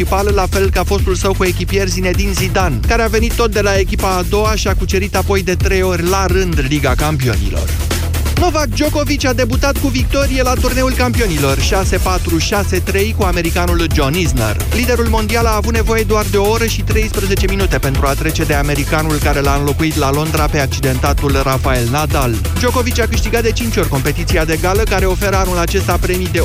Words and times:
principal, 0.00 0.34
la 0.34 0.46
fel 0.46 0.70
ca 0.70 0.84
fostul 0.84 1.14
său 1.14 1.34
cu 1.34 1.44
echipier 1.44 1.88
Zinedine 1.88 2.32
Zidane, 2.32 2.80
care 2.88 3.02
a 3.02 3.06
venit 3.06 3.32
tot 3.32 3.52
de 3.52 3.60
la 3.60 3.78
echipa 3.78 4.16
a 4.16 4.22
doua 4.22 4.54
și 4.54 4.68
a 4.68 4.74
cucerit 4.74 5.16
apoi 5.16 5.42
de 5.42 5.54
trei 5.54 5.82
ori 5.82 6.08
la 6.08 6.26
rând 6.26 6.60
Liga 6.68 6.94
Campionilor. 6.94 7.95
Novak 8.40 8.66
Djokovic 8.66 9.26
a 9.26 9.32
debutat 9.32 9.78
cu 9.78 9.88
victorie 9.88 10.42
la 10.42 10.52
turneul 10.52 10.92
campionilor 10.92 11.58
6-4, 11.58 11.60
6-3 11.60 13.16
cu 13.16 13.22
americanul 13.22 13.86
John 13.94 14.14
Isner. 14.14 14.56
Liderul 14.74 15.06
mondial 15.06 15.46
a 15.46 15.56
avut 15.56 15.72
nevoie 15.72 16.02
doar 16.02 16.24
de 16.30 16.36
o 16.36 16.50
oră 16.50 16.66
și 16.66 16.82
13 16.82 17.46
minute 17.48 17.78
pentru 17.78 18.06
a 18.06 18.12
trece 18.12 18.44
de 18.44 18.54
americanul 18.54 19.16
care 19.16 19.40
l-a 19.40 19.54
înlocuit 19.54 19.96
la 19.96 20.10
Londra 20.10 20.46
pe 20.46 20.58
accidentatul 20.58 21.40
Rafael 21.42 21.88
Nadal. 21.90 22.34
Djokovic 22.58 23.00
a 23.00 23.06
câștigat 23.06 23.42
de 23.42 23.52
5 23.52 23.76
ori 23.76 23.88
competiția 23.88 24.44
de 24.44 24.58
gală 24.62 24.82
care 24.82 25.04
oferă 25.04 25.36
anul 25.36 25.58
acesta 25.58 25.96
premii 26.00 26.28
de 26.32 26.40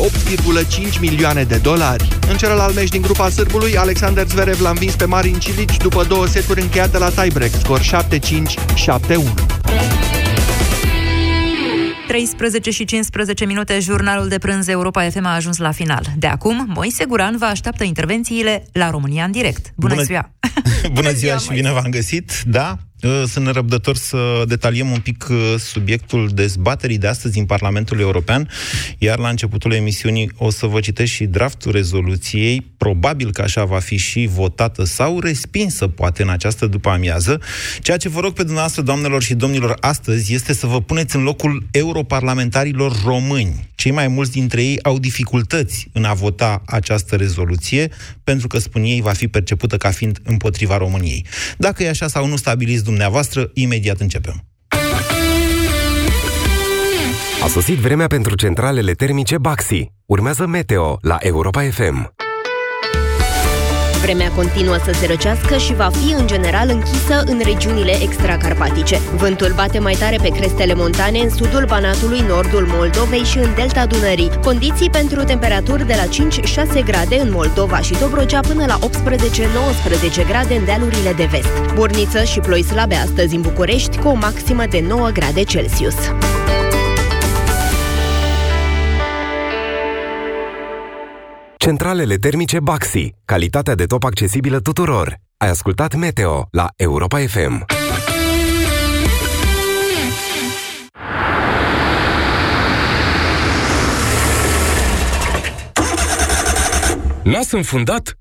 8,5 0.93 0.99
milioane 0.99 1.43
de 1.43 1.57
dolari. 1.57 2.07
În 2.29 2.37
celălalt 2.37 2.75
meci 2.75 2.89
din 2.89 3.01
grupa 3.01 3.29
sârbului, 3.29 3.77
Alexander 3.77 4.27
Zverev 4.27 4.61
l-a 4.61 4.69
învins 4.69 4.93
pe 4.93 5.05
Marin 5.05 5.39
Cilic 5.39 5.77
după 5.77 6.03
două 6.03 6.27
seturi 6.27 6.61
încheiate 6.61 6.97
la 6.97 7.09
tiebreak, 7.09 7.51
scor 7.59 7.79
7-5, 7.79 7.83
7-1. 8.85 10.00
13 12.11 12.71
și 12.71 12.85
15 12.85 13.45
minute, 13.45 13.79
jurnalul 13.79 14.27
de 14.27 14.37
prânz 14.37 14.67
Europa 14.67 15.09
FM 15.09 15.25
a 15.25 15.35
ajuns 15.35 15.57
la 15.57 15.71
final. 15.71 16.05
De 16.17 16.27
acum, 16.27 16.65
Moise 16.67 17.05
Guran 17.05 17.37
vă 17.37 17.45
așteaptă 17.45 17.83
intervențiile 17.83 18.65
la 18.71 18.89
România 18.89 19.23
în 19.23 19.31
direct. 19.31 19.73
Bună, 19.75 19.93
Bună 19.93 20.05
ziua! 20.05 20.31
Bună 20.93 21.11
ziua 21.11 21.37
și 21.37 21.49
bine 21.49 21.71
v-am 21.71 21.89
găsit! 21.89 22.31
Da, 22.45 22.77
Uh, 22.77 22.90
sunt 23.27 23.45
nerăbdător 23.45 23.95
să 23.95 24.43
detaliem 24.47 24.91
un 24.91 24.99
pic 24.99 25.27
uh, 25.29 25.55
subiectul 25.57 26.29
dezbaterii 26.33 26.97
de 26.97 27.07
astăzi 27.07 27.39
în 27.39 27.45
Parlamentul 27.45 27.99
European, 27.99 28.49
iar 28.97 29.17
la 29.17 29.29
începutul 29.29 29.71
emisiunii 29.71 30.31
o 30.37 30.49
să 30.49 30.65
vă 30.65 30.79
citesc 30.79 31.11
și 31.11 31.25
draftul 31.25 31.71
rezoluției, 31.71 32.71
probabil 32.77 33.31
că 33.31 33.41
așa 33.41 33.65
va 33.65 33.79
fi 33.79 33.97
și 33.97 34.29
votată 34.31 34.83
sau 34.83 35.19
respinsă, 35.19 35.87
poate, 35.87 36.21
în 36.21 36.29
această 36.29 36.65
după-amiază. 36.65 37.41
Ceea 37.79 37.97
ce 37.97 38.09
vă 38.09 38.19
rog 38.19 38.33
pe 38.33 38.41
dumneavoastră, 38.41 38.81
doamnelor 38.81 39.23
și 39.23 39.33
domnilor, 39.33 39.77
astăzi 39.79 40.33
este 40.33 40.53
să 40.53 40.67
vă 40.67 40.81
puneți 40.81 41.15
în 41.15 41.23
locul 41.23 41.65
europarlamentarilor 41.71 43.01
români. 43.05 43.69
Cei 43.75 43.91
mai 43.91 44.07
mulți 44.07 44.31
dintre 44.31 44.63
ei 44.63 44.79
au 44.83 44.99
dificultăți 44.99 45.87
în 45.91 46.03
a 46.03 46.13
vota 46.13 46.61
această 46.65 47.15
rezoluție, 47.15 47.89
pentru 48.23 48.47
că, 48.47 48.59
spun 48.59 48.83
ei, 48.83 49.01
va 49.01 49.11
fi 49.11 49.27
percepută 49.27 49.77
ca 49.77 49.89
fiind 49.91 50.19
împotriva 50.23 50.77
României. 50.77 51.25
Dacă 51.57 51.83
e 51.83 51.89
așa 51.89 52.07
sau 52.07 52.27
nu 52.27 52.35
stabiliți 52.35 52.83
dumneavoastră, 52.91 53.49
imediat 53.53 53.99
începem. 53.99 54.45
A 57.43 57.47
sosit 57.47 57.77
vremea 57.77 58.07
pentru 58.07 58.35
centralele 58.35 58.91
termice 58.91 59.37
Baxi. 59.37 59.91
Urmează 60.05 60.45
Meteo 60.47 60.97
la 61.01 61.17
Europa 61.19 61.61
FM. 61.61 62.13
Vremea 64.01 64.31
continuă 64.31 64.77
să 64.85 64.91
se 64.91 65.05
răcească 65.05 65.57
și 65.57 65.73
va 65.73 65.89
fi 65.89 66.13
în 66.13 66.27
general 66.27 66.69
închisă 66.69 67.23
în 67.25 67.41
regiunile 67.43 68.01
extracarpatice. 68.01 68.97
Vântul 69.15 69.53
bate 69.55 69.79
mai 69.79 69.93
tare 69.99 70.17
pe 70.21 70.29
crestele 70.29 70.73
montane 70.73 71.19
în 71.19 71.29
sudul 71.29 71.65
Banatului, 71.67 72.19
nordul 72.27 72.65
Moldovei 72.67 73.23
și 73.23 73.37
în 73.37 73.53
delta 73.55 73.85
Dunării. 73.85 74.31
Condiții 74.43 74.89
pentru 74.89 75.23
temperaturi 75.23 75.87
de 75.87 75.95
la 75.97 76.27
5-6 76.81 76.83
grade 76.85 77.19
în 77.19 77.31
Moldova 77.31 77.79
și 77.79 77.95
Dobrogea 77.99 78.39
până 78.39 78.65
la 78.65 78.79
18-19 80.23 80.27
grade 80.27 80.55
în 80.55 80.65
dealurile 80.65 81.13
de 81.13 81.27
vest. 81.31 81.73
Burniță 81.73 82.23
și 82.23 82.39
ploi 82.39 82.63
slabe 82.63 82.95
astăzi 82.95 83.35
în 83.35 83.41
București 83.41 83.97
cu 83.97 84.07
o 84.07 84.13
maximă 84.13 84.63
de 84.69 84.83
9 84.87 85.09
grade 85.13 85.43
Celsius. 85.43 85.95
Centralele 91.63 92.15
termice 92.15 92.59
Baxi. 92.59 93.13
Calitatea 93.25 93.75
de 93.75 93.85
top 93.85 94.03
accesibilă 94.03 94.59
tuturor. 94.59 95.15
Ai 95.37 95.49
ascultat 95.49 95.95
Meteo 95.95 96.47
la 96.51 96.67
Europa 96.75 97.19
FM. 97.19 97.65
Nas 107.23 107.51
înfundat? 107.51 108.20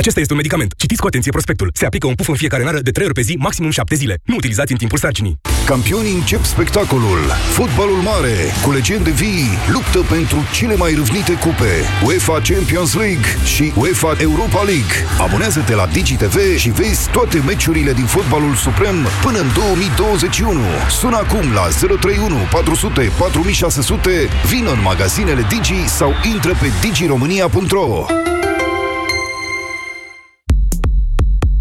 Acesta 0.00 0.20
este 0.20 0.32
un 0.32 0.38
medicament. 0.38 0.74
Citiți 0.76 1.00
cu 1.00 1.06
atenție 1.06 1.30
prospectul. 1.30 1.70
Se 1.74 1.86
aplică 1.86 2.06
un 2.06 2.14
puf 2.14 2.28
în 2.28 2.34
fiecare 2.34 2.64
nară 2.64 2.80
de 2.80 2.90
3 2.90 3.06
ori 3.06 3.14
pe 3.14 3.20
zi, 3.20 3.34
maximum 3.38 3.70
7 3.70 3.94
zile. 3.94 4.20
Nu 4.24 4.34
utilizați 4.34 4.72
în 4.72 4.78
timpul 4.78 4.98
sarcinii. 4.98 5.40
Campionii 5.66 6.14
încep 6.14 6.44
spectacolul. 6.44 7.18
Fotbalul 7.52 7.96
mare, 7.96 8.36
cu 8.64 8.70
legende 8.72 9.10
vii, 9.10 9.48
luptă 9.72 9.98
pentru 9.98 10.36
cele 10.52 10.76
mai 10.76 10.94
râvnite 10.94 11.32
cupe. 11.32 11.72
UEFA 12.04 12.32
Champions 12.32 12.94
League 12.94 13.28
și 13.44 13.72
UEFA 13.76 14.16
Europa 14.20 14.62
League. 14.62 14.94
Abonează-te 15.18 15.74
la 15.74 15.86
DigiTV 15.86 16.56
și 16.56 16.70
vezi 16.70 17.10
toate 17.10 17.38
meciurile 17.46 17.92
din 17.92 18.06
fotbalul 18.06 18.54
suprem 18.54 18.96
până 19.22 19.38
în 19.38 19.48
2021. 19.54 20.60
Sună 21.00 21.16
acum 21.16 21.52
la 21.52 21.66
031 21.96 22.36
400 22.50 23.12
4600, 23.18 24.10
vină 24.46 24.70
în 24.70 24.82
magazinele 24.82 25.46
Digi 25.48 25.88
sau 25.88 26.14
intră 26.32 26.52
pe 26.60 26.68
digiromania.ro. 26.80 28.06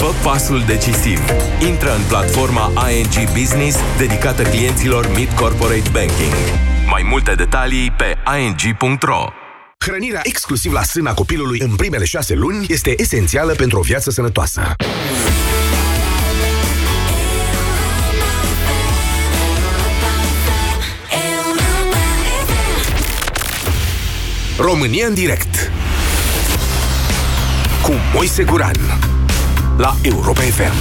Fă 0.00 0.14
pasul 0.22 0.62
decisiv. 0.66 1.18
Intră 1.68 1.94
în 1.94 2.02
platforma 2.08 2.72
ING 2.90 3.30
Business 3.38 3.78
dedicată 3.98 4.42
clienților 4.42 5.10
Mid 5.16 5.28
Corporate 5.28 5.90
Banking. 5.92 6.32
Mai 6.88 7.06
multe 7.10 7.34
detalii 7.34 7.90
pe 7.90 8.16
ing.ro 8.40 9.24
Hrănirea 9.78 10.20
exclusiv 10.22 10.72
la 10.72 10.82
sâna 10.82 11.14
copilului 11.14 11.58
în 11.60 11.76
primele 11.76 12.04
șase 12.04 12.34
luni 12.34 12.66
este 12.68 12.94
esențială 12.96 13.52
pentru 13.52 13.78
o 13.78 13.82
viață 13.82 14.10
sănătoasă. 14.10 14.74
România 24.58 25.06
în 25.06 25.14
direct 25.14 25.72
cu 27.82 27.92
Moise 28.14 28.44
Guran 28.44 29.09
la 29.80 29.96
Europa 30.02 30.40
FM. 30.40 30.72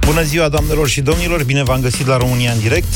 Bună 0.00 0.22
ziua, 0.22 0.48
doamnelor 0.48 0.88
și 0.88 1.00
domnilor! 1.00 1.44
Bine 1.44 1.62
v-am 1.62 1.80
găsit 1.80 2.06
la 2.06 2.16
România 2.16 2.52
în 2.52 2.58
direct. 2.58 2.94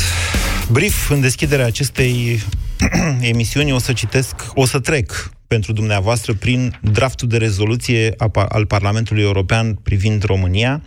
Brief, 0.71 1.11
în 1.11 1.21
deschiderea 1.21 1.67
acestei 1.67 2.43
emisiuni 3.21 3.73
o 3.73 3.79
să 3.79 3.93
citesc, 3.93 4.35
o 4.55 4.67
să 4.67 4.81
trec 4.81 5.31
pentru 5.47 5.73
dumneavoastră 5.73 6.35
prin 6.35 6.79
draftul 6.83 7.29
de 7.29 7.37
rezoluție 7.37 8.15
al 8.49 8.67
Parlamentului 8.67 9.23
European 9.23 9.75
privind 9.75 10.23
România. 10.23 10.83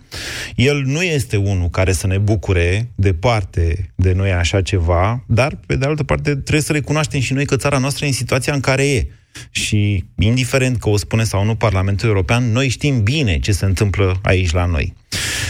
El 0.56 0.83
nu 0.86 1.01
este 1.01 1.38
unul 1.38 1.69
care 1.69 1.92
să 1.92 2.07
ne 2.07 2.18
bucure 2.18 2.92
departe 2.95 3.92
de 3.95 4.13
noi 4.13 4.31
așa 4.31 4.62
ceva, 4.62 5.24
dar, 5.27 5.59
pe 5.65 5.75
de 5.75 5.86
altă 5.86 6.04
parte, 6.04 6.31
trebuie 6.31 6.62
să 6.62 6.71
recunoaștem 6.71 7.19
și 7.19 7.33
noi 7.33 7.45
că 7.45 7.56
țara 7.56 7.77
noastră 7.77 8.06
e 8.06 8.07
în 8.07 8.13
situația 8.13 8.54
în 8.54 8.59
care 8.59 8.89
e. 8.89 9.07
Și, 9.49 10.03
indiferent 10.19 10.79
că 10.79 10.89
o 10.89 10.97
spune 10.97 11.23
sau 11.23 11.45
nu 11.45 11.55
Parlamentul 11.55 12.07
European, 12.07 12.51
noi 12.51 12.67
știm 12.67 13.03
bine 13.03 13.39
ce 13.39 13.51
se 13.51 13.65
întâmplă 13.65 14.19
aici 14.21 14.51
la 14.51 14.65
noi. 14.65 14.93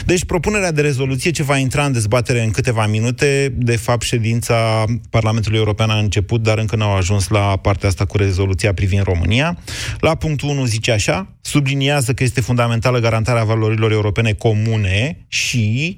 Deci, 0.06 0.26
propunerea 0.26 0.72
de 0.72 0.82
rezoluție 0.82 1.32
ce 1.32 1.44
va 1.44 1.58
intra 1.58 1.86
în 1.86 1.92
dezbatere 1.92 2.44
în 2.44 2.52
câteva 2.52 2.88
minute, 2.88 3.54
de 3.58 3.76
fapt, 3.76 4.02
ședința 4.02 4.86
Parlamentului 5.10 5.58
European 5.58 5.90
a 5.90 5.98
început, 5.98 6.42
dar 6.42 6.58
încă 6.58 6.76
n-au 6.76 6.96
ajuns 6.96 7.28
la 7.28 7.58
partea 7.58 7.90
asta 7.90 8.06
cu 8.06 8.18
rezoluția 8.18 8.74
privind 8.74 9.04
România. 9.04 9.58
La 10.00 10.16
punctul 10.16 10.50
1 10.50 10.66
zice 10.66 10.92
așa, 10.92 11.34
subliniază 11.42 12.14
că 12.14 12.24
este 12.24 12.42
fundamentală 12.42 13.00
garantarea 13.00 13.44
valorilor 13.44 13.92
europene 13.92 14.34
comune 14.34 15.26
și 15.28 15.98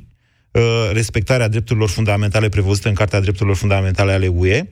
uh, 0.52 0.90
respectarea 0.94 1.48
drepturilor 1.48 1.90
fundamentale 1.90 2.50
prevăzute 2.50 2.88
în 2.88 2.94
Cartea 2.94 3.20
Drepturilor 3.20 3.56
Fundamentale 3.56 4.12
ale 4.12 4.28
UE. 4.28 4.64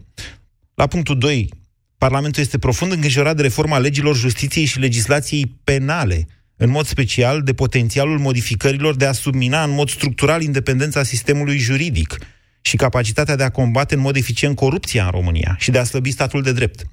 La 0.76 0.88
punctul 0.88 1.18
2, 1.18 1.50
Parlamentul 1.98 2.42
este 2.42 2.58
profund 2.58 2.92
îngrijorat 2.92 3.36
de 3.36 3.42
reforma 3.42 3.78
legilor 3.78 4.16
justiției 4.16 4.66
și 4.66 4.80
legislației 4.80 5.56
penale, 5.64 6.28
în 6.56 6.70
mod 6.70 6.86
special 6.86 7.42
de 7.42 7.54
potențialul 7.54 8.20
modificărilor 8.20 8.96
de 8.96 9.06
a 9.06 9.12
submina 9.12 9.64
în 9.64 9.72
mod 9.72 9.90
structural 9.90 10.42
independența 10.42 11.04
sistemului 11.04 11.58
juridic 11.58 12.18
și 12.62 12.76
capacitatea 12.76 13.36
de 13.36 13.44
a 13.44 13.50
combate 13.50 13.96
în 13.96 14.02
mod 14.02 14.16
eficient 14.16 14.56
corupția 14.56 15.04
în 15.04 15.12
România 15.12 15.56
și 15.60 15.72
de 15.72 15.78
a 15.78 15.84
slăbi 15.84 16.12
statul 16.12 16.42
de 16.42 16.52
drept. 16.52 16.84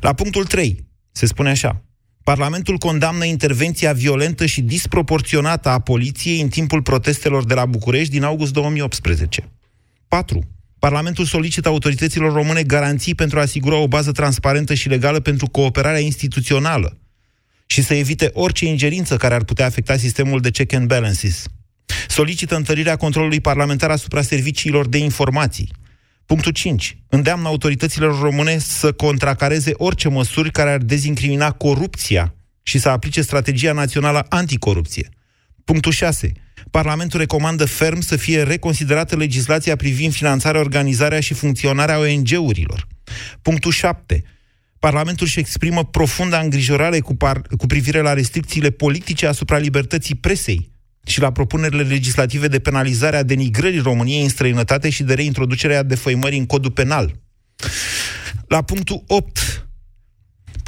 La 0.00 0.12
punctul 0.12 0.44
3 0.44 0.86
se 1.12 1.26
spune 1.26 1.50
așa. 1.50 1.82
Parlamentul 2.22 2.76
condamnă 2.76 3.24
intervenția 3.24 3.92
violentă 3.92 4.46
și 4.46 4.62
disproporționată 4.62 5.68
a 5.68 5.78
poliției 5.78 6.40
în 6.40 6.48
timpul 6.48 6.82
protestelor 6.82 7.44
de 7.44 7.54
la 7.54 7.66
București 7.66 8.12
din 8.12 8.22
august 8.22 8.52
2018. 8.52 9.52
4. 10.08 10.57
Parlamentul 10.78 11.24
solicită 11.24 11.68
autorităților 11.68 12.32
române 12.32 12.62
garanții 12.62 13.14
pentru 13.14 13.38
a 13.38 13.42
asigura 13.42 13.76
o 13.76 13.88
bază 13.88 14.12
transparentă 14.12 14.74
și 14.74 14.88
legală 14.88 15.20
pentru 15.20 15.46
cooperarea 15.46 16.00
instituțională 16.00 16.98
și 17.66 17.82
să 17.82 17.94
evite 17.94 18.30
orice 18.32 18.66
ingerință 18.66 19.16
care 19.16 19.34
ar 19.34 19.44
putea 19.44 19.66
afecta 19.66 19.96
sistemul 19.96 20.40
de 20.40 20.50
check 20.50 20.72
and 20.72 20.86
balances. 20.86 21.44
Solicită 22.08 22.56
întărirea 22.56 22.96
controlului 22.96 23.40
parlamentar 23.40 23.90
asupra 23.90 24.22
serviciilor 24.22 24.88
de 24.88 24.98
informații. 24.98 25.72
Punctul 26.26 26.52
5. 26.52 26.98
Îndeamnă 27.08 27.48
autoritățile 27.48 28.06
române 28.06 28.58
să 28.58 28.92
contracareze 28.92 29.72
orice 29.74 30.08
măsuri 30.08 30.50
care 30.50 30.70
ar 30.70 30.78
dezincrimina 30.78 31.50
corupția 31.50 32.34
și 32.62 32.78
să 32.78 32.88
aplice 32.88 33.22
strategia 33.22 33.72
națională 33.72 34.26
anticorupție. 34.28 35.08
Punctul 35.64 35.92
6. 35.92 36.32
Parlamentul 36.70 37.18
recomandă 37.18 37.64
ferm 37.64 38.00
să 38.00 38.16
fie 38.16 38.42
reconsiderată 38.42 39.16
legislația 39.16 39.76
privind 39.76 40.12
finanțarea, 40.12 40.60
organizarea 40.60 41.20
și 41.20 41.34
funcționarea 41.34 41.98
ONG-urilor. 41.98 42.86
Punctul 43.42 43.72
7. 43.72 44.22
Parlamentul 44.78 45.26
își 45.26 45.38
exprimă 45.38 45.84
profunda 45.84 46.38
îngrijorare 46.38 47.00
cu, 47.00 47.14
par- 47.14 47.42
cu 47.56 47.66
privire 47.66 48.00
la 48.00 48.12
restricțiile 48.12 48.70
politice 48.70 49.26
asupra 49.26 49.58
libertății 49.58 50.14
presei 50.14 50.70
și 51.06 51.20
la 51.20 51.32
propunerile 51.32 51.82
legislative 51.82 52.48
de 52.48 52.58
penalizare 52.58 53.16
a 53.16 53.22
denigrării 53.22 53.78
României 53.80 54.22
în 54.22 54.28
străinătate 54.28 54.90
și 54.90 55.02
de 55.02 55.14
reintroducerea 55.14 55.82
defăimării 55.82 56.38
în 56.38 56.46
codul 56.46 56.70
penal. 56.70 57.20
La 58.46 58.62
punctul 58.62 59.04
8, 59.06 59.67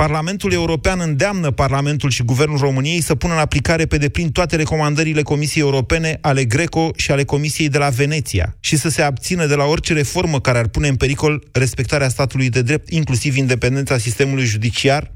Parlamentul 0.00 0.52
European 0.52 1.00
îndeamnă 1.00 1.50
Parlamentul 1.50 2.10
și 2.10 2.22
Guvernul 2.22 2.58
României 2.58 3.00
să 3.00 3.14
pună 3.14 3.32
în 3.32 3.38
aplicare 3.38 3.86
pe 3.86 3.96
deplin 3.96 4.30
toate 4.30 4.56
recomandările 4.56 5.22
Comisiei 5.22 5.62
Europene, 5.62 6.18
ale 6.20 6.44
Greco 6.44 6.90
și 6.96 7.10
ale 7.10 7.24
Comisiei 7.24 7.68
de 7.68 7.78
la 7.78 7.88
Veneția 7.88 8.56
și 8.60 8.76
să 8.76 8.88
se 8.88 9.02
abțină 9.02 9.46
de 9.46 9.54
la 9.54 9.64
orice 9.64 9.92
reformă 9.92 10.40
care 10.40 10.58
ar 10.58 10.68
pune 10.68 10.88
în 10.88 10.96
pericol 10.96 11.48
respectarea 11.52 12.08
statului 12.08 12.48
de 12.48 12.62
drept, 12.62 12.90
inclusiv 12.90 13.36
independența 13.36 13.98
sistemului 13.98 14.44
judiciar. 14.44 15.12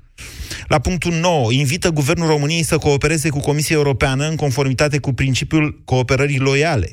La 0.66 0.78
punctul 0.78 1.12
9, 1.12 1.52
invită 1.52 1.90
Guvernul 1.90 2.28
României 2.28 2.62
să 2.62 2.78
coopereze 2.78 3.28
cu 3.28 3.40
Comisia 3.40 3.76
Europeană 3.76 4.28
în 4.28 4.36
conformitate 4.36 4.98
cu 4.98 5.12
principiul 5.12 5.82
cooperării 5.84 6.38
loiale. 6.38 6.92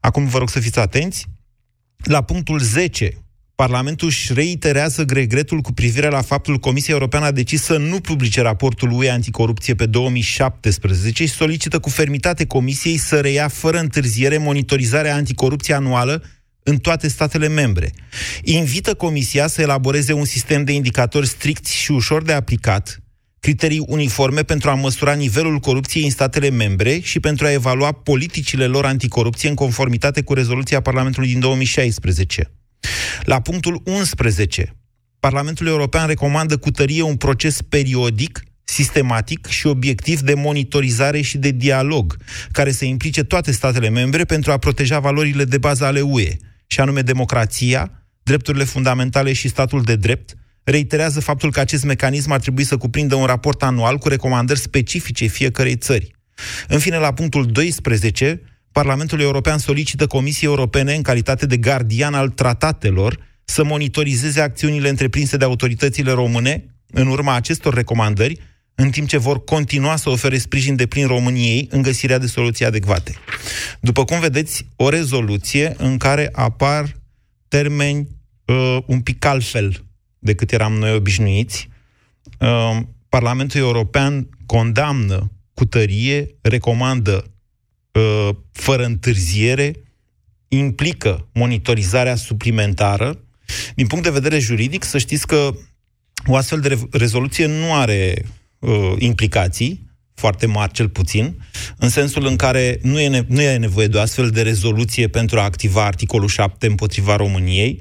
Acum 0.00 0.26
vă 0.26 0.38
rog 0.38 0.48
să 0.48 0.60
fiți 0.60 0.78
atenți. 0.78 1.26
La 1.96 2.22
punctul 2.22 2.58
10, 2.58 3.25
Parlamentul 3.56 4.08
își 4.08 4.32
reiterează 4.32 5.04
regretul 5.08 5.60
cu 5.60 5.72
privire 5.72 6.08
la 6.08 6.22
faptul 6.22 6.54
că 6.54 6.60
Comisia 6.60 6.94
Europeană 6.94 7.24
a 7.26 7.30
decis 7.30 7.62
să 7.62 7.76
nu 7.76 8.00
publice 8.00 8.40
raportul 8.40 8.90
UE 8.90 9.10
anticorupție 9.10 9.74
pe 9.74 9.86
2017 9.86 11.26
și 11.26 11.32
solicită 11.32 11.78
cu 11.78 11.88
fermitate 11.88 12.46
Comisiei 12.46 12.96
să 12.96 13.20
reia 13.20 13.48
fără 13.48 13.78
întârziere 13.78 14.38
monitorizarea 14.38 15.14
anticorupție 15.14 15.74
anuală 15.74 16.22
în 16.62 16.76
toate 16.76 17.08
statele 17.08 17.48
membre. 17.48 17.92
Invită 18.42 18.94
Comisia 18.94 19.46
să 19.46 19.60
elaboreze 19.62 20.12
un 20.12 20.24
sistem 20.24 20.64
de 20.64 20.72
indicatori 20.72 21.26
stricți 21.26 21.74
și 21.74 21.92
ușor 21.92 22.22
de 22.22 22.32
aplicat, 22.32 23.02
criterii 23.40 23.84
uniforme 23.86 24.42
pentru 24.42 24.70
a 24.70 24.74
măsura 24.74 25.12
nivelul 25.12 25.58
corupției 25.58 26.04
în 26.04 26.10
statele 26.10 26.50
membre 26.50 27.00
și 27.00 27.20
pentru 27.20 27.46
a 27.46 27.52
evalua 27.52 27.92
politicile 27.92 28.66
lor 28.66 28.84
anticorupție 28.84 29.48
în 29.48 29.54
conformitate 29.54 30.22
cu 30.22 30.34
rezoluția 30.34 30.80
Parlamentului 30.80 31.28
din 31.28 31.40
2016. 31.40 32.50
La 33.22 33.40
punctul 33.40 33.80
11, 33.84 34.76
Parlamentul 35.20 35.66
European 35.66 36.06
recomandă 36.06 36.56
cu 36.56 36.70
tărie 36.70 37.02
un 37.02 37.16
proces 37.16 37.62
periodic, 37.62 38.42
sistematic 38.64 39.46
și 39.46 39.66
obiectiv 39.66 40.20
de 40.20 40.34
monitorizare 40.34 41.20
și 41.20 41.38
de 41.38 41.50
dialog, 41.50 42.16
care 42.52 42.70
să 42.70 42.84
implice 42.84 43.22
toate 43.22 43.52
statele 43.52 43.88
membre 43.88 44.24
pentru 44.24 44.52
a 44.52 44.58
proteja 44.58 44.98
valorile 44.98 45.44
de 45.44 45.58
bază 45.58 45.84
ale 45.84 46.00
UE, 46.00 46.36
și 46.66 46.80
anume 46.80 47.00
democrația, 47.00 47.90
drepturile 48.22 48.64
fundamentale 48.64 49.32
și 49.32 49.48
statul 49.48 49.82
de 49.82 49.96
drept, 49.96 50.34
reiterează 50.64 51.20
faptul 51.20 51.52
că 51.52 51.60
acest 51.60 51.84
mecanism 51.84 52.30
ar 52.30 52.40
trebui 52.40 52.64
să 52.64 52.76
cuprindă 52.76 53.14
un 53.14 53.24
raport 53.24 53.62
anual 53.62 53.98
cu 53.98 54.08
recomandări 54.08 54.58
specifice 54.58 55.26
fiecărei 55.26 55.76
țări. 55.76 56.10
În 56.68 56.78
fine, 56.78 56.98
la 56.98 57.12
punctul 57.12 57.46
12, 57.46 58.42
Parlamentul 58.76 59.20
European 59.20 59.58
solicită 59.58 60.06
Comisiei 60.06 60.50
Europene, 60.50 60.94
în 60.94 61.02
calitate 61.02 61.46
de 61.46 61.56
gardian 61.56 62.14
al 62.14 62.28
tratatelor, 62.28 63.18
să 63.44 63.64
monitorizeze 63.64 64.40
acțiunile 64.40 64.88
întreprinse 64.88 65.36
de 65.36 65.44
autoritățile 65.44 66.12
române 66.12 66.64
în 66.86 67.06
urma 67.06 67.34
acestor 67.34 67.74
recomandări, 67.74 68.40
în 68.74 68.90
timp 68.90 69.08
ce 69.08 69.16
vor 69.16 69.44
continua 69.44 69.96
să 69.96 70.10
ofere 70.10 70.38
sprijin 70.38 70.76
de 70.76 70.86
plin 70.86 71.06
României 71.06 71.68
în 71.70 71.82
găsirea 71.82 72.18
de 72.18 72.26
soluții 72.26 72.64
adecvate. 72.64 73.14
După 73.80 74.04
cum 74.04 74.20
vedeți, 74.20 74.66
o 74.76 74.88
rezoluție 74.88 75.74
în 75.78 75.96
care 75.96 76.28
apar 76.32 76.96
termeni 77.48 78.08
uh, 78.44 78.78
un 78.86 79.00
pic 79.00 79.24
altfel 79.24 79.84
decât 80.18 80.52
eram 80.52 80.72
noi 80.72 80.94
obișnuiți. 80.94 81.68
Uh, 82.40 82.78
Parlamentul 83.08 83.60
European 83.60 84.28
condamnă 84.46 85.30
cu 85.54 85.64
tărie, 85.64 86.36
recomandă 86.40 87.24
uh, 87.26 87.34
fără 88.52 88.84
întârziere, 88.84 89.72
implică 90.48 91.28
monitorizarea 91.32 92.14
suplimentară. 92.14 93.18
Din 93.74 93.86
punct 93.86 94.04
de 94.04 94.10
vedere 94.10 94.38
juridic, 94.38 94.84
să 94.84 94.98
știți 94.98 95.26
că 95.26 95.54
o 96.26 96.36
astfel 96.36 96.60
de 96.60 96.78
rezoluție 96.90 97.46
nu 97.46 97.74
are 97.74 98.24
uh, 98.58 98.92
implicații, 98.98 99.84
foarte 100.14 100.46
mari 100.46 100.72
cel 100.72 100.88
puțin, 100.88 101.34
în 101.76 101.88
sensul 101.88 102.26
în 102.26 102.36
care 102.36 102.78
nu 102.82 103.00
e, 103.00 103.08
ne- 103.08 103.24
nu 103.28 103.40
e 103.40 103.56
nevoie 103.56 103.86
de 103.86 103.96
o 103.96 104.00
astfel 104.00 104.30
de 104.30 104.42
rezoluție 104.42 105.08
pentru 105.08 105.38
a 105.38 105.42
activa 105.42 105.84
articolul 105.84 106.28
7 106.28 106.66
împotriva 106.66 107.16
României. 107.16 107.80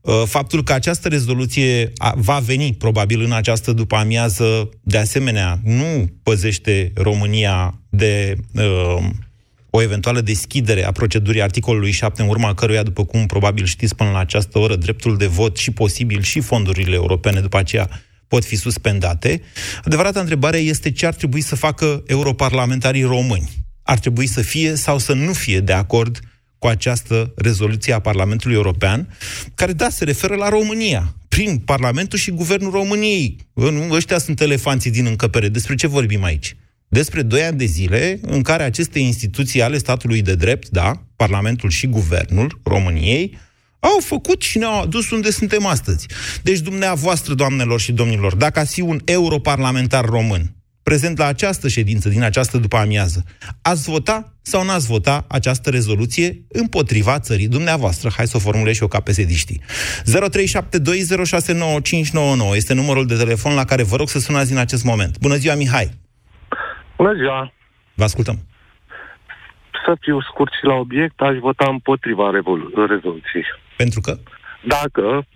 Uh, 0.00 0.22
faptul 0.26 0.62
că 0.62 0.72
această 0.72 1.08
rezoluție 1.08 1.92
va 2.14 2.38
veni 2.38 2.74
probabil 2.74 3.20
în 3.22 3.32
această 3.32 3.72
după 3.72 3.96
amiază, 3.96 4.68
de 4.82 4.98
asemenea, 4.98 5.60
nu 5.64 6.10
păzește 6.22 6.92
România 6.94 7.80
de 7.88 8.36
uh, 8.54 9.08
o 9.74 9.82
eventuală 9.82 10.20
deschidere 10.20 10.84
a 10.84 10.92
procedurii 10.92 11.42
articolului 11.42 11.90
7, 11.90 12.22
în 12.22 12.28
urma 12.28 12.54
căruia, 12.54 12.82
după 12.82 13.04
cum 13.04 13.26
probabil 13.26 13.64
știți 13.64 13.94
până 13.94 14.10
la 14.10 14.18
această 14.18 14.58
oră, 14.58 14.76
dreptul 14.76 15.16
de 15.16 15.26
vot 15.26 15.56
și 15.56 15.70
posibil 15.70 16.22
și 16.22 16.40
fondurile 16.40 16.94
europene 16.94 17.40
după 17.40 17.58
aceea 17.58 17.88
pot 18.28 18.44
fi 18.44 18.56
suspendate. 18.56 19.42
Adevărata 19.84 20.20
întrebare 20.20 20.56
este 20.56 20.90
ce 20.90 21.06
ar 21.06 21.14
trebui 21.14 21.40
să 21.40 21.56
facă 21.56 22.02
europarlamentarii 22.06 23.02
români. 23.02 23.50
Ar 23.82 23.98
trebui 23.98 24.26
să 24.26 24.42
fie 24.42 24.74
sau 24.74 24.98
să 24.98 25.12
nu 25.12 25.32
fie 25.32 25.60
de 25.60 25.72
acord 25.72 26.20
cu 26.58 26.66
această 26.66 27.32
rezoluție 27.36 27.92
a 27.92 27.98
Parlamentului 27.98 28.56
European, 28.56 29.16
care, 29.54 29.72
da, 29.72 29.88
se 29.88 30.04
referă 30.04 30.34
la 30.34 30.48
România, 30.48 31.14
prin 31.28 31.58
Parlamentul 31.58 32.18
și 32.18 32.30
Guvernul 32.30 32.70
României. 32.70 33.36
Ăștia 33.90 34.18
sunt 34.18 34.40
elefanții 34.40 34.90
din 34.90 35.06
încăpere. 35.06 35.48
Despre 35.48 35.74
ce 35.74 35.86
vorbim 35.86 36.24
aici? 36.24 36.56
Despre 36.92 37.22
doi 37.22 37.42
ani 37.42 37.58
de 37.58 37.64
zile 37.64 38.18
în 38.22 38.42
care 38.42 38.62
aceste 38.62 38.98
instituții 38.98 39.62
ale 39.62 39.78
statului 39.78 40.22
de 40.22 40.34
drept, 40.34 40.68
da, 40.68 41.02
Parlamentul 41.16 41.70
și 41.70 41.86
Guvernul 41.86 42.60
României, 42.64 43.38
au 43.80 43.98
făcut 44.00 44.42
și 44.42 44.58
ne-au 44.58 44.80
adus 44.80 45.10
unde 45.10 45.30
suntem 45.30 45.66
astăzi. 45.66 46.06
Deci, 46.42 46.58
dumneavoastră, 46.58 47.34
doamnelor 47.34 47.80
și 47.80 47.92
domnilor, 47.92 48.34
dacă 48.34 48.58
ați 48.58 48.74
fi 48.74 48.80
un 48.80 49.00
europarlamentar 49.04 50.04
român, 50.04 50.54
prezent 50.82 51.18
la 51.18 51.26
această 51.26 51.68
ședință, 51.68 52.08
din 52.08 52.22
această 52.22 52.58
după 52.58 52.76
amiază, 52.76 53.24
ați 53.62 53.82
vota 53.82 54.36
sau 54.42 54.64
n-ați 54.64 54.86
vota 54.86 55.24
această 55.28 55.70
rezoluție 55.70 56.42
împotriva 56.48 57.18
țării 57.18 57.48
dumneavoastră? 57.48 58.10
Hai 58.16 58.26
să 58.26 58.36
o 58.36 58.40
formulez 58.40 58.74
și 58.74 58.82
eu 58.82 58.88
ca 58.88 59.00
pesediștii. 59.00 59.60
0372069599 60.04 60.10
este 62.54 62.74
numărul 62.74 63.06
de 63.06 63.14
telefon 63.14 63.54
la 63.54 63.64
care 63.64 63.82
vă 63.82 63.96
rog 63.96 64.08
să 64.08 64.18
sunați 64.18 64.52
în 64.52 64.58
acest 64.58 64.84
moment. 64.84 65.18
Bună 65.18 65.36
ziua, 65.36 65.54
Mihai! 65.54 66.01
Bună 67.02 67.14
ziua! 67.14 67.52
Vă 67.94 68.04
ascultăm. 68.04 68.36
Să 69.84 69.96
fiu 70.00 70.20
scurt 70.20 70.52
și 70.52 70.64
la 70.64 70.74
obiect, 70.74 71.20
aș 71.20 71.36
vota 71.36 71.66
împotriva 71.70 72.30
revolu- 72.30 72.86
rezoluției. 72.86 73.44
Pentru 73.76 74.00
că? 74.00 74.18
Dacă 74.64 75.26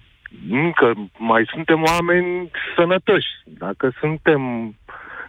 încă 0.51 0.95
mai 1.19 1.43
suntem 1.55 1.83
oameni 1.83 2.51
sănătoși, 2.77 3.27
dacă 3.45 3.93
suntem, 4.01 4.41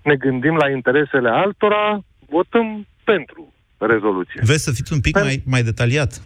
ne 0.03 0.15
gândim 0.15 0.55
la 0.55 0.69
interesele 0.69 1.29
altora, 1.29 1.99
votăm 2.29 2.87
pentru. 3.03 3.53
rezoluție. 3.77 4.41
Vreți 4.43 4.63
să 4.63 4.71
fiți 4.71 4.93
un 4.93 5.01
pic 5.01 5.17
Pen- 5.17 5.23
mai, 5.23 5.41
mai 5.45 5.63
detaliat? 5.63 6.21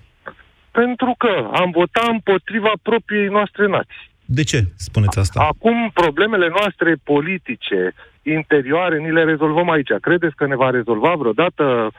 Pentru 0.72 1.16
că 1.18 1.50
am 1.54 1.70
votat 1.72 2.08
împotriva 2.08 2.72
propriei 2.82 3.28
noastre 3.28 3.68
nații. 3.68 4.10
De 4.26 4.44
ce 4.44 4.60
spuneți 4.76 5.20
asta? 5.20 5.40
Acum, 5.42 5.92
problemele 5.94 6.48
noastre 6.48 6.96
politice, 7.04 7.94
interioare, 8.24 8.98
ni 9.00 9.12
le 9.12 9.24
rezolvăm 9.24 9.70
aici. 9.70 9.92
Credeți 10.02 10.36
că 10.36 10.46
ne 10.48 10.56
va 10.56 10.70
rezolva 10.70 11.14
vreodată 11.16 11.92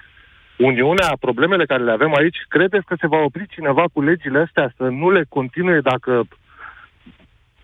Uniunea, 0.58 1.16
problemele 1.20 1.66
care 1.66 1.82
le 1.82 1.90
avem 1.90 2.14
aici? 2.14 2.36
Credeți 2.48 2.84
că 2.84 2.94
se 3.00 3.06
va 3.06 3.16
opri 3.16 3.46
cineva 3.48 3.84
cu 3.92 4.02
legile 4.02 4.38
astea 4.38 4.74
să 4.76 4.82
nu 4.82 5.10
le 5.10 5.24
continue 5.28 5.80
dacă 5.80 6.24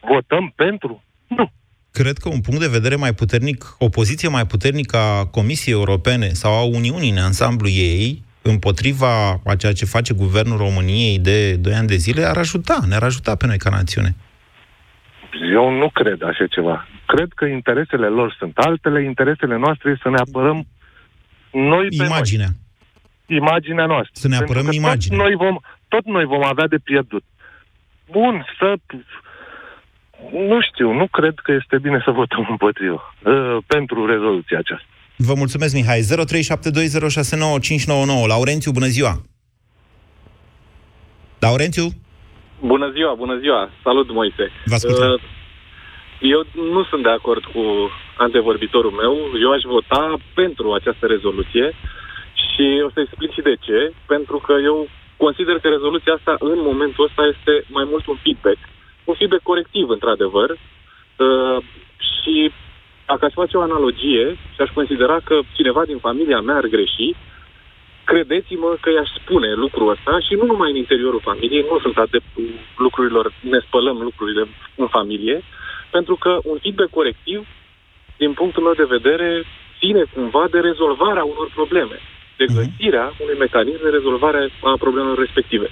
votăm 0.01 0.53
pentru? 0.57 1.03
Nu. 1.27 1.51
Cred 1.93 2.17
că 2.17 2.29
un 2.29 2.41
punct 2.41 2.61
de 2.61 2.69
vedere 2.69 2.95
mai 2.95 3.13
puternic, 3.13 3.65
o 3.79 3.89
poziție 3.89 4.29
mai 4.29 4.47
puternică 4.47 4.97
a 4.97 5.27
Comisiei 5.27 5.75
Europene 5.75 6.29
sau 6.29 6.53
a 6.53 6.63
Uniunii 6.63 7.11
în 7.11 7.19
ansamblu 7.19 7.69
ei, 7.69 8.23
împotriva 8.43 9.41
a 9.45 9.55
ceea 9.57 9.73
ce 9.73 9.85
face 9.85 10.15
Guvernul 10.15 10.57
României 10.57 11.19
de 11.19 11.55
2 11.55 11.75
ani 11.75 11.87
de 11.87 11.97
zile, 11.97 12.25
ar 12.25 12.37
ajuta, 12.37 12.79
ne-ar 12.89 13.03
ajuta 13.03 13.35
pe 13.35 13.47
noi 13.47 13.59
ca 13.59 13.71
națiune. 13.71 14.15
Eu 15.53 15.71
nu 15.71 15.89
cred 15.89 16.23
așa 16.23 16.47
ceva. 16.47 16.89
Cred 17.07 17.29
că 17.35 17.45
interesele 17.45 18.07
lor 18.07 18.35
sunt 18.39 18.59
altele, 18.59 19.05
interesele 19.05 19.57
noastre 19.57 19.91
este 19.91 20.03
să 20.03 20.11
ne 20.11 20.19
apărăm 20.19 20.67
noi 21.53 21.87
pe 21.89 22.05
Imaginea. 22.05 22.47
noi. 22.47 22.57
Imaginea 23.39 23.87
noastră. 23.87 24.11
Să 24.13 24.29
ne 24.29 24.37
apărăm 24.37 24.65
Pentru 24.65 24.81
că 24.81 24.87
imaginea. 24.87 25.19
Tot 25.19 25.27
noi, 25.27 25.37
vom, 25.37 25.59
tot 25.89 26.05
noi 26.05 26.25
vom 26.25 26.45
avea 26.45 26.67
de 26.67 26.79
pierdut. 26.79 27.25
Bun, 28.11 28.45
să... 28.59 28.75
Nu 30.33 30.61
știu, 30.61 30.93
nu 30.93 31.07
cred 31.07 31.35
că 31.43 31.53
este 31.53 31.79
bine 31.79 32.01
să 32.05 32.11
votăm 32.11 32.47
împotriva 32.51 33.15
uh, 33.23 33.57
pentru 33.67 34.07
rezoluția 34.07 34.59
aceasta. 34.59 34.87
Vă 35.17 35.35
mulțumesc, 35.35 35.75
Mihai. 35.75 36.01
0372069599. 36.01 36.05
Laurențiu, 38.27 38.73
bună 38.73 38.87
ziua! 38.87 39.23
Laurențiu? 41.39 41.89
Bună 42.61 42.91
ziua, 42.91 43.15
bună 43.15 43.37
ziua. 43.39 43.71
Salut, 43.83 44.13
Moise. 44.13 44.53
Vă 44.65 44.75
ascultăm. 44.75 45.11
Uh, 45.13 45.21
Eu 46.21 46.45
nu 46.73 46.85
sunt 46.85 47.03
de 47.03 47.09
acord 47.09 47.45
cu 47.45 47.91
antevorbitorul 48.17 48.91
meu. 48.91 49.13
Eu 49.41 49.53
aș 49.53 49.63
vota 49.63 50.17
pentru 50.35 50.73
această 50.73 51.07
rezoluție 51.07 51.73
și 52.35 52.83
o 52.87 52.91
să 52.91 53.01
explic 53.01 53.33
și 53.33 53.41
de 53.41 53.57
ce. 53.61 53.93
Pentru 54.07 54.39
că 54.39 54.55
eu 54.63 54.89
consider 55.17 55.59
că 55.59 55.69
rezoluția 55.69 56.13
asta, 56.13 56.37
în 56.39 56.59
momentul 56.63 57.05
ăsta, 57.05 57.23
este 57.35 57.65
mai 57.69 57.87
mult 57.91 58.07
un 58.07 58.17
feedback. 58.23 58.59
Un 59.05 59.15
feedback 59.15 59.43
corectiv, 59.43 59.89
într-adevăr. 59.89 60.51
Uh, 60.51 61.59
și 62.13 62.53
dacă 63.07 63.25
aș 63.25 63.33
face 63.33 63.57
o 63.57 63.67
analogie 63.69 64.37
și 64.55 64.61
aș 64.61 64.71
considera 64.71 65.19
că 65.25 65.39
cineva 65.53 65.85
din 65.85 65.99
familia 65.99 66.41
mea 66.41 66.57
ar 66.57 66.67
greși, 66.67 67.15
credeți-mă 68.11 68.71
că 68.81 68.91
i-aș 68.91 69.11
spune 69.21 69.51
lucrul 69.65 69.89
ăsta 69.95 70.13
și 70.27 70.35
nu 70.35 70.45
numai 70.45 70.71
în 70.71 70.77
interiorul 70.77 71.27
familiei, 71.31 71.67
nu 71.71 71.79
sunt 71.85 71.97
adeptul 71.99 72.49
lucrurilor, 72.77 73.33
ne 73.41 73.59
spălăm 73.67 73.99
lucrurile 74.09 74.45
în 74.83 74.87
familie, 74.87 75.37
pentru 75.91 76.15
că 76.17 76.39
un 76.45 76.59
feedback 76.63 76.91
corectiv, 76.91 77.47
din 78.17 78.33
punctul 78.33 78.63
meu 78.63 78.77
de 78.83 78.93
vedere, 78.97 79.45
ține 79.79 80.03
cumva 80.15 80.45
de 80.51 80.61
rezolvarea 80.61 81.25
unor 81.25 81.49
probleme, 81.55 81.97
de 82.37 82.45
găsirea 82.57 83.13
unui 83.23 83.39
mecanism 83.39 83.83
de 83.83 83.97
rezolvare 83.99 84.51
a 84.63 84.73
problemelor 84.79 85.19
respective. 85.19 85.69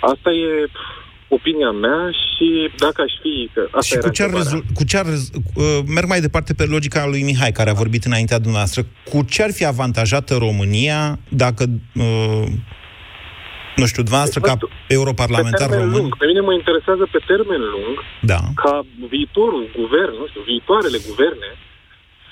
Asta 0.00 0.30
e 0.30 0.66
pf, 0.66 1.01
opinia 1.36 1.70
mea 1.70 2.00
și 2.30 2.46
dacă 2.84 2.98
aș 3.06 3.12
fi... 3.22 3.32
Că 3.54 3.60
asta 3.70 3.80
Și 3.88 3.92
era 3.94 4.06
cu 4.06 4.12
ce, 4.16 4.22
ar 4.22 4.28
întrebarea. 4.28 4.52
rezol- 4.52 4.74
cu 4.78 4.84
ce 4.90 4.96
ar 5.02 5.06
rez- 5.14 5.32
uh, 5.62 5.78
merg 5.96 6.08
mai 6.08 6.20
departe 6.26 6.52
pe 6.54 6.64
logica 6.74 7.06
lui 7.12 7.22
Mihai, 7.28 7.52
care 7.58 7.70
a 7.70 7.80
vorbit 7.82 8.04
înaintea 8.04 8.38
dumneavoastră, 8.46 8.80
cu 9.10 9.18
ce 9.32 9.42
ar 9.42 9.52
fi 9.58 9.64
avantajată 9.74 10.32
România 10.46 11.00
dacă, 11.44 11.62
uh, 12.06 12.46
nu 13.80 13.86
știu, 13.90 14.02
dumneavoastră 14.06 14.40
ca 14.48 14.54
europarlamentar 14.98 15.68
pe 15.68 15.74
termen 15.74 15.88
român, 15.88 16.00
lung. 16.02 16.16
Pe 16.22 16.26
mine 16.30 16.40
mă 16.48 16.54
interesează 16.60 17.04
pe 17.14 17.20
termen 17.30 17.62
lung 17.74 17.94
da, 18.32 18.40
ca 18.62 18.74
viitorul 19.14 19.64
guvern, 19.80 20.14
nu 20.20 20.26
știu, 20.30 20.42
viitoarele 20.52 20.98
guverne 21.08 21.50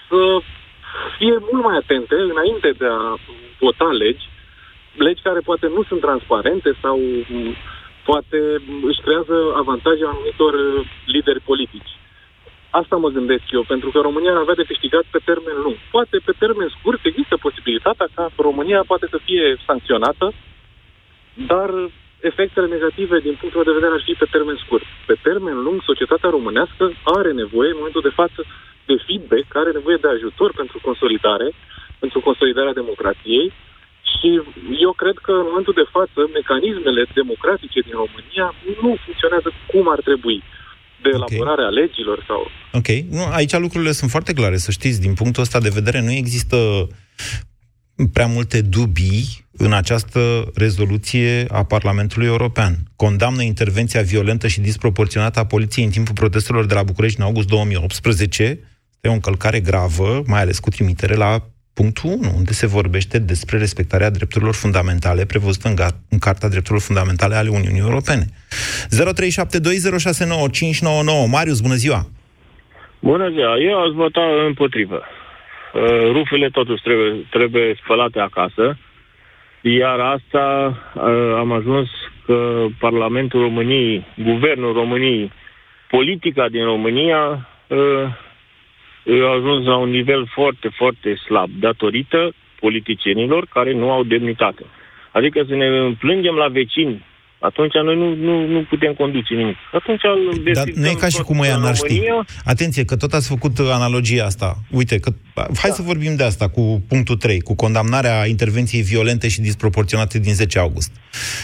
să 0.08 0.20
fie 1.18 1.34
mult 1.48 1.62
mai 1.68 1.76
atente 1.82 2.16
înainte 2.32 2.68
de 2.80 2.88
a 3.00 3.02
vota 3.64 3.88
legi, 4.02 4.24
legi 5.06 5.22
care 5.28 5.40
poate 5.48 5.66
nu 5.76 5.82
sunt 5.88 6.00
transparente 6.06 6.70
sau 6.82 6.96
m, 7.34 7.56
poate 8.10 8.38
m, 8.66 8.84
își 8.90 9.02
creează 9.04 9.36
avantaje 9.62 10.04
anumitor 10.04 10.54
uh, 10.54 10.86
lideri 11.14 11.46
politici. 11.50 11.92
Asta 12.80 12.96
mă 12.96 13.08
gândesc 13.16 13.46
eu, 13.56 13.62
pentru 13.72 13.88
că 13.90 13.98
România 14.00 14.32
ar 14.32 14.42
avea 14.42 14.60
de 14.60 14.68
câștigat 14.70 15.04
pe 15.10 15.20
termen 15.28 15.56
lung. 15.64 15.76
Poate 15.94 16.16
pe 16.26 16.34
termen 16.42 16.68
scurt 16.76 17.00
există 17.04 17.34
posibilitatea 17.46 18.08
ca 18.14 18.24
România 18.48 18.80
poate 18.90 19.06
să 19.12 19.18
fie 19.26 19.44
sancționată, 19.66 20.26
dar 21.50 21.70
efectele 22.30 22.66
negative 22.76 23.16
din 23.26 23.34
punctul 23.40 23.64
de 23.68 23.76
vedere 23.78 23.94
ar 23.94 24.02
fi 24.08 24.14
pe 24.22 24.32
termen 24.34 24.58
scurt. 24.64 24.86
Pe 25.10 25.16
termen 25.26 25.56
lung, 25.66 25.78
societatea 25.90 26.30
românească 26.36 26.84
are 27.18 27.32
nevoie, 27.42 27.70
în 27.70 27.80
momentul 27.80 28.06
de 28.08 28.16
față, 28.20 28.40
de 28.88 28.96
feedback, 29.06 29.48
are 29.62 29.70
nevoie 29.78 29.98
de 30.04 30.08
ajutor 30.08 30.50
pentru 30.60 30.78
consolidare, 30.86 31.48
pentru 32.02 32.18
consolidarea 32.20 32.78
democrației 32.80 33.52
și 34.14 34.28
eu 34.86 34.92
cred 35.02 35.16
că 35.26 35.32
în 35.40 35.46
momentul 35.50 35.76
de 35.80 35.90
față 35.96 36.18
mecanismele 36.38 37.02
democratice 37.20 37.78
din 37.88 37.96
România 38.02 38.46
nu 38.82 38.90
funcționează 39.04 39.50
cum 39.70 39.84
ar 39.94 40.00
trebui 40.08 40.38
de 41.02 41.10
elaborarea 41.16 41.70
legilor 41.80 42.18
sau 42.28 42.40
Ok. 42.72 42.88
Nu, 43.16 43.22
aici 43.38 43.56
lucrurile 43.66 43.92
sunt 43.92 44.10
foarte 44.10 44.32
clare, 44.32 44.56
să 44.56 44.70
știți. 44.70 45.00
Din 45.00 45.14
punctul 45.14 45.42
ăsta 45.42 45.60
de 45.60 45.76
vedere, 45.78 46.00
nu 46.00 46.12
există 46.12 46.56
prea 48.12 48.26
multe 48.26 48.60
dubii 48.60 49.46
în 49.56 49.72
această 49.72 50.50
rezoluție 50.54 51.46
a 51.48 51.64
Parlamentului 51.64 52.26
European. 52.26 52.74
Condamnă 52.96 53.42
intervenția 53.42 54.02
violentă 54.02 54.46
și 54.46 54.60
disproporționată 54.60 55.38
a 55.38 55.46
poliției 55.46 55.84
în 55.84 55.90
timpul 55.90 56.14
protestelor 56.14 56.66
de 56.66 56.74
la 56.74 56.82
București 56.82 57.20
în 57.20 57.26
august 57.26 57.46
2018. 57.46 58.42
Este 58.42 59.08
o 59.08 59.12
încălcare 59.12 59.60
gravă, 59.60 60.22
mai 60.26 60.40
ales 60.40 60.58
cu 60.58 60.70
trimitere 60.70 61.14
la 61.14 61.46
punctul 61.80 62.10
1, 62.10 62.18
unde 62.40 62.52
se 62.52 62.66
vorbește 62.66 63.18
despre 63.18 63.58
respectarea 63.58 64.10
drepturilor 64.10 64.54
fundamentale 64.54 65.24
prevăzute 65.32 65.68
în, 65.68 65.76
ga- 65.82 65.98
în 66.14 66.18
Carta 66.18 66.48
Drepturilor 66.48 66.84
Fundamentale 66.88 67.34
ale 67.34 67.48
Uniunii 67.58 67.86
Europene. 67.88 68.24
0372069599. 68.26 68.30
Marius, 71.36 71.60
bună 71.60 71.78
ziua! 71.84 72.00
Bună 73.10 73.26
ziua, 73.34 73.54
eu 73.68 73.76
aș 73.84 73.90
vota 74.02 74.24
împotrivă. 74.46 75.00
Uh, 75.02 75.06
Rufele 76.12 76.48
totuși 76.48 76.82
trebuie, 76.82 77.26
trebuie 77.30 77.78
spălate 77.82 78.20
acasă, 78.20 78.78
iar 79.60 79.98
asta 80.16 80.46
uh, 80.94 81.02
am 81.42 81.52
ajuns 81.52 81.88
că 82.26 82.66
Parlamentul 82.78 83.40
României, 83.40 84.06
Guvernul 84.30 84.72
României, 84.72 85.32
politica 85.90 86.48
din 86.48 86.64
România 86.64 87.48
uh, 87.66 88.06
a 89.06 89.32
ajuns 89.32 89.66
la 89.66 89.76
un 89.76 89.90
nivel 89.90 90.26
foarte, 90.26 90.68
foarte 90.68 91.14
slab, 91.14 91.50
datorită 91.58 92.32
politicienilor 92.60 93.46
care 93.52 93.72
nu 93.72 93.90
au 93.90 94.04
demnitate. 94.04 94.64
Adică 95.12 95.44
să 95.48 95.54
ne 95.54 95.94
plângem 95.98 96.34
la 96.34 96.48
vecini, 96.48 97.04
atunci 97.40 97.72
noi 97.72 97.96
nu, 97.96 98.14
nu, 98.14 98.46
nu 98.46 98.62
putem 98.62 98.92
conduce 98.92 99.34
nimic. 99.34 99.56
Atunci 99.72 100.00
îl 100.02 100.52
Dar 100.52 100.68
nu 100.74 100.86
e 100.86 100.94
ca 100.94 101.08
și 101.08 101.22
cum 101.22 101.40
ăia 101.40 101.56
n-ar 101.56 101.74
ști. 101.74 101.86
România, 101.86 102.26
Atenție, 102.44 102.84
că 102.84 102.96
tot 102.96 103.12
ați 103.12 103.28
făcut 103.28 103.58
uh, 103.58 103.70
analogia 103.72 104.24
asta. 104.24 104.54
Uite, 104.70 104.98
că, 104.98 105.10
hai 105.34 105.70
să 105.70 105.82
vorbim 105.82 106.16
de 106.16 106.24
asta 106.24 106.48
cu 106.48 106.82
punctul 106.88 107.16
3, 107.16 107.40
cu 107.40 107.54
condamnarea 107.54 108.26
intervenției 108.26 108.82
violente 108.82 109.28
și 109.28 109.40
disproporționate 109.40 110.18
din 110.18 110.32
10 110.32 110.58
august. 110.58 110.92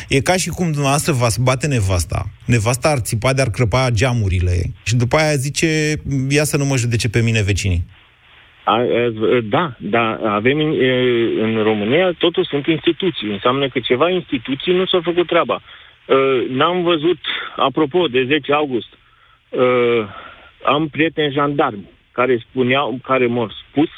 E 0.08 0.20
ca 0.20 0.36
și 0.36 0.48
cum 0.48 0.64
dumneavoastră 0.64 1.12
v-ați 1.12 1.42
bate 1.42 1.66
nevasta. 1.66 2.24
Nevasta 2.46 2.88
ar 2.88 2.98
țipa 2.98 3.32
de 3.32 3.42
ar 3.42 3.50
crăpa 3.50 3.88
geamurile 3.90 4.62
și 4.84 4.96
după 4.96 5.16
aia 5.16 5.34
zice, 5.34 5.66
ia 6.28 6.44
să 6.44 6.56
nu 6.56 6.64
mă 6.64 6.76
judece 6.76 7.08
pe 7.08 7.20
mine 7.20 7.42
vecinii. 7.42 7.84
A, 8.64 8.74
a, 8.74 8.84
Da, 9.48 9.74
dar 9.78 10.20
avem 10.24 10.58
în, 10.58 10.72
e, 10.72 10.90
în 11.42 11.62
România, 11.62 12.14
totul 12.18 12.44
sunt 12.44 12.66
instituții. 12.66 13.30
Înseamnă 13.30 13.68
că 13.68 13.78
ceva 13.78 14.10
instituții 14.10 14.72
nu 14.72 14.86
s-au 14.86 15.00
făcut 15.04 15.26
treaba. 15.26 15.62
Uh, 16.06 16.48
N-am 16.48 16.82
văzut, 16.82 17.18
apropo 17.56 18.06
de 18.06 18.24
10 18.24 18.52
august, 18.52 18.88
uh, 19.48 20.08
am 20.64 20.88
prieteni 20.88 21.32
jandarmi 21.32 21.90
care 22.12 22.44
spuneau, 22.48 22.98
care 23.02 23.26
m-au 23.26 23.50
spus 23.62 23.88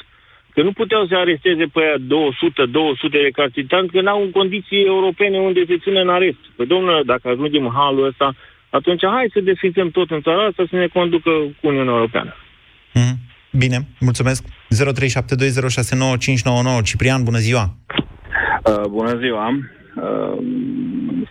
că 0.53 0.61
nu 0.61 0.71
puteau 0.71 1.07
să 1.07 1.15
aresteze 1.15 1.65
pe 1.73 1.79
aia 1.79 1.97
200-200 1.97 2.01
de 3.11 3.29
cartitanți, 3.33 3.91
că 3.91 4.01
n-au 4.01 4.21
în 4.21 4.31
condiții 4.31 4.85
europene 4.85 5.39
unde 5.39 5.65
se 5.67 5.77
ține 5.77 5.99
în 5.99 6.09
arest. 6.09 6.37
Păi, 6.55 6.65
domnule, 6.65 7.03
dacă 7.03 7.27
ajungem 7.27 7.65
în 7.65 7.71
halul 7.71 8.05
ăsta, 8.05 8.35
atunci 8.69 9.05
hai 9.05 9.29
să 9.33 9.39
desfințăm 9.39 9.89
tot 9.89 10.11
în 10.11 10.21
țara 10.21 10.45
asta 10.45 10.65
să 10.69 10.75
ne 10.75 10.87
conducă 10.87 11.29
cu 11.29 11.67
Uniunea 11.67 11.93
Europeană. 11.93 12.35
Mhm. 12.93 13.17
Bine, 13.51 13.87
mulțumesc. 13.99 14.43
0372069599. 14.43 14.47
Ciprian, 16.83 17.23
bună 17.23 17.37
ziua! 17.37 17.75
Uh, 18.63 18.81
bună 18.89 19.17
ziua! 19.17 19.47
Uh, 19.95 20.37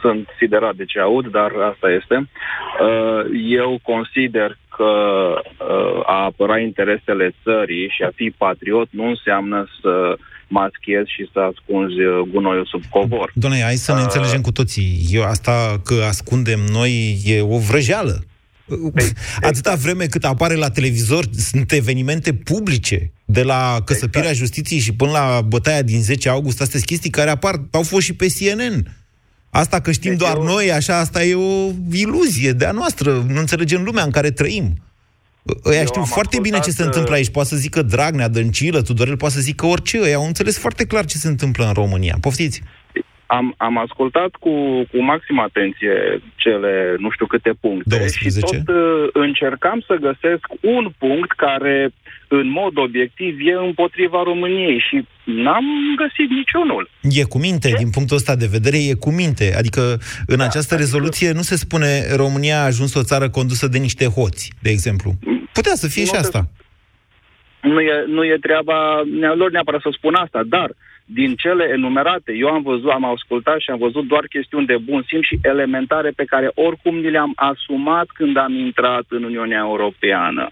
sunt 0.00 0.28
siderat 0.38 0.75
de 0.75 0.85
ce 0.85 0.99
aud, 1.00 1.26
dar 1.26 1.50
asta 1.71 1.90
este. 1.90 2.17
Uh, 2.19 3.21
eu 3.61 3.78
consider 3.83 4.59
că 4.76 4.85
uh, 4.85 6.00
a 6.07 6.25
apăra 6.25 6.59
interesele 6.59 7.35
țării 7.43 7.88
și 7.88 8.02
a 8.02 8.11
fi 8.14 8.35
patriot 8.38 8.88
nu 8.90 9.05
înseamnă 9.09 9.67
să 9.81 10.17
maschezi 10.49 11.11
și 11.17 11.31
să 11.33 11.38
ascunzi 11.38 12.00
uh, 12.00 12.28
gunoiul 12.33 12.67
sub 12.67 12.83
covor. 12.90 13.31
Doamne, 13.35 13.61
hai 13.62 13.75
să 13.75 13.93
ne 13.93 13.99
Uh, 13.99 14.05
înțelegem 14.05 14.40
cu 14.40 14.52
toții. 14.52 15.07
Eu 15.11 15.23
asta 15.23 15.81
că 15.85 15.95
ascundem 16.09 16.61
noi 16.73 17.21
e 17.25 17.40
o 17.40 17.59
vrăjeală. 17.59 18.25
Atâta 19.50 19.75
vreme 19.75 20.07
cât 20.07 20.25
apare 20.25 20.55
la 20.55 20.71
televizor, 20.71 21.25
sunt 21.33 21.73
evenimente 21.73 22.33
publice, 22.33 23.12
de 23.25 23.43
la 23.43 23.76
căsăpirea 23.85 24.33
justiției 24.33 24.81
și 24.81 24.95
până 24.95 25.11
la 25.11 25.40
bătaia 25.40 25.83
din 25.83 26.02
10 26.02 26.28
august, 26.28 26.61
astea 26.61 26.78
sunt 26.78 26.90
chestii 26.90 27.11
care 27.11 27.31
apar, 27.31 27.55
au 27.71 27.83
fost 27.83 28.05
și 28.05 28.14
pe 28.14 28.26
CNN. 28.38 28.87
Asta 29.50 29.81
că 29.81 29.93
știm 29.93 30.17
doar 30.17 30.37
noi, 30.37 30.73
așa, 30.73 30.99
asta 30.99 31.23
e 31.25 31.35
o 31.35 31.71
iluzie 31.93 32.52
de-a 32.52 32.73
noastră. 32.73 33.11
Nu 33.28 33.38
înțelegem 33.38 33.83
lumea 33.83 34.05
în 34.05 34.11
care 34.11 34.31
trăim. 34.31 34.75
Ăia 35.64 35.78
Eu 35.78 35.87
știu 35.87 36.00
am 36.00 36.07
foarte 36.07 36.38
bine 36.40 36.59
ce 36.59 36.62
se 36.62 36.69
ascultat, 36.71 36.87
întâmplă 36.87 37.11
uh, 37.11 37.17
aici. 37.17 37.31
Poate 37.31 37.49
să 37.49 37.57
zică 37.57 37.83
Dragnea, 37.83 38.28
Dăncilă, 38.28 38.83
Tudorel, 38.83 39.17
poate 39.17 39.35
să 39.35 39.40
zică 39.40 39.67
orice. 39.67 40.00
Ăia 40.00 40.17
au 40.17 40.26
înțeles 40.26 40.59
foarte 40.59 40.87
clar 40.87 41.05
ce 41.05 41.17
se 41.17 41.28
întâmplă 41.28 41.64
în 41.67 41.73
România. 41.73 42.17
Poftiți! 42.21 42.62
Am, 43.26 43.55
am 43.57 43.78
ascultat 43.78 44.31
cu, 44.31 44.50
cu 44.90 45.02
maximă 45.02 45.43
atenție 45.43 46.23
cele 46.37 46.95
nu 46.99 47.11
știu 47.11 47.26
câte 47.26 47.52
puncte 47.61 47.97
12. 47.99 48.28
și 48.28 48.62
tot 48.62 48.75
uh, 48.75 49.09
încercam 49.12 49.85
să 49.87 49.95
găsesc 49.95 50.47
un 50.61 50.93
punct 50.99 51.33
care 51.33 51.90
în 52.28 52.50
mod 52.50 52.78
obiectiv 52.78 53.38
e 53.47 53.52
împotriva 53.52 54.23
României 54.23 54.85
și 54.88 55.04
n-am 55.25 55.64
găsit 55.97 56.30
niciunul. 56.30 56.90
E 57.02 57.23
cu 57.25 57.38
minte, 57.38 57.75
din 57.78 57.90
punctul 57.90 58.16
ăsta 58.16 58.37
de 58.37 58.49
vedere, 58.50 58.76
e 58.76 58.94
cu 58.94 59.11
minte. 59.11 59.54
Adică 59.56 59.99
în 60.26 60.40
această 60.40 60.75
rezoluție 60.76 61.32
nu 61.32 61.40
se 61.42 61.56
spune 61.56 62.14
România 62.16 62.61
a 62.61 62.64
ajuns 62.64 62.94
o 62.94 63.02
țară 63.02 63.28
condusă 63.30 63.68
de 63.68 63.78
niște 63.78 64.04
hoți, 64.06 64.52
de 64.62 64.70
exemplu. 64.70 65.12
Putea 65.52 65.75
să 65.75 65.88
fie 65.88 66.02
Nu 66.02 66.06
și 66.08 66.12
se- 66.12 66.18
asta. 66.18 66.49
Nu 67.62 67.80
e, 67.80 68.04
nu 68.06 68.25
e 68.25 68.37
treaba 68.40 69.02
nea- 69.20 69.35
lor 69.35 69.50
neapărat 69.50 69.80
să 69.80 69.90
spun 69.92 70.14
asta, 70.14 70.42
dar 70.47 70.70
din 71.04 71.35
cele 71.35 71.64
enumerate, 71.73 72.32
eu 72.32 72.49
am 72.49 72.62
văzut, 72.62 72.90
am 72.90 73.04
ascultat 73.04 73.58
și 73.61 73.70
am 73.70 73.78
văzut 73.78 74.06
doar 74.08 74.25
chestiuni 74.30 74.66
de 74.66 74.76
bun 74.76 75.04
simț 75.08 75.25
și 75.25 75.38
elementare 75.42 76.11
pe 76.16 76.25
care 76.25 76.50
oricum 76.54 76.94
ni 76.99 77.11
le-am 77.11 77.32
asumat 77.37 78.06
când 78.14 78.37
am 78.37 78.52
intrat 78.54 79.04
în 79.08 79.23
Uniunea 79.23 79.58
Europeană. 79.68 80.50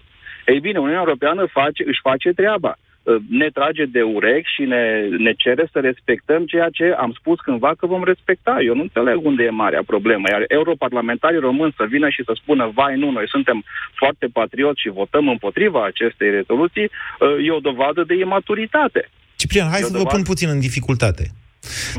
Ei 0.53 0.59
bine, 0.59 0.77
Uniunea 0.79 1.03
Europeană 1.05 1.41
face, 1.59 1.81
își 1.91 1.99
face 2.09 2.29
treaba. 2.41 2.73
Uh, 2.77 3.15
Ne 3.29 3.49
trage 3.57 3.85
de 3.85 4.01
urechi 4.01 4.53
și 4.55 4.63
ne, 4.73 4.83
ne 5.27 5.33
cere 5.43 5.69
să 5.73 5.79
respectăm 5.79 6.45
ceea 6.45 6.69
ce 6.77 6.85
am 7.03 7.11
spus 7.19 7.37
cândva 7.39 7.71
că 7.77 7.85
vom 7.93 8.03
respecta. 8.03 8.53
Eu 8.69 8.75
nu 8.75 8.81
înțeleg 8.81 9.17
unde 9.25 9.43
e 9.43 9.49
marea 9.49 9.83
problemă. 9.85 10.25
Iar 10.29 10.43
europarlamentarii 10.47 11.39
români 11.39 11.73
să 11.77 11.85
vină 11.93 12.09
și 12.09 12.21
să 12.27 12.33
spună, 12.41 12.71
vai, 12.79 12.93
nu, 13.01 13.11
noi 13.11 13.27
suntem 13.35 13.63
foarte 14.01 14.25
patrioți 14.33 14.81
și 14.81 14.89
votăm 15.01 15.25
împotriva 15.29 15.85
acestei 15.85 16.29
rezoluții, 16.29 16.87
uh, 16.89 17.47
e 17.47 17.51
o 17.51 17.65
dovadă 17.69 18.03
de 18.07 18.15
imaturitate. 18.15 19.09
Ciprian, 19.35 19.69
hai 19.69 19.79
E 19.79 19.83
o 19.83 19.85
să 19.85 19.91
vă 19.91 19.97
dovadă- 19.97 20.15
pun 20.15 20.23
puțin 20.23 20.49
în 20.49 20.59
dificultate. 20.59 21.23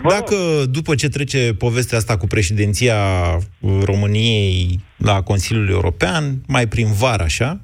Dacă 0.09 0.37
după 0.71 0.95
ce 0.95 1.09
trece 1.09 1.55
povestea 1.59 1.99
asta 1.99 2.17
cu 2.17 2.27
președinția 2.27 2.97
uh, 3.61 3.71
României 3.85 4.81
la 4.97 5.23
Consiliul 5.23 5.69
European, 5.69 6.23
mai 6.47 6.67
prin 6.67 6.87
vară 6.93 7.23
așa, 7.23 7.61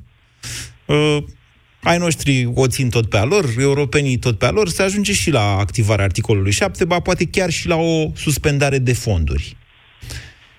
uh, 0.87 1.19
ai 1.83 1.99
noștri 1.99 2.50
o 2.55 2.67
țin 2.67 2.88
tot 2.88 3.09
pe 3.09 3.17
a 3.17 3.25
lor, 3.25 3.55
europenii 3.59 4.17
tot 4.17 4.38
pe 4.38 4.47
a 4.47 4.50
lor, 4.50 4.69
se 4.69 4.83
ajunge 4.83 5.12
și 5.12 5.31
la 5.31 5.57
activarea 5.57 6.05
articolului 6.05 6.53
7, 6.53 6.85
ba 6.85 7.00
poate 7.00 7.25
chiar 7.25 7.50
și 7.50 7.69
la 7.69 7.76
o 7.76 8.11
suspendare 8.14 8.79
de 8.79 8.93
fonduri. 8.93 9.57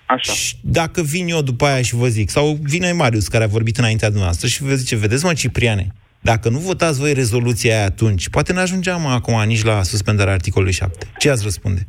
Așa. 0.06 0.32
Și 0.32 0.56
dacă 0.60 1.02
vin 1.02 1.28
eu 1.28 1.42
după 1.42 1.66
aia 1.66 1.82
și 1.82 1.94
vă 1.94 2.08
zic, 2.08 2.30
sau 2.30 2.58
vine 2.62 2.92
Marius, 2.92 3.28
care 3.28 3.44
a 3.44 3.46
vorbit 3.46 3.76
înaintea 3.78 4.08
dumneavoastră, 4.08 4.48
și 4.48 4.62
vă 4.62 4.74
zice, 4.74 4.96
vedeți 4.96 5.24
mă, 5.24 5.32
Cipriane, 5.32 5.92
dacă 6.20 6.48
nu 6.48 6.58
votați 6.58 6.98
voi 6.98 7.12
rezoluția 7.12 7.76
aia 7.76 7.84
atunci, 7.84 8.28
poate 8.28 8.52
ne 8.52 8.60
ajungeam 8.60 9.06
acum 9.06 9.42
nici 9.46 9.62
la 9.62 9.82
suspendarea 9.82 10.32
articolului 10.32 10.72
7. 10.72 11.06
Ce 11.18 11.30
ați 11.30 11.42
răspunde? 11.42 11.86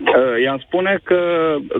Uh, 0.00 0.42
I-am 0.44 0.58
spune 0.66 1.00
că 1.02 1.20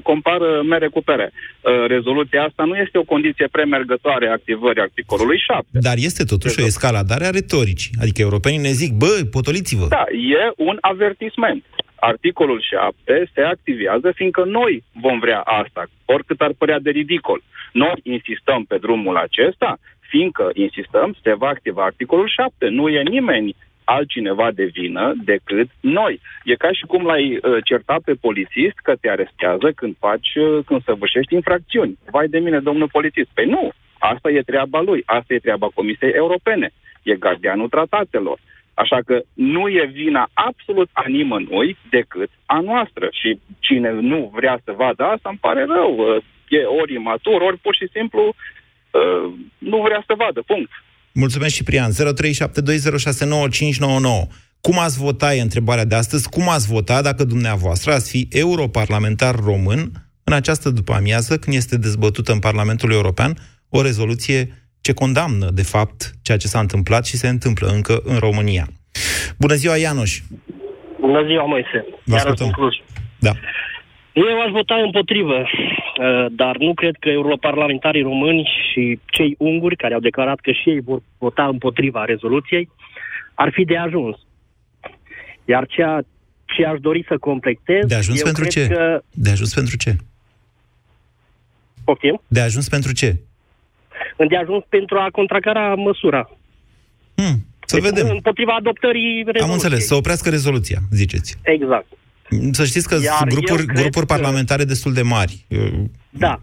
compară 0.03 0.63
mere 0.63 0.89
cu 0.89 1.03
pere. 1.03 1.33
Uh, 1.33 1.87
Rezoluția 1.87 2.43
asta 2.43 2.65
nu 2.65 2.77
este 2.77 2.99
o 2.99 3.03
condiție 3.03 3.47
premergătoare 3.51 4.29
a 4.29 4.33
activării 4.33 4.83
articolului 4.83 5.39
7. 5.39 5.67
Dar 5.71 5.95
este 5.97 6.25
totuși 6.25 6.61
o 6.61 6.65
escaladare 6.65 7.25
a 7.25 7.31
retoricii. 7.31 7.93
Adică 8.01 8.21
europenii 8.21 8.59
ne 8.59 8.71
zic, 8.71 8.93
bă, 8.93 9.21
potoliți-vă. 9.31 9.87
Da, 9.89 10.05
e 10.11 10.53
un 10.57 10.77
avertisment. 10.81 11.65
Articolul 11.95 12.61
7 12.71 13.31
se 13.35 13.41
activează 13.41 14.13
fiindcă 14.15 14.45
noi 14.45 14.85
vom 14.93 15.19
vrea 15.19 15.41
asta, 15.41 15.87
oricât 16.05 16.41
ar 16.41 16.53
părea 16.59 16.79
de 16.79 16.91
ridicol. 16.91 17.43
Noi 17.73 18.01
insistăm 18.03 18.65
pe 18.65 18.77
drumul 18.77 19.17
acesta, 19.17 19.79
fiindcă 20.11 20.51
insistăm, 20.55 21.17
se 21.23 21.35
va 21.35 21.47
activa 21.47 21.85
articolul 21.85 22.29
7. 22.29 22.69
Nu 22.69 22.89
e 22.89 23.03
nimeni 23.03 23.57
altcineva 23.85 24.51
de 24.51 24.65
vină 24.65 25.13
decât 25.25 25.69
noi. 25.81 26.21
E 26.45 26.55
ca 26.55 26.73
și 26.73 26.85
cum 26.87 27.05
l-ai 27.05 27.37
uh, 27.37 27.57
certat 27.65 28.01
pe 28.05 28.15
polițist 28.21 28.79
că 28.83 28.95
te 29.01 29.11
arestează 29.11 29.73
când 29.75 29.97
faci, 29.99 30.35
uh, 30.35 30.59
când 30.67 30.85
săvârșești 30.85 31.35
infracțiuni. 31.35 31.99
Vai 32.11 32.29
de 32.29 32.39
mine, 32.39 32.59
domnul 32.59 32.89
polițist. 32.89 33.29
Păi 33.35 33.45
nu, 33.45 33.71
asta 33.99 34.31
e 34.31 34.41
treaba 34.43 34.81
lui, 34.81 35.03
asta 35.07 35.35
e 35.35 35.39
treaba 35.39 35.69
Comisiei 35.75 36.11
Europene, 36.11 36.71
e 37.03 37.15
gardianul 37.15 37.69
tratatelor. 37.69 38.39
Așa 38.75 38.99
că 39.07 39.21
nu 39.35 39.69
e 39.69 39.91
vina 39.93 40.29
absolut 40.33 40.89
a 40.93 41.05
nimănui 41.07 41.77
decât 41.91 42.31
a 42.47 42.61
noastră. 42.61 43.09
Și 43.13 43.39
cine 43.59 43.91
nu 43.93 44.31
vrea 44.35 44.61
să 44.65 44.73
vadă 44.73 45.05
asta, 45.05 45.29
îmi 45.29 45.39
pare 45.41 45.65
rău. 45.65 45.97
uh, 45.97 46.23
E 46.51 46.65
ori 46.65 46.95
imatur, 46.95 47.41
ori 47.41 47.57
pur 47.57 47.75
și 47.75 47.89
simplu 47.93 48.23
uh, 48.91 49.33
nu 49.59 49.81
vrea 49.81 50.03
să 50.07 50.15
vadă. 50.17 50.43
Punct. 50.47 50.71
Mulțumesc, 51.15 51.55
Ciprian. 51.55 51.91
0372069599. 51.93 51.95
Cum 54.61 54.79
ați 54.79 54.99
vota, 54.99 55.35
e 55.35 55.41
întrebarea 55.41 55.85
de 55.85 55.95
astăzi, 55.95 56.29
cum 56.29 56.49
ați 56.49 56.67
vota 56.67 57.03
dacă 57.03 57.25
dumneavoastră 57.25 57.93
ați 57.93 58.11
fi 58.11 58.29
europarlamentar 58.31 59.35
român 59.35 59.93
în 60.25 60.33
această 60.33 60.71
după-amiază, 60.71 61.39
când 61.39 61.57
este 61.57 61.77
dezbătută 61.77 62.33
în 62.33 62.39
Parlamentul 62.39 62.93
European 62.93 63.37
o 63.69 63.83
rezoluție 63.83 64.69
ce 64.81 64.93
condamnă, 64.93 65.51
de 65.51 65.63
fapt, 65.63 66.13
ceea 66.23 66.39
ce 66.39 66.47
s-a 66.47 66.61
întâmplat 66.61 67.07
și 67.07 67.17
se 67.17 67.29
întâmplă 67.29 67.69
încă 67.69 68.01
în 68.05 68.17
România. 68.19 68.69
Bună 69.39 69.55
ziua, 69.55 69.77
Ianuș! 69.77 70.21
Bună 71.01 71.23
ziua, 71.27 71.45
Moise. 71.45 71.85
Vă 72.05 72.15
Iar 72.15 72.17
ascultăm. 72.17 72.45
sunt 72.47 72.53
Cluj. 72.57 72.75
Da. 73.19 73.33
Eu 74.13 74.41
aș 74.41 74.51
vota 74.51 74.75
împotrivă, 74.75 75.39
uh, 75.39 76.27
dar 76.31 76.57
nu 76.57 76.75
cred 76.75 76.97
că 77.01 77.09
europarlamentarii 77.09 78.03
români 78.03 78.51
și 78.73 78.99
cei 79.07 79.35
unguri, 79.39 79.77
care 79.77 79.95
au 79.95 80.01
declarat 80.01 80.41
că 80.41 80.51
și 80.51 80.69
ei 80.69 80.81
vor 80.81 81.03
vota 81.19 81.47
împotriva 81.47 82.05
rezoluției, 82.05 82.69
ar 83.35 83.51
fi 83.53 83.65
de 83.65 83.77
ajuns. 83.77 84.17
Iar 85.45 85.67
ceea 85.67 86.05
ce 86.45 86.65
aș 86.65 86.81
dori 86.81 87.05
să 87.09 87.19
completez... 87.19 87.87
De 87.87 87.95
ajuns 87.95 88.19
eu 88.19 88.25
pentru 88.25 88.43
cred 88.43 88.67
ce? 88.67 88.75
Că... 88.75 89.03
De 89.11 89.31
ajuns 89.31 89.55
pentru 89.55 89.77
ce? 89.77 89.97
Poftim? 91.85 92.21
De 92.27 92.41
ajuns 92.41 92.69
pentru 92.69 92.93
ce? 92.93 93.21
De 94.29 94.37
ajuns 94.37 94.65
pentru 94.69 94.99
a 94.99 95.09
contracara 95.13 95.75
măsura. 95.75 96.31
Hmm, 97.15 97.47
să 97.67 97.77
Deci, 97.77 97.85
vedem. 97.85 98.09
Împotriva 98.09 98.53
adoptării 98.55 99.15
rezoluției. 99.17 99.49
Am 99.49 99.53
înțeles, 99.53 99.87
să 99.87 99.95
oprească 99.95 100.31
rezoluția, 100.31 100.79
ziceți. 100.91 101.39
Exact. 101.43 101.87
Să 102.51 102.65
știți 102.65 102.89
că 102.89 102.95
Iar 102.95 103.17
sunt 103.19 103.31
eu 103.33 103.37
grupuri, 103.39 103.65
cred 103.67 103.77
grupuri 103.83 104.07
că- 104.07 104.15
parlamentare 104.15 104.65
destul 104.65 104.93
de 104.93 105.03
mari. 105.03 105.47
Da. 106.11 106.39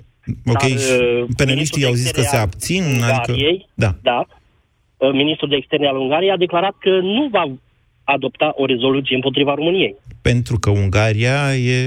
Ok, 0.45 0.59
Dar, 0.59 0.69
și 0.69 0.75
uh, 0.75 1.25
peneliștii 1.37 1.81
ministrul 1.81 1.85
au 1.85 1.91
de 1.91 1.97
zis 1.97 2.11
că 2.11 2.19
se 2.21 2.21
externe 2.21 2.37
al 2.37 2.43
abțin, 2.43 2.83
adică... 2.83 3.31
Ungariei, 3.31 3.67
Da. 3.73 3.95
da. 4.01 4.25
Uh, 4.97 5.11
Ministrul 5.11 5.49
de 5.49 5.55
externe 5.55 5.87
al 5.87 5.97
Ungariei 5.97 6.31
a 6.31 6.37
declarat 6.37 6.75
că 6.79 6.89
nu 6.89 7.27
va 7.31 7.51
adopta 8.03 8.51
o 8.55 8.65
rezoluție 8.65 9.15
împotriva 9.15 9.53
României. 9.53 9.95
Pentru 10.21 10.57
că 10.59 10.69
Ungaria 10.69 11.55
e 11.55 11.79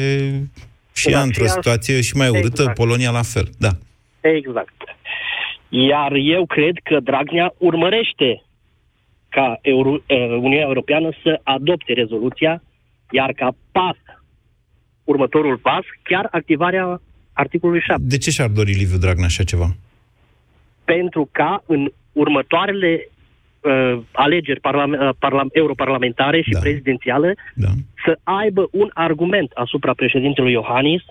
și 0.94 1.06
În 1.08 1.12
ea 1.12 1.20
într-o 1.22 1.42
aceeași- 1.44 1.52
situație 1.52 2.00
și 2.00 2.16
mai 2.16 2.28
urâtă, 2.28 2.46
Exact. 2.60 2.74
Polonia 2.74 3.10
la 3.10 3.22
fel. 3.22 3.48
Da. 3.58 3.68
Exact. 4.20 4.74
Iar 5.68 6.12
eu 6.12 6.46
cred 6.46 6.74
că 6.82 7.00
Dragnea 7.00 7.54
urmărește 7.58 8.42
ca 9.28 9.58
Euro, 9.62 9.88
uh, 9.90 10.16
Uniunea 10.18 10.60
Europeană 10.66 11.08
să 11.22 11.40
adopte 11.42 11.92
rezoluția, 11.92 12.62
iar 13.10 13.32
ca 13.32 13.56
pas, 13.72 13.96
următorul 15.04 15.56
pas, 15.56 15.84
chiar 16.02 16.28
activarea 16.30 17.00
articolului 17.32 17.80
7. 17.80 18.02
De 18.04 18.18
ce 18.18 18.30
și-ar 18.30 18.48
dori 18.48 18.72
Liviu 18.72 18.98
Dragnea 18.98 19.24
așa 19.24 19.42
ceva? 19.42 19.74
pentru 20.92 21.28
ca 21.32 21.62
în 21.66 21.90
următoarele 22.12 23.08
uh, 23.60 23.98
alegeri 24.12 24.60
parlam- 24.60 24.98
uh, 25.00 25.08
parlam- 25.18 25.52
europarlamentare 25.52 26.40
și 26.42 26.50
da. 26.50 26.58
prezidențiale 26.58 27.34
da. 27.54 27.68
să 28.04 28.18
aibă 28.22 28.68
un 28.70 28.90
argument 28.94 29.50
asupra 29.54 29.92
președintelui 29.92 30.52
Iohannis 30.52 31.02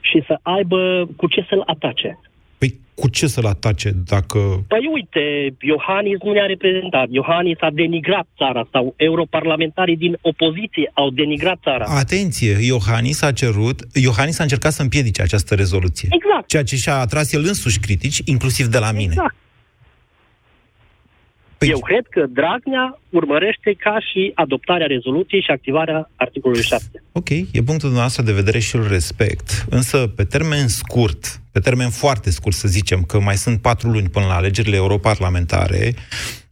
și 0.00 0.22
să 0.26 0.38
aibă 0.42 1.08
cu 1.16 1.26
ce 1.26 1.46
să-l 1.48 1.62
atace. 1.66 2.18
Păi 2.60 2.70
cu 2.94 3.08
ce 3.08 3.26
să-l 3.26 3.46
atace 3.46 3.90
dacă... 4.04 4.38
Păi 4.68 4.90
uite, 4.92 5.54
Iohannis 5.60 6.18
nu 6.22 6.32
ne-a 6.32 6.46
reprezentat. 6.46 7.06
Iohannis 7.10 7.56
a 7.60 7.70
denigrat 7.72 8.26
țara 8.36 8.68
sau 8.72 8.94
europarlamentarii 8.96 9.96
din 9.96 10.18
opoziție 10.20 10.90
au 10.94 11.10
denigrat 11.10 11.58
țara. 11.62 11.84
Atenție, 11.88 12.56
Iohannis 12.60 13.22
a 13.22 13.32
cerut, 13.32 13.78
Iohannis 13.94 14.38
a 14.38 14.42
încercat 14.42 14.72
să 14.72 14.82
împiedice 14.82 15.22
această 15.22 15.54
rezoluție. 15.54 16.08
Exact. 16.10 16.48
Ceea 16.48 16.62
ce 16.62 16.76
și-a 16.76 16.94
atras 16.94 17.32
el 17.32 17.44
însuși 17.46 17.80
critici, 17.80 18.18
inclusiv 18.24 18.66
de 18.66 18.78
la 18.78 18.92
mine. 18.92 19.12
Exact. 19.12 19.34
Păi... 21.60 21.68
Eu 21.68 21.78
cred 21.78 22.06
că 22.10 22.26
Dragnea 22.28 23.00
urmărește 23.10 23.74
ca 23.78 23.96
și 24.10 24.32
adoptarea 24.34 24.86
rezoluției 24.86 25.42
și 25.42 25.50
activarea 25.50 26.10
articolului 26.16 26.62
7. 26.62 27.02
Ok, 27.12 27.28
e 27.28 27.44
punctul 27.52 27.88
dumneavoastră 27.92 28.22
de 28.22 28.32
vedere 28.32 28.58
și 28.58 28.76
îl 28.76 28.86
respect. 28.88 29.66
Însă, 29.70 29.98
pe 30.16 30.24
termen 30.24 30.68
scurt, 30.68 31.40
pe 31.52 31.60
termen 31.60 31.90
foarte 31.90 32.30
scurt, 32.30 32.54
să 32.54 32.68
zicem, 32.68 33.02
că 33.02 33.20
mai 33.20 33.36
sunt 33.36 33.60
patru 33.60 33.88
luni 33.88 34.08
până 34.08 34.26
la 34.26 34.34
alegerile 34.34 34.76
europarlamentare, 34.76 35.94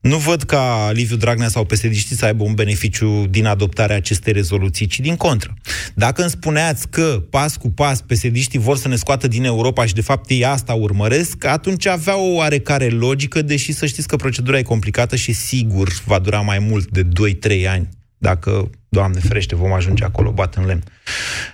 nu 0.09 0.17
văd 0.17 0.43
ca 0.43 0.91
Liviu 0.93 1.17
Dragnea 1.17 1.49
sau 1.49 1.65
psd 1.65 2.17
să 2.17 2.25
aibă 2.25 2.43
un 2.43 2.55
beneficiu 2.55 3.27
din 3.27 3.47
adoptarea 3.47 3.97
acestei 3.97 4.33
rezoluții, 4.33 4.87
ci 4.87 5.01
din 5.01 5.17
contră. 5.17 5.55
Dacă 5.95 6.21
îmi 6.21 6.31
spuneați 6.31 6.89
că 6.89 7.23
pas 7.31 7.57
cu 7.57 7.71
pas 7.71 8.01
psd 8.01 8.55
vor 8.55 8.77
să 8.77 8.89
ne 8.89 8.97
scoată 8.97 9.29
din 9.29 9.45
Europa 9.45 9.87
și 9.87 9.95
de 9.95 10.01
fapt 10.01 10.31
ei 10.31 10.45
asta 10.45 10.75
urmăresc, 10.75 11.45
atunci 11.45 11.87
avea 11.87 12.17
o 12.17 12.35
oarecare 12.35 12.89
logică, 12.89 13.43
deși 13.43 13.73
să 13.73 13.87
știți 13.87 14.09
că 14.09 14.17
procedura 14.17 14.59
e 14.59 14.63
complicată 14.63 15.17
și 15.17 15.33
sigur 15.33 15.89
va 16.05 16.19
dura 16.19 16.41
mai 16.41 16.59
mult 16.59 16.89
de 16.91 17.03
2-3 17.03 17.69
ani, 17.69 17.89
dacă, 18.19 18.71
Doamne 18.89 19.21
ferește, 19.21 19.55
vom 19.55 19.73
ajunge 19.73 20.05
acolo, 20.05 20.31
bat 20.31 20.55
în 20.55 20.67
lemn. 20.67 20.83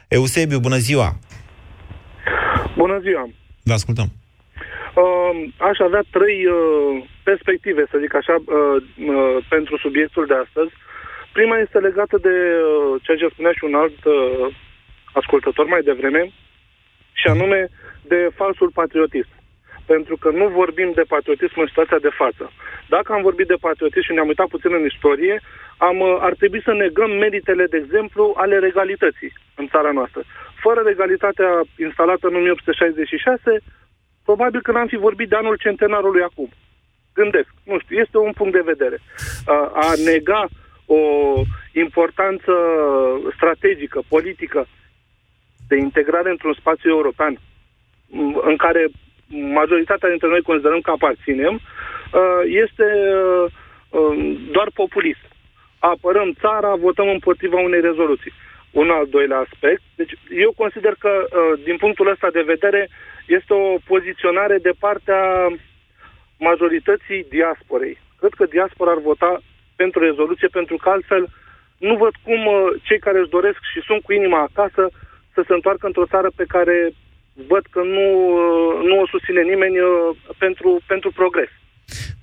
Eusebiu, 0.08 0.58
bună 0.58 0.76
ziua! 0.76 1.18
Bună 2.76 3.00
ziua! 3.02 3.30
Vă 3.62 3.72
ascultăm! 3.72 4.12
Uh, 4.94 5.44
aș 5.56 5.78
avea 5.78 6.02
trei 6.10 6.46
uh, 6.46 7.04
perspective, 7.22 7.86
să 7.90 7.98
zic 7.98 8.14
așa, 8.14 8.34
uh, 8.34 8.82
uh, 9.06 9.36
pentru 9.48 9.76
subiectul 9.76 10.26
de 10.26 10.34
astăzi. 10.34 10.72
Prima 11.32 11.58
este 11.58 11.78
legată 11.78 12.18
de 12.18 12.34
uh, 12.62 13.00
ceea 13.02 13.16
ce 13.16 13.28
spunea 13.28 13.52
și 13.52 13.64
un 13.64 13.74
alt 13.74 14.04
uh, 14.04 14.46
ascultător 15.12 15.66
mai 15.66 15.82
devreme, 15.82 16.30
și 17.12 17.26
anume 17.26 17.68
de 18.02 18.28
falsul 18.34 18.70
patriotism. 18.74 19.28
Pentru 19.86 20.16
că 20.16 20.30
nu 20.30 20.46
vorbim 20.48 20.92
de 20.94 21.04
patriotism 21.08 21.60
în 21.60 21.66
situația 21.66 21.98
de 21.98 22.16
față. 22.20 22.50
Dacă 22.88 23.12
am 23.12 23.22
vorbit 23.22 23.46
de 23.46 23.62
patriotism 23.66 24.04
și 24.06 24.12
ne-am 24.12 24.26
uitat 24.26 24.48
puțin 24.48 24.72
în 24.74 24.84
istorie, 24.84 25.40
am, 25.76 26.00
uh, 26.00 26.16
ar 26.20 26.34
trebui 26.34 26.62
să 26.62 26.72
negăm 26.72 27.10
meritele, 27.10 27.66
de 27.66 27.76
exemplu, 27.76 28.34
ale 28.36 28.58
regalității 28.58 29.32
în 29.54 29.66
țara 29.68 29.90
noastră. 29.90 30.22
Fără 30.64 30.80
regalitatea 30.84 31.60
instalată 31.78 32.26
în 32.26 32.34
1866, 32.34 33.62
probabil 34.24 34.62
că 34.62 34.72
n-am 34.72 34.86
fi 34.86 34.96
vorbit 34.96 35.28
de 35.28 35.36
anul 35.36 35.56
centenarului 35.56 36.22
acum. 36.22 36.48
Gândesc, 37.14 37.48
nu 37.64 37.78
știu, 37.78 37.96
este 37.98 38.18
un 38.18 38.32
punct 38.32 38.52
de 38.52 38.70
vedere. 38.72 38.98
A, 39.46 39.70
a 39.74 39.92
nega 40.04 40.46
o 40.86 41.00
importanță 41.72 42.52
strategică, 43.36 44.02
politică, 44.08 44.66
de 45.68 45.76
integrare 45.76 46.30
într-un 46.30 46.52
spațiu 46.52 46.90
european 46.90 47.38
în 48.42 48.56
care 48.56 48.88
majoritatea 49.28 50.08
dintre 50.08 50.28
noi 50.28 50.42
considerăm 50.42 50.80
că 50.80 50.90
aparținem, 50.90 51.60
este 52.44 52.84
doar 54.50 54.68
populist. 54.74 55.24
Apărăm 55.78 56.32
țara, 56.40 56.74
votăm 56.74 57.08
împotriva 57.08 57.60
unei 57.60 57.80
rezoluții. 57.80 58.32
Un 58.70 58.90
al 58.90 59.06
doilea 59.10 59.38
aspect. 59.38 59.82
Deci 59.94 60.12
eu 60.28 60.52
consider 60.56 60.94
că, 60.98 61.26
din 61.64 61.76
punctul 61.76 62.10
ăsta 62.10 62.30
de 62.30 62.42
vedere, 62.42 62.88
este 63.26 63.52
o 63.54 63.76
poziționare 63.86 64.58
de 64.58 64.72
partea 64.78 65.22
majorității 66.38 67.26
diasporei. 67.28 67.98
Cred 68.18 68.32
că 68.32 68.44
diaspora 68.46 68.90
ar 68.90 68.98
vota 68.98 69.40
pentru 69.76 70.00
rezoluție, 70.00 70.48
pentru 70.48 70.76
că 70.76 70.88
altfel 70.88 71.28
nu 71.78 71.96
văd 71.96 72.14
cum 72.22 72.46
uh, 72.46 72.66
cei 72.82 72.98
care 72.98 73.18
își 73.18 73.34
doresc 73.36 73.58
și 73.72 73.80
sunt 73.86 74.02
cu 74.02 74.12
inima 74.12 74.40
acasă 74.40 74.90
să 75.34 75.44
se 75.46 75.52
întoarcă 75.52 75.86
într-o 75.86 76.06
țară 76.06 76.30
pe 76.36 76.44
care 76.48 76.92
văd 77.48 77.64
că 77.70 77.82
nu, 77.82 78.06
uh, 78.34 78.84
nu 78.88 79.00
o 79.00 79.06
susține 79.06 79.42
nimeni 79.42 79.78
uh, 79.80 80.16
pentru, 80.38 80.80
pentru 80.86 81.10
progres. 81.10 81.50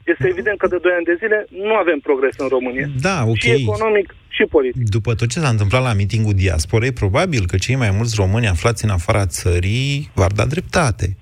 Este 0.04 0.28
evident 0.28 0.58
că 0.58 0.67
de 0.67 0.78
2 0.82 0.91
ani 0.95 1.06
de 1.06 1.15
zile 1.19 1.45
nu 1.50 1.74
avem 1.74 2.00
progres 2.00 2.36
în 2.38 2.47
România. 2.47 2.88
Da, 3.02 3.24
ok. 3.26 3.38
Și 3.38 3.52
economic, 3.52 4.15
și 4.28 4.43
politic. 4.43 4.89
După 4.89 5.13
tot 5.15 5.30
ce 5.30 5.39
s-a 5.39 5.50
întâmplat 5.50 5.84
la 5.84 5.93
mitingul 5.93 6.34
diasporei, 6.34 6.91
probabil 6.91 7.43
că 7.45 7.58
cei 7.58 7.76
mai 7.76 7.91
mulți 7.91 8.15
români 8.17 8.47
aflați 8.47 8.84
în 8.84 8.89
afara 8.89 9.26
țării 9.26 10.12
v-ar 10.13 10.32
da 10.32 10.45
dreptate. 10.45 11.17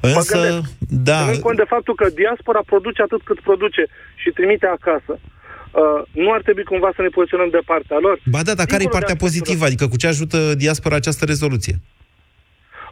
Însă, 0.00 0.60
da... 0.78 1.20
În 1.30 1.38
cont 1.38 1.56
de 1.56 1.64
faptul 1.68 1.94
că 1.94 2.06
diaspora 2.14 2.62
produce 2.66 3.02
atât 3.02 3.22
cât 3.22 3.40
produce 3.40 3.86
și 4.14 4.30
trimite 4.30 4.66
acasă, 4.66 5.12
uh, 5.18 6.00
nu 6.12 6.32
ar 6.32 6.42
trebui 6.42 6.64
cumva 6.64 6.90
să 6.96 7.02
ne 7.02 7.08
poziționăm 7.08 7.50
de 7.50 7.62
partea 7.64 7.98
lor? 7.98 8.20
Ba 8.30 8.42
da, 8.42 8.54
dar 8.54 8.66
care 8.66 8.82
e 8.82 8.98
partea 8.98 9.16
pozitivă? 9.16 9.64
Adică 9.64 9.88
cu 9.88 9.96
ce 9.96 10.06
ajută 10.06 10.54
diaspora 10.54 10.96
această 10.96 11.24
rezoluție? 11.24 11.74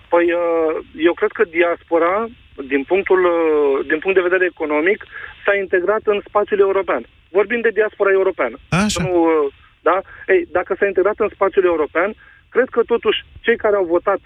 Păi, 0.08 0.26
uh, 0.32 0.84
eu 1.08 1.12
cred 1.12 1.30
că 1.38 1.44
diaspora 1.50 2.28
din, 2.56 2.82
punctul, 2.82 3.24
uh, 3.24 3.86
din 3.86 3.98
punct 3.98 4.16
de 4.16 4.28
vedere 4.28 4.44
economic, 4.44 5.04
s-a 5.44 5.54
integrat 5.54 6.00
în 6.04 6.20
spațiul 6.26 6.60
european. 6.60 7.02
Vorbim 7.30 7.60
de 7.60 7.68
diaspora 7.68 8.10
europeană. 8.10 8.56
Așa. 8.68 9.02
Nu, 9.02 9.22
uh, 9.22 9.52
da? 9.80 10.00
Ei, 10.26 10.48
dacă 10.50 10.74
s-a 10.78 10.86
integrat 10.86 11.18
în 11.18 11.28
spațiul 11.28 11.64
european, 11.64 12.14
cred 12.48 12.68
că 12.68 12.82
totuși 12.82 13.24
cei 13.40 13.56
care 13.56 13.76
au 13.76 13.84
votat 13.84 14.20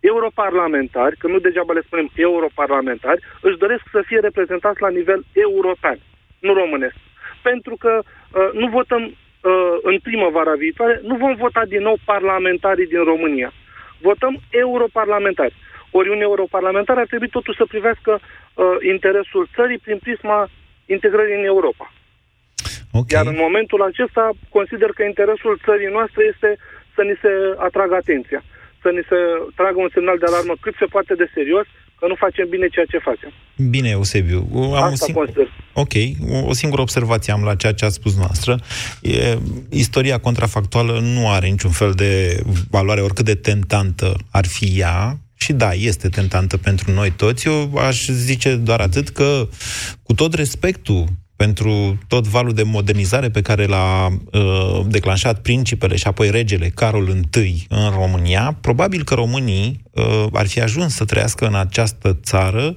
europarlamentari, 0.00 1.16
că 1.16 1.26
nu 1.26 1.38
degeaba 1.38 1.72
le 1.72 1.86
spunem 1.86 2.08
europarlamentari, 2.14 3.20
își 3.40 3.58
doresc 3.58 3.82
să 3.90 4.02
fie 4.06 4.18
reprezentați 4.20 4.80
la 4.80 4.88
nivel 4.88 5.24
european, 5.32 5.98
nu 6.38 6.52
românesc. 6.54 6.94
Pentru 7.42 7.76
că 7.76 8.02
uh, 8.02 8.50
nu 8.52 8.66
votăm 8.68 9.02
uh, 9.02 9.76
în 9.82 9.98
primăvara 9.98 10.54
viitoare, 10.54 11.00
nu 11.02 11.14
vom 11.16 11.34
vota 11.34 11.64
din 11.64 11.82
nou 11.82 11.96
parlamentarii 12.04 12.86
din 12.86 13.04
România. 13.04 13.52
Votăm 14.00 14.40
europarlamentari. 14.50 15.54
Ori 15.98 16.08
un 16.16 16.20
europarlamentar 16.20 16.96
ar 16.98 17.08
trebui 17.12 17.28
totuși 17.36 17.60
să 17.60 17.72
privească 17.74 18.12
uh, 18.20 18.64
interesul 18.94 19.44
țării 19.56 19.78
prin 19.84 19.98
prisma 20.04 20.38
integrării 20.96 21.38
în 21.40 21.46
Europa. 21.54 21.86
Okay. 23.00 23.14
Iar 23.16 23.26
în 23.32 23.38
momentul 23.46 23.80
acesta 23.90 24.24
consider 24.56 24.90
că 24.96 25.02
interesul 25.02 25.54
țării 25.66 25.94
noastre 25.96 26.22
este 26.32 26.48
să 26.94 27.02
ni 27.08 27.16
se 27.22 27.32
atragă 27.68 27.94
atenția, 27.94 28.40
să 28.82 28.88
ni 28.96 29.02
se 29.10 29.18
tragă 29.58 29.78
un 29.80 29.90
semnal 29.96 30.18
de 30.18 30.28
alarmă 30.28 30.54
cât 30.64 30.74
se 30.78 30.86
poate 30.94 31.12
de 31.22 31.26
serios, 31.36 31.66
că 31.98 32.04
nu 32.08 32.14
facem 32.24 32.46
bine 32.48 32.66
ceea 32.74 32.84
ce 32.92 32.98
facem. 33.08 33.30
Bine, 33.74 33.88
Eusebiu. 33.88 34.40
Am 34.54 34.72
Asta 34.72 35.06
sing- 35.06 35.14
consider. 35.14 35.48
Ok, 35.72 35.94
o 36.50 36.52
singură 36.52 36.82
observație 36.82 37.32
am 37.32 37.44
la 37.44 37.54
ceea 37.54 37.72
ce 37.72 37.84
a 37.84 37.88
spus 37.88 38.16
noastră. 38.16 38.58
E, 39.02 39.38
istoria 39.70 40.18
contrafactuală 40.18 40.98
nu 41.00 41.30
are 41.30 41.46
niciun 41.46 41.70
fel 41.70 41.92
de 41.92 42.40
valoare, 42.70 43.00
oricât 43.00 43.24
de 43.24 43.34
tentantă 43.34 44.14
ar 44.32 44.46
fi 44.46 44.66
ea, 44.76 45.18
și 45.42 45.52
da, 45.52 45.72
este 45.72 46.08
tentantă 46.08 46.56
pentru 46.56 46.92
noi 46.92 47.10
toți. 47.10 47.46
Eu 47.46 47.74
aș 47.76 48.06
zice 48.06 48.54
doar 48.54 48.80
atât 48.80 49.08
că, 49.08 49.48
cu 50.02 50.14
tot 50.14 50.34
respectul 50.34 51.06
pentru 51.36 51.98
tot 52.08 52.26
valul 52.26 52.52
de 52.52 52.62
modernizare 52.62 53.30
pe 53.30 53.40
care 53.42 53.66
l-a 53.66 54.08
uh, 54.32 54.80
declanșat 54.86 55.40
principele 55.40 55.96
și 55.96 56.06
apoi 56.06 56.30
regele 56.30 56.68
Carol 56.68 57.08
I 57.34 57.66
în 57.68 57.90
România, 57.90 58.56
probabil 58.60 59.04
că 59.04 59.14
românii 59.14 59.82
uh, 59.90 60.26
ar 60.32 60.46
fi 60.46 60.60
ajuns 60.60 60.94
să 60.94 61.04
trăiască 61.04 61.46
în 61.46 61.54
această 61.54 62.18
țară 62.22 62.76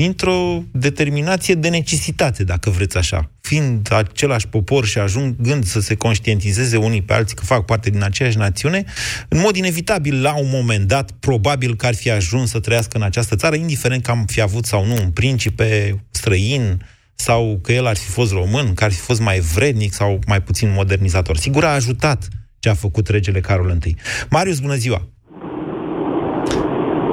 dintr-o 0.00 0.62
determinație 0.72 1.54
de 1.54 1.68
necesitate, 1.68 2.44
dacă 2.44 2.70
vreți 2.70 2.96
așa. 2.96 3.30
Fiind 3.40 3.92
același 3.92 4.48
popor 4.48 4.84
și 4.86 4.98
ajungând 4.98 5.64
să 5.64 5.80
se 5.80 5.94
conștientizeze 5.94 6.76
unii 6.76 7.02
pe 7.02 7.12
alții 7.12 7.36
că 7.36 7.44
fac 7.44 7.64
parte 7.64 7.90
din 7.90 8.02
aceeași 8.02 8.36
națiune, 8.36 8.84
în 9.28 9.40
mod 9.40 9.56
inevitabil, 9.56 10.22
la 10.22 10.38
un 10.38 10.48
moment 10.52 10.88
dat, 10.88 11.10
probabil 11.10 11.76
că 11.76 11.86
ar 11.86 11.94
fi 11.94 12.10
ajuns 12.10 12.50
să 12.50 12.60
trăiască 12.60 12.96
în 12.96 13.02
această 13.02 13.36
țară, 13.36 13.56
indiferent 13.56 14.02
că 14.02 14.10
am 14.10 14.24
fi 14.26 14.40
avut 14.40 14.64
sau 14.64 14.86
nu 14.86 14.94
un 14.94 15.10
principe 15.10 16.00
străin, 16.10 16.86
sau 17.14 17.58
că 17.62 17.72
el 17.72 17.86
ar 17.86 17.96
fi 17.96 18.08
fost 18.08 18.32
român, 18.32 18.74
că 18.74 18.84
ar 18.84 18.92
fi 18.92 19.00
fost 19.00 19.20
mai 19.20 19.38
vrednic 19.38 19.92
sau 19.92 20.18
mai 20.26 20.42
puțin 20.42 20.72
modernizator. 20.72 21.36
Sigur 21.36 21.64
a 21.64 21.74
ajutat 21.74 22.28
ce 22.58 22.68
a 22.68 22.74
făcut 22.74 23.08
regele 23.08 23.40
Carol 23.40 23.78
I. 23.84 23.96
Marius, 24.30 24.58
bună 24.58 24.74
ziua! 24.74 25.08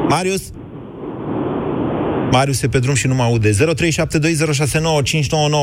Marius? 0.10 0.52
Marius 2.31 2.63
e 2.63 2.67
pe 2.69 2.79
drum 2.79 2.95
și 3.01 3.07
nu 3.07 3.15
mă 3.15 3.23
aude. 3.23 3.49
0372069599. 3.49 3.53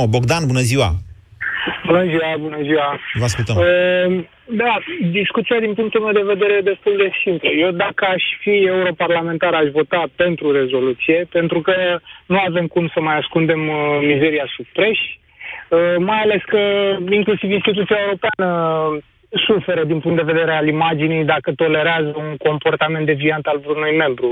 Bogdan, 0.08 0.42
bună 0.46 0.60
ziua! 0.70 0.90
Bună 1.86 2.04
ziua, 2.04 2.36
bună 2.38 2.58
ziua! 2.62 3.00
Vă 3.20 3.24
ascultăm. 3.24 3.56
Uh, 3.56 3.64
da, 4.62 4.78
discuția 5.20 5.58
din 5.60 5.74
punctul 5.74 6.00
meu 6.00 6.12
de 6.12 6.32
vedere 6.34 6.52
e 6.52 6.70
destul 6.72 6.94
de 6.96 7.10
simplă. 7.22 7.50
Eu 7.64 7.70
dacă 7.70 8.04
aș 8.14 8.22
fi 8.40 8.54
europarlamentar 8.74 9.54
aș 9.54 9.68
vota 9.72 10.04
pentru 10.16 10.52
rezoluție, 10.52 11.26
pentru 11.30 11.60
că 11.60 11.74
nu 12.26 12.38
avem 12.48 12.66
cum 12.66 12.90
să 12.94 13.00
mai 13.00 13.16
ascundem 13.18 13.68
uh, 13.68 13.98
mizeria 14.02 14.46
sub 14.56 14.66
preș, 14.72 14.98
uh, 14.98 15.96
mai 15.98 16.20
ales 16.20 16.42
că 16.46 16.62
inclusiv 17.10 17.50
instituția 17.50 17.96
europeană 18.04 18.48
suferă 19.46 19.84
din 19.84 20.00
punct 20.00 20.16
de 20.16 20.32
vedere 20.32 20.52
al 20.52 20.66
imaginii 20.66 21.24
dacă 21.24 21.52
tolerează 21.52 22.14
un 22.16 22.36
comportament 22.36 23.06
deviant 23.06 23.46
al 23.46 23.58
vreunui 23.64 23.96
membru 23.96 24.30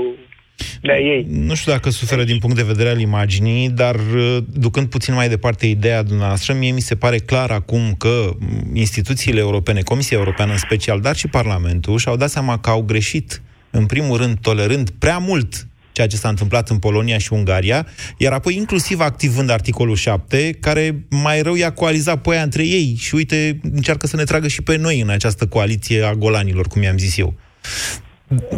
de 0.81 0.91
ei. 0.91 1.25
Nu 1.29 1.55
știu 1.55 1.71
dacă 1.71 1.89
suferă 1.89 2.23
din 2.23 2.37
punct 2.37 2.55
de 2.55 2.63
vedere 2.63 2.89
al 2.89 2.99
imaginii, 2.99 3.69
dar 3.69 3.95
uh, 3.95 4.37
ducând 4.53 4.87
puțin 4.87 5.13
mai 5.13 5.29
departe 5.29 5.67
ideea 5.67 6.03
dumneavoastră, 6.03 6.53
mie 6.53 6.71
mi 6.71 6.81
se 6.81 6.95
pare 6.95 7.17
clar 7.17 7.51
acum 7.51 7.95
că 7.97 8.29
instituțiile 8.73 9.39
europene, 9.39 9.81
Comisia 9.81 10.17
Europeană 10.17 10.51
în 10.51 10.57
special, 10.57 10.99
dar 10.99 11.15
și 11.15 11.27
Parlamentul, 11.27 11.97
și-au 11.97 12.15
dat 12.15 12.29
seama 12.29 12.59
că 12.59 12.69
au 12.69 12.81
greșit, 12.81 13.41
în 13.69 13.85
primul 13.85 14.17
rând, 14.17 14.37
tolerând 14.39 14.89
prea 14.89 15.17
mult 15.17 15.67
ceea 15.93 16.07
ce 16.07 16.15
s-a 16.15 16.29
întâmplat 16.29 16.69
în 16.69 16.77
Polonia 16.77 17.17
și 17.17 17.33
Ungaria, 17.33 17.87
iar 18.17 18.33
apoi 18.33 18.55
inclusiv 18.55 18.99
activând 18.99 19.49
articolul 19.49 19.95
7, 19.95 20.57
care 20.59 21.05
mai 21.09 21.41
rău 21.41 21.55
i-a 21.55 21.71
coalizat 21.71 22.21
pe 22.21 22.29
aia 22.29 22.41
între 22.41 22.65
ei 22.65 22.95
și 22.99 23.15
uite, 23.15 23.59
încearcă 23.73 24.07
să 24.07 24.15
ne 24.15 24.23
tragă 24.23 24.47
și 24.47 24.61
pe 24.61 24.77
noi 24.77 24.99
în 25.01 25.09
această 25.09 25.47
coaliție 25.47 26.03
a 26.03 26.13
golanilor, 26.13 26.67
cum 26.67 26.81
i-am 26.81 26.97
zis 26.97 27.17
eu. 27.17 27.33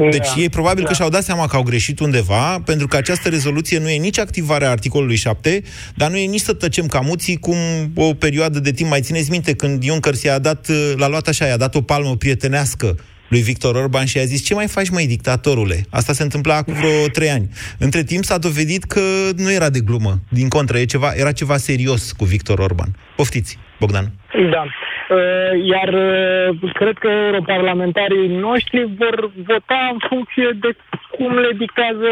Deci 0.10 0.34
da, 0.36 0.42
ei 0.42 0.50
probabil 0.50 0.84
da. 0.84 0.90
că 0.90 0.96
și-au 0.96 1.10
dat 1.10 1.24
seama 1.24 1.48
că 1.48 1.56
au 1.56 1.64
greșit 1.64 2.00
undeva, 2.00 2.62
pentru 2.66 2.88
că 2.88 2.98
această 2.98 3.30
rezoluție 3.30 3.80
nu 3.80 3.90
e 3.90 3.98
nici 3.98 4.20
activarea 4.20 4.70
articolului 4.70 5.16
7, 5.16 5.62
dar 5.96 6.10
nu 6.10 6.18
e 6.18 6.26
nici 6.26 6.42
să 6.42 6.54
tăcem 6.54 6.86
camuții 6.86 7.38
cum 7.38 7.56
o 7.96 8.14
perioadă 8.14 8.60
de 8.60 8.72
timp. 8.72 8.90
Mai 8.90 9.02
țineți 9.02 9.32
minte 9.32 9.54
când 9.54 9.84
Juncker 9.84 10.14
s-a 10.14 10.40
dat, 10.40 10.68
l-a 10.96 11.08
luat 11.08 11.28
așa, 11.28 11.46
i-a 11.46 11.58
dat 11.58 11.76
o 11.76 11.82
palmă 11.82 12.16
prietenească 12.16 12.96
lui 13.30 13.42
Victor 13.42 13.76
Orban 13.76 14.06
și 14.06 14.18
a 14.18 14.24
zis, 14.24 14.46
ce 14.46 14.54
mai 14.54 14.68
faci, 14.68 14.90
mai 14.90 15.06
dictatorule? 15.06 15.86
Asta 15.90 16.14
se 16.14 16.24
întâmpla 16.24 16.56
acum 16.56 16.74
vreo 16.74 17.08
trei 17.12 17.30
ani. 17.30 17.50
Între 17.78 18.04
timp 18.04 18.24
s-a 18.24 18.38
dovedit 18.38 18.84
că 18.84 19.02
nu 19.36 19.52
era 19.52 19.70
de 19.70 19.80
glumă. 19.80 20.20
Din 20.30 20.48
contră, 20.48 20.78
e 20.78 20.86
ceva, 20.86 21.14
era 21.16 21.32
ceva 21.32 21.58
serios 21.58 22.12
cu 22.12 22.26
Victor 22.26 22.60
Orban. 22.60 22.96
Poftiți, 23.16 23.58
Bogdan. 23.80 24.12
Da. 24.52 24.66
Uh, 25.10 25.66
iar 25.66 25.94
uh, 25.94 26.72
cred 26.74 26.98
că 26.98 27.08
europarlamentarii 27.08 28.28
noștri 28.28 28.86
vor 28.98 29.32
vota 29.36 29.90
în 29.92 29.98
funcție 30.08 30.50
de 30.60 30.76
cum 31.12 31.38
le 31.38 31.52
dictează 31.58 32.08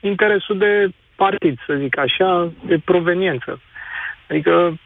interesul 0.00 0.58
de 0.58 0.88
partid, 1.16 1.58
să 1.66 1.74
zic 1.74 1.98
așa, 1.98 2.52
de 2.66 2.78
proveniență. 2.84 3.60
Adică 4.28 4.78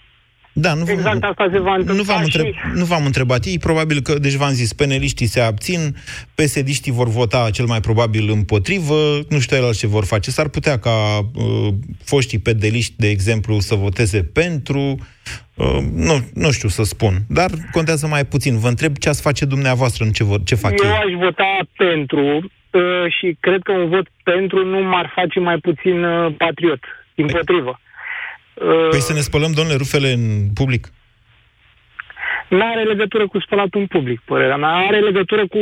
da, 0.52 0.74
nu 0.74 0.84
exact 0.90 1.22
asta 1.24 1.48
se 1.52 1.58
va 1.58 1.74
întâmpla 1.74 1.94
nu 1.94 2.02
v-am, 2.02 2.22
întreb, 2.22 2.44
și... 2.44 2.54
nu 2.74 2.84
v-am 2.84 3.04
întrebat. 3.04 3.44
Ei 3.44 3.58
probabil 3.58 4.00
că, 4.00 4.18
deci 4.18 4.34
v-am 4.34 4.52
zis, 4.52 4.72
peneliștii 4.72 5.26
se 5.26 5.40
abțin, 5.40 5.96
psd 6.34 6.86
vor 6.86 7.08
vota 7.08 7.50
cel 7.52 7.64
mai 7.64 7.80
probabil 7.80 8.30
împotrivă, 8.30 8.94
nu 9.28 9.38
știu 9.38 9.56
el 9.56 9.74
ce 9.74 9.86
vor 9.86 10.04
face. 10.04 10.30
S-ar 10.30 10.48
putea 10.48 10.78
ca 10.78 11.18
uh, 11.34 11.68
foștii 12.04 12.38
pedeliști, 12.38 12.94
de 12.96 13.08
exemplu, 13.08 13.60
să 13.60 13.74
voteze 13.74 14.22
pentru, 14.22 14.80
uh, 15.54 15.78
nu, 15.94 16.14
nu 16.34 16.50
știu 16.50 16.68
să 16.68 16.82
spun, 16.82 17.14
dar 17.28 17.50
contează 17.72 18.06
mai 18.06 18.24
puțin. 18.24 18.58
Vă 18.58 18.68
întreb 18.68 18.96
ce 18.96 19.08
ați 19.08 19.22
face 19.22 19.44
dumneavoăză, 19.44 20.04
în 20.04 20.10
ce, 20.10 20.24
vor, 20.24 20.42
ce 20.44 20.54
fac 20.54 20.70
Eu 20.70 20.90
ei. 20.90 20.96
aș 20.96 21.12
vota 21.24 21.58
pentru 21.76 22.50
uh, 22.70 22.82
și 23.18 23.36
cred 23.40 23.62
că 23.62 23.72
un 23.72 23.88
vot 23.88 24.06
pentru 24.22 24.64
nu 24.64 24.80
m-ar 24.82 25.12
face 25.14 25.40
mai 25.40 25.58
puțin 25.58 26.04
uh, 26.04 26.34
patriot. 26.38 26.80
Împotrivă. 27.14 27.80
Păi 27.80 27.91
să 28.98 29.12
ne 29.12 29.20
spălăm, 29.20 29.52
domnule, 29.52 29.76
rufele 29.76 30.08
în 30.12 30.48
public? 30.54 30.86
Nu 32.48 32.64
are 32.72 32.82
legătură 32.82 33.26
cu 33.26 33.40
spălatul 33.40 33.80
în 33.80 33.86
public, 33.86 34.20
părerea 34.24 34.56
mea. 34.56 34.68
Are 34.68 34.98
legătură 34.98 35.46
cu 35.46 35.58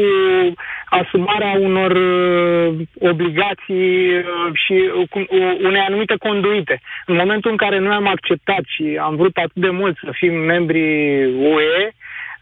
asumarea 0.89 1.53
unor 1.59 1.91
uh, 1.91 2.75
obligații 2.99 4.17
uh, 4.17 4.25
și 4.53 4.73
uh, 4.73 5.09
cu, 5.11 5.19
uh, 5.19 5.57
unei 5.63 5.81
anumite 5.81 6.17
conduite. 6.19 6.81
În 7.07 7.17
momentul 7.17 7.51
în 7.51 7.57
care 7.57 7.79
noi 7.79 7.95
am 7.95 8.07
acceptat 8.07 8.63
și 8.67 8.99
am 9.01 9.17
vrut 9.17 9.37
atât 9.37 9.63
de 9.63 9.71
mult 9.71 9.97
să 10.05 10.11
fim 10.13 10.35
membri 10.35 10.83
UE, 11.27 11.91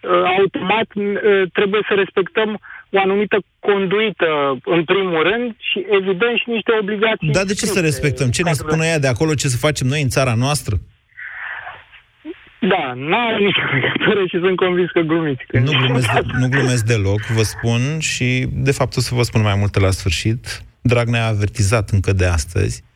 uh, 0.01 0.23
automat 0.39 0.89
uh, 0.95 1.43
trebuie 1.53 1.81
să 1.89 1.95
respectăm 1.95 2.61
o 2.91 2.99
anumită 3.01 3.37
conduită, 3.59 4.27
în 4.65 4.85
primul 4.85 5.23
rând, 5.31 5.57
și 5.59 5.79
evident 5.99 6.37
și 6.39 6.51
niște 6.57 6.73
obligații. 6.81 7.31
Dar 7.31 7.45
de 7.45 7.55
ce 7.55 7.67
să 7.67 7.81
respectăm? 7.81 8.29
Ce 8.31 8.43
ne 8.43 8.53
spune 8.53 8.87
ea 8.87 8.99
de 8.99 9.07
acolo, 9.07 9.35
ce 9.35 9.49
să 9.49 9.57
facem 9.57 9.87
noi 9.87 10.03
în 10.03 10.09
țara 10.09 10.35
noastră? 10.35 10.77
Da, 12.61 12.93
n-are 12.97 13.39
nicio 13.45 13.61
legătură 13.75 14.27
și 14.27 14.39
sunt 14.39 14.57
convins 14.57 14.91
că 14.91 15.01
glumiți. 15.01 15.45
Că 15.49 15.59
nu, 15.59 15.73
glumesc 15.81 16.13
de, 16.13 16.21
nu 16.39 16.49
glumesc 16.49 16.85
deloc, 16.85 17.21
vă 17.21 17.43
spun, 17.43 17.81
și 17.99 18.47
de 18.53 18.73
fapt 18.73 18.97
o 18.97 19.01
să 19.01 19.15
vă 19.15 19.23
spun 19.23 19.43
mai 19.43 19.57
multe 19.59 19.81
la 19.81 19.91
sfârșit. 19.91 20.63
Dragnea 20.81 21.25
a 21.25 21.29
avertizat 21.29 21.91
încă 21.91 22.13
de 22.13 22.25
astăzi 22.25 22.87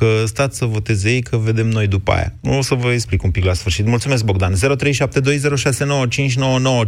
că 0.00 0.24
stați 0.24 0.58
să 0.58 0.64
voteze 0.64 1.10
ei, 1.14 1.22
că 1.22 1.36
vedem 1.36 1.66
noi 1.66 1.86
după 1.96 2.10
aia. 2.12 2.30
O 2.58 2.60
să 2.68 2.74
vă 2.74 2.90
explic 2.92 3.22
un 3.22 3.30
pic 3.30 3.44
la 3.44 3.52
sfârșit. 3.52 3.86
Mulțumesc, 3.86 4.24
Bogdan. 4.24 4.52
0372069599. 4.52 4.56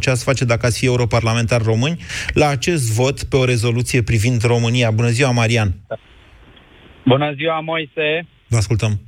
Ce 0.01 0.11
ați 0.11 0.25
face 0.25 0.45
dacă 0.45 0.67
ați 0.67 0.79
fi 0.79 0.87
europarlamentar 0.87 1.63
români 1.63 1.97
la 2.35 2.49
acest 2.49 2.97
vot 2.99 3.23
pe 3.31 3.37
o 3.37 3.45
rezoluție 3.45 4.03
privind 4.03 4.43
România? 4.43 4.91
Bună 4.91 5.09
ziua, 5.09 5.31
Marian! 5.31 5.71
Bună 7.05 7.33
ziua, 7.33 7.61
Moise! 7.61 8.27
Vă 8.49 8.57
ascultăm. 8.57 9.01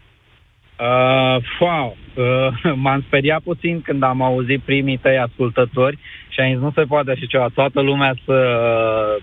Uh, 0.78 1.36
wow, 1.60 1.96
uh, 2.14 2.74
m-am 2.84 3.04
speriat 3.06 3.42
puțin 3.42 3.80
când 3.80 4.02
am 4.02 4.22
auzit 4.22 4.62
primii 4.62 4.96
tăi 4.96 5.18
ascultători 5.18 5.98
și 6.28 6.40
am 6.40 6.52
zis, 6.52 6.58
nu 6.58 6.72
se 6.74 6.82
poate 6.82 7.10
așa 7.10 7.24
ceva, 7.28 7.48
toată 7.54 7.80
lumea 7.80 8.14
să 8.24 8.36
uh, 8.36 9.22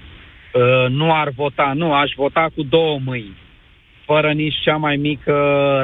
uh, 0.62 0.90
nu 0.90 1.14
ar 1.14 1.30
vota, 1.36 1.72
nu, 1.76 1.94
aș 1.94 2.12
vota 2.16 2.50
cu 2.56 2.64
două 2.64 3.00
mâini 3.04 3.38
fără 4.12 4.32
nici 4.32 4.56
cea 4.66 4.76
mai 4.76 4.96
mică 4.96 5.36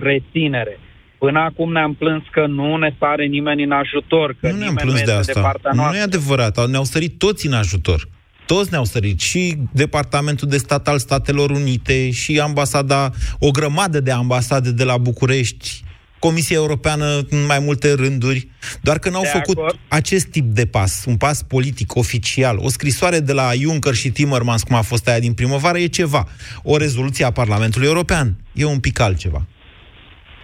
reținere. 0.01 0.79
Până 1.17 1.39
acum 1.39 1.71
ne-am 1.71 1.93
plâns 1.93 2.23
că 2.31 2.45
nu 2.47 2.77
ne 2.77 2.95
sare 2.99 3.25
nimeni 3.25 3.63
în 3.63 3.71
ajutor, 3.71 4.35
că 4.39 4.47
nu 4.47 4.57
ne-am 4.57 4.59
nimeni 4.59 4.87
plâns 4.87 4.99
nu 4.99 5.05
de 5.05 5.11
este 5.11 5.29
asta. 5.29 5.33
de 5.33 5.39
partea 5.39 5.71
noastră. 5.73 5.95
Nu 5.95 6.01
e 6.01 6.09
adevărat. 6.11 6.69
Ne-au 6.69 6.83
sărit 6.83 7.17
toți 7.17 7.47
în 7.47 7.53
ajutor. 7.53 8.07
Toți 8.45 8.71
ne-au 8.71 8.83
sărit. 8.83 9.19
Și 9.19 9.55
Departamentul 9.71 10.47
de 10.47 10.57
Stat 10.57 10.87
al 10.87 10.97
Statelor 10.97 11.49
Unite, 11.49 12.11
și 12.11 12.39
ambasada, 12.39 13.11
o 13.39 13.51
grămadă 13.51 13.99
de 13.99 14.11
ambasade 14.11 14.71
de 14.71 14.83
la 14.83 14.97
București, 14.97 15.83
Comisia 16.19 16.55
Europeană 16.55 17.05
în 17.29 17.45
mai 17.45 17.59
multe 17.59 17.93
rânduri, 17.93 18.47
doar 18.81 18.99
că 18.99 19.09
n-au 19.09 19.21
De 19.21 19.27
făcut 19.27 19.57
acord. 19.57 19.79
acest 19.87 20.27
tip 20.31 20.43
de 20.45 20.65
pas, 20.65 21.05
un 21.07 21.17
pas 21.17 21.43
politic, 21.43 21.95
oficial. 21.95 22.57
O 22.59 22.69
scrisoare 22.69 23.19
de 23.19 23.33
la 23.33 23.51
Juncker 23.61 23.93
și 23.93 24.09
Timmermans, 24.09 24.63
cum 24.63 24.75
a 24.75 24.81
fost 24.81 25.07
aia 25.07 25.19
din 25.19 25.33
primăvară, 25.33 25.77
e 25.77 25.87
ceva. 25.87 26.23
O 26.63 26.77
rezoluție 26.77 27.25
a 27.25 27.31
Parlamentului 27.31 27.87
European 27.87 28.35
e 28.53 28.65
un 28.65 28.79
pic 28.79 28.99
altceva. 28.99 29.41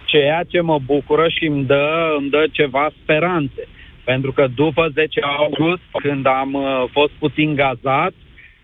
Ceea 0.06 0.42
ce 0.48 0.60
mă 0.60 0.78
bucură 0.78 1.26
și 1.28 1.44
îmi 1.46 1.64
dă, 1.64 1.86
îmi 2.18 2.30
dă 2.30 2.44
ceva 2.52 2.90
speranțe. 3.02 3.68
Pentru 4.04 4.32
că 4.32 4.46
după 4.54 4.88
10 4.94 5.20
august, 5.38 5.82
când 6.02 6.26
am 6.26 6.54
uh, 6.54 6.84
fost 6.92 7.12
puțin 7.18 7.54
gazat, 7.54 8.12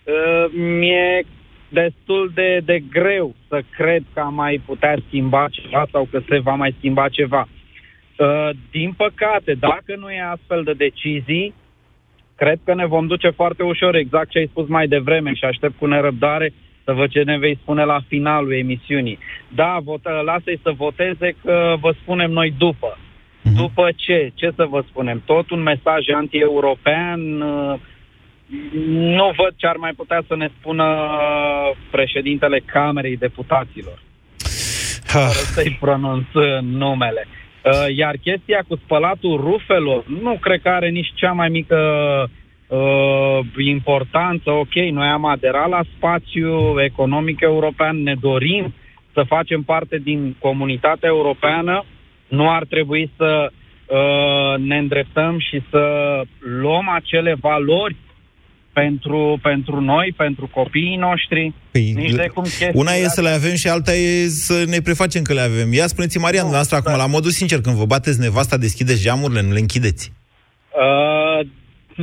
uh, 0.05 0.45
mi-e 0.79 1.25
destul 1.71 2.31
de, 2.35 2.61
de 2.65 2.83
greu 2.91 3.35
să 3.49 3.63
cred 3.71 4.03
că 4.15 4.21
am 4.21 4.35
mai 4.35 4.63
putea 4.67 4.97
schimba 5.07 5.47
ceva 5.51 5.87
sau 5.93 6.09
că 6.11 6.21
se 6.29 6.39
va 6.39 6.55
mai 6.55 6.75
schimba 6.79 7.09
ceva. 7.09 7.49
Uh, 8.19 8.51
din 8.71 8.93
păcate, 8.97 9.55
dacă 9.55 9.97
nu 9.99 10.11
e 10.11 10.23
astfel 10.23 10.63
de 10.63 10.73
decizii, 10.73 11.55
cred 12.37 12.59
că 12.65 12.75
ne 12.75 12.87
vom 12.87 13.07
duce 13.07 13.31
foarte 13.31 13.63
ușor, 13.63 13.95
exact 13.95 14.31
ce 14.31 14.39
ai 14.39 14.51
spus 14.51 14.69
mai 14.69 14.87
devreme 14.89 15.35
și 15.35 15.45
aștept 15.45 15.79
cu 15.79 15.87
nerăbdare 15.87 16.53
să 16.85 16.93
văd 16.93 17.11
ce 17.11 17.23
ne 17.23 17.39
vei 17.39 17.59
spune 17.63 17.85
la 17.85 18.01
finalul 18.09 18.53
emisiunii. 18.53 19.19
Da, 19.55 19.79
votă, 19.83 20.23
lasă-i 20.25 20.61
să 20.63 20.73
voteze 20.77 21.37
că 21.45 21.75
vă 21.81 21.95
spunem 22.03 22.31
noi 22.31 22.55
după. 22.59 22.99
După 23.57 23.89
ce? 23.97 24.31
Ce 24.35 24.53
să 24.57 24.67
vă 24.71 24.85
spunem? 24.89 25.23
Tot 25.25 25.51
un 25.51 25.63
mesaj 25.63 26.09
anti-european? 26.15 27.21
Uh, 28.51 28.71
Nu 28.89 29.33
văd 29.37 29.53
ce 29.57 29.67
ar 29.67 29.77
mai 29.77 29.93
putea 29.97 30.23
să 30.27 30.37
ne 30.37 30.49
spună 30.59 30.85
uh, 30.85 31.77
președintele 31.91 32.59
Camerei 32.59 33.17
Deputaților. 33.17 34.03
Fără 35.03 35.43
să-i 35.55 35.77
pronunț 35.81 36.27
uh, 36.35 36.59
numele. 36.63 37.27
Uh, 37.65 37.97
Iar 37.97 38.15
chestia 38.23 38.65
cu 38.69 38.77
spălatul 38.77 39.41
rufelor, 39.41 40.05
nu 40.23 40.39
cred 40.41 40.61
că 40.63 40.69
are 40.69 40.89
nici 40.89 41.13
cea 41.15 41.33
mai 41.33 41.49
mică 41.49 41.79
uh, 42.67 43.67
importanță. 43.67 44.51
Ok, 44.51 44.75
noi 44.75 45.07
am 45.07 45.25
aderat 45.25 45.69
la 45.69 45.81
spațiu 45.97 46.75
economic 46.85 47.41
european, 47.41 48.03
ne 48.03 48.15
dorim 48.21 48.75
să 49.13 49.23
facem 49.23 49.63
parte 49.63 49.99
din 49.99 50.37
comunitatea 50.39 51.09
europeană, 51.09 51.85
nu 52.29 52.51
ar 52.51 52.65
trebui 52.65 53.11
să 53.17 53.51
uh, 53.87 54.59
ne 54.59 54.79
îndreptăm 54.79 55.39
și 55.39 55.63
să 55.71 55.85
luăm 56.39 56.89
acele 56.89 57.37
valori 57.41 57.97
pentru, 58.73 59.39
pentru 59.43 59.81
noi, 59.81 60.15
pentru 60.17 60.51
copiii 60.55 60.97
noștri. 60.97 61.55
Păi, 61.71 61.93
Nici 61.93 62.11
de 62.11 62.31
cum 62.35 62.43
chestia 62.43 62.71
Una 62.75 62.93
e 62.93 63.09
să 63.09 63.21
le 63.21 63.29
avem 63.29 63.55
și 63.55 63.69
alta 63.69 63.95
e 63.95 64.29
să 64.29 64.65
ne 64.67 64.81
prefacem 64.81 65.23
că 65.23 65.33
le 65.33 65.41
avem. 65.41 65.73
Ia 65.73 65.87
spuneți 65.87 66.19
Marian, 66.19 66.43
dumneavoastră 66.49 66.77
acum, 66.77 66.97
la 66.97 67.07
modul 67.07 67.31
sincer, 67.31 67.61
când 67.61 67.77
vă 67.77 67.85
bateți 67.85 68.21
nevasta, 68.21 68.57
deschideți 68.57 69.03
geamurile, 69.03 69.43
nu 69.43 69.53
le 69.53 69.59
închideți. 69.59 70.13
Uh, 70.71 71.47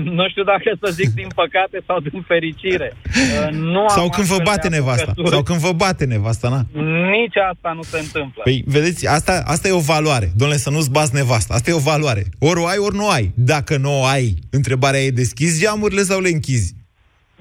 nu 0.20 0.30
știu 0.30 0.44
dacă 0.44 0.78
să 0.82 0.92
zic 0.92 1.10
din 1.10 1.28
păcate 1.36 1.78
sau 1.88 2.00
din 2.00 2.22
fericire. 2.28 2.94
Uh, 3.18 3.52
nu 3.52 3.84
Sau 3.88 4.04
am 4.04 4.10
când 4.10 4.28
vă 4.28 4.34
astfel 4.34 4.38
de 4.38 4.44
bate 4.44 4.70
nevasta. 4.70 5.02
apucături. 5.02 5.30
Sau 5.30 5.44
când 5.44 5.60
vă 5.60 5.72
bate 5.72 6.06
nevasta, 6.06 6.50
na. 6.50 6.82
Nici 7.12 7.36
asta 7.52 7.72
nu 7.76 7.82
se 7.82 8.00
întâmplă. 8.00 8.42
Păi, 8.44 8.64
vedeți, 8.66 9.08
asta, 9.08 9.44
asta 9.46 9.68
e 9.68 9.72
o 9.72 9.80
valoare. 9.80 10.32
Domnule, 10.36 10.60
să 10.60 10.70
nu-ți 10.70 10.92
bați 10.92 11.16
nevasta. 11.16 11.54
Asta 11.54 11.70
e 11.70 11.74
o 11.74 11.90
valoare. 11.92 12.24
Ori 12.40 12.60
o 12.60 12.66
ai, 12.66 12.78
ori 12.78 12.96
nu 12.96 13.10
ai. 13.10 13.32
Dacă 13.36 13.78
nu 13.78 14.02
o 14.02 14.04
ai, 14.04 14.34
întrebarea 14.52 15.00
e 15.00 15.10
deschizi 15.10 15.62
geamurile 15.64 16.02
sau 16.02 16.20
le 16.20 16.30
închizi? 16.30 16.76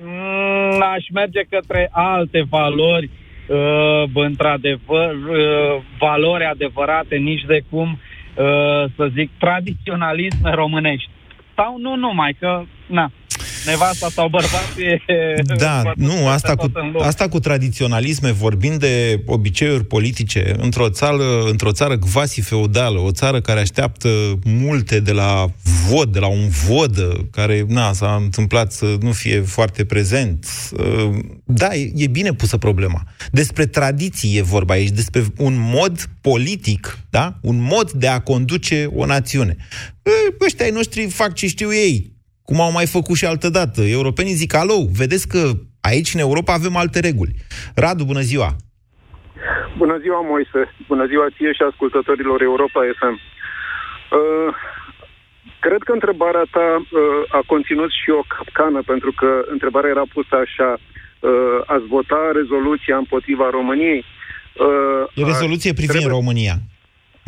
Mm, 0.01 0.83
aș 0.83 1.05
merge 1.13 1.41
către 1.51 1.89
alte 1.93 2.45
valori, 2.49 3.11
uh, 3.49 4.03
într-adevăr, 4.15 5.15
uh, 5.15 5.83
valori 5.99 6.45
adevărate, 6.45 7.17
nici 7.17 7.45
de 7.47 7.61
cum, 7.71 7.89
uh, 7.91 8.85
să 8.97 9.11
zic, 9.15 9.31
tradiționalisme 9.39 10.51
românești. 10.55 11.11
Sau 11.57 11.79
nu 11.79 11.95
numai, 11.95 12.33
că, 12.33 12.63
na. 12.87 13.11
Nevasta 13.67 14.09
sau 14.11 14.29
bărbații... 14.29 15.03
Da, 15.57 15.83
nu, 15.97 16.29
asta 16.29 16.55
cu, 16.55 16.73
asta 16.99 17.29
cu 17.29 17.41
tradiționalisme, 17.41 18.31
vorbind 18.33 18.79
de 18.79 19.23
obiceiuri 19.27 19.85
politice, 19.85 20.55
într-o 20.59 20.89
țară, 20.89 21.45
într-o 21.45 21.73
țară 21.73 21.99
quasi 21.99 22.41
feudală, 22.41 22.99
o 22.99 23.11
țară 23.11 23.41
care 23.41 23.61
așteaptă 23.61 24.09
multe 24.45 25.01
de 25.01 25.13
la 25.13 25.47
vod, 25.89 26.13
de 26.13 26.19
la 26.19 26.27
un 26.27 26.49
vod, 26.49 27.27
care, 27.31 27.65
na, 27.69 27.93
s-a 27.93 28.21
întâmplat 28.23 28.73
să 28.73 28.97
nu 29.01 29.13
fie 29.13 29.41
foarte 29.41 29.85
prezent. 29.85 30.47
Da, 31.45 31.75
e, 31.75 31.93
e 31.95 32.07
bine 32.07 32.33
pusă 32.33 32.57
problema. 32.57 33.05
Despre 33.31 33.67
tradiții 33.67 34.37
e 34.37 34.43
vorba 34.43 34.75
aici, 34.75 34.91
despre 34.91 35.25
un 35.37 35.55
mod 35.59 36.09
politic, 36.21 36.99
da? 37.11 37.39
Un 37.41 37.61
mod 37.61 37.91
de 37.91 38.07
a 38.07 38.21
conduce 38.21 38.91
o 38.95 39.07
națiune. 39.07 39.57
Ăștia 40.45 40.65
ai 40.65 40.71
noștri 40.71 41.07
fac 41.07 41.35
ce 41.35 41.47
știu 41.47 41.73
ei 41.73 42.16
cum 42.49 42.61
au 42.61 42.73
mai 42.79 42.87
făcut 42.97 43.17
și 43.17 43.27
altă 43.27 43.49
dată. 43.59 43.81
Europenii 43.99 44.41
zic, 44.43 44.55
alo, 44.55 44.79
vedeți 45.03 45.29
că 45.29 45.43
aici, 45.81 46.15
în 46.15 46.21
Europa, 46.21 46.53
avem 46.53 46.77
alte 46.77 47.01
reguli. 47.09 47.35
Radu, 47.75 48.05
bună 48.05 48.25
ziua! 48.31 48.51
Bună 49.77 49.97
ziua, 50.05 50.21
Moise! 50.33 50.61
Bună 50.87 51.05
ziua 51.07 51.27
ție 51.37 51.53
și 51.53 51.63
ascultătorilor 51.71 52.39
Europa 52.43 52.81
FM! 52.99 53.15
Uh, 53.19 54.51
cred 55.67 55.81
că 55.87 55.93
întrebarea 55.93 56.47
ta 56.57 56.69
uh, 56.81 57.39
a 57.39 57.41
conținut 57.53 57.91
și 58.01 58.11
o 58.21 58.23
capcană, 58.35 58.81
pentru 58.93 59.13
că 59.21 59.29
întrebarea 59.55 59.91
era 59.95 60.05
pusă 60.15 60.35
așa, 60.45 60.71
uh, 60.79 61.59
ați 61.75 61.87
vota 61.97 62.23
rezoluția 62.41 62.97
împotriva 62.97 63.47
României? 63.59 64.05
Uh, 64.67 65.21
e 65.21 65.31
rezoluție 65.33 65.73
privind 65.81 65.99
trebuie... 65.99 66.19
România. 66.19 66.57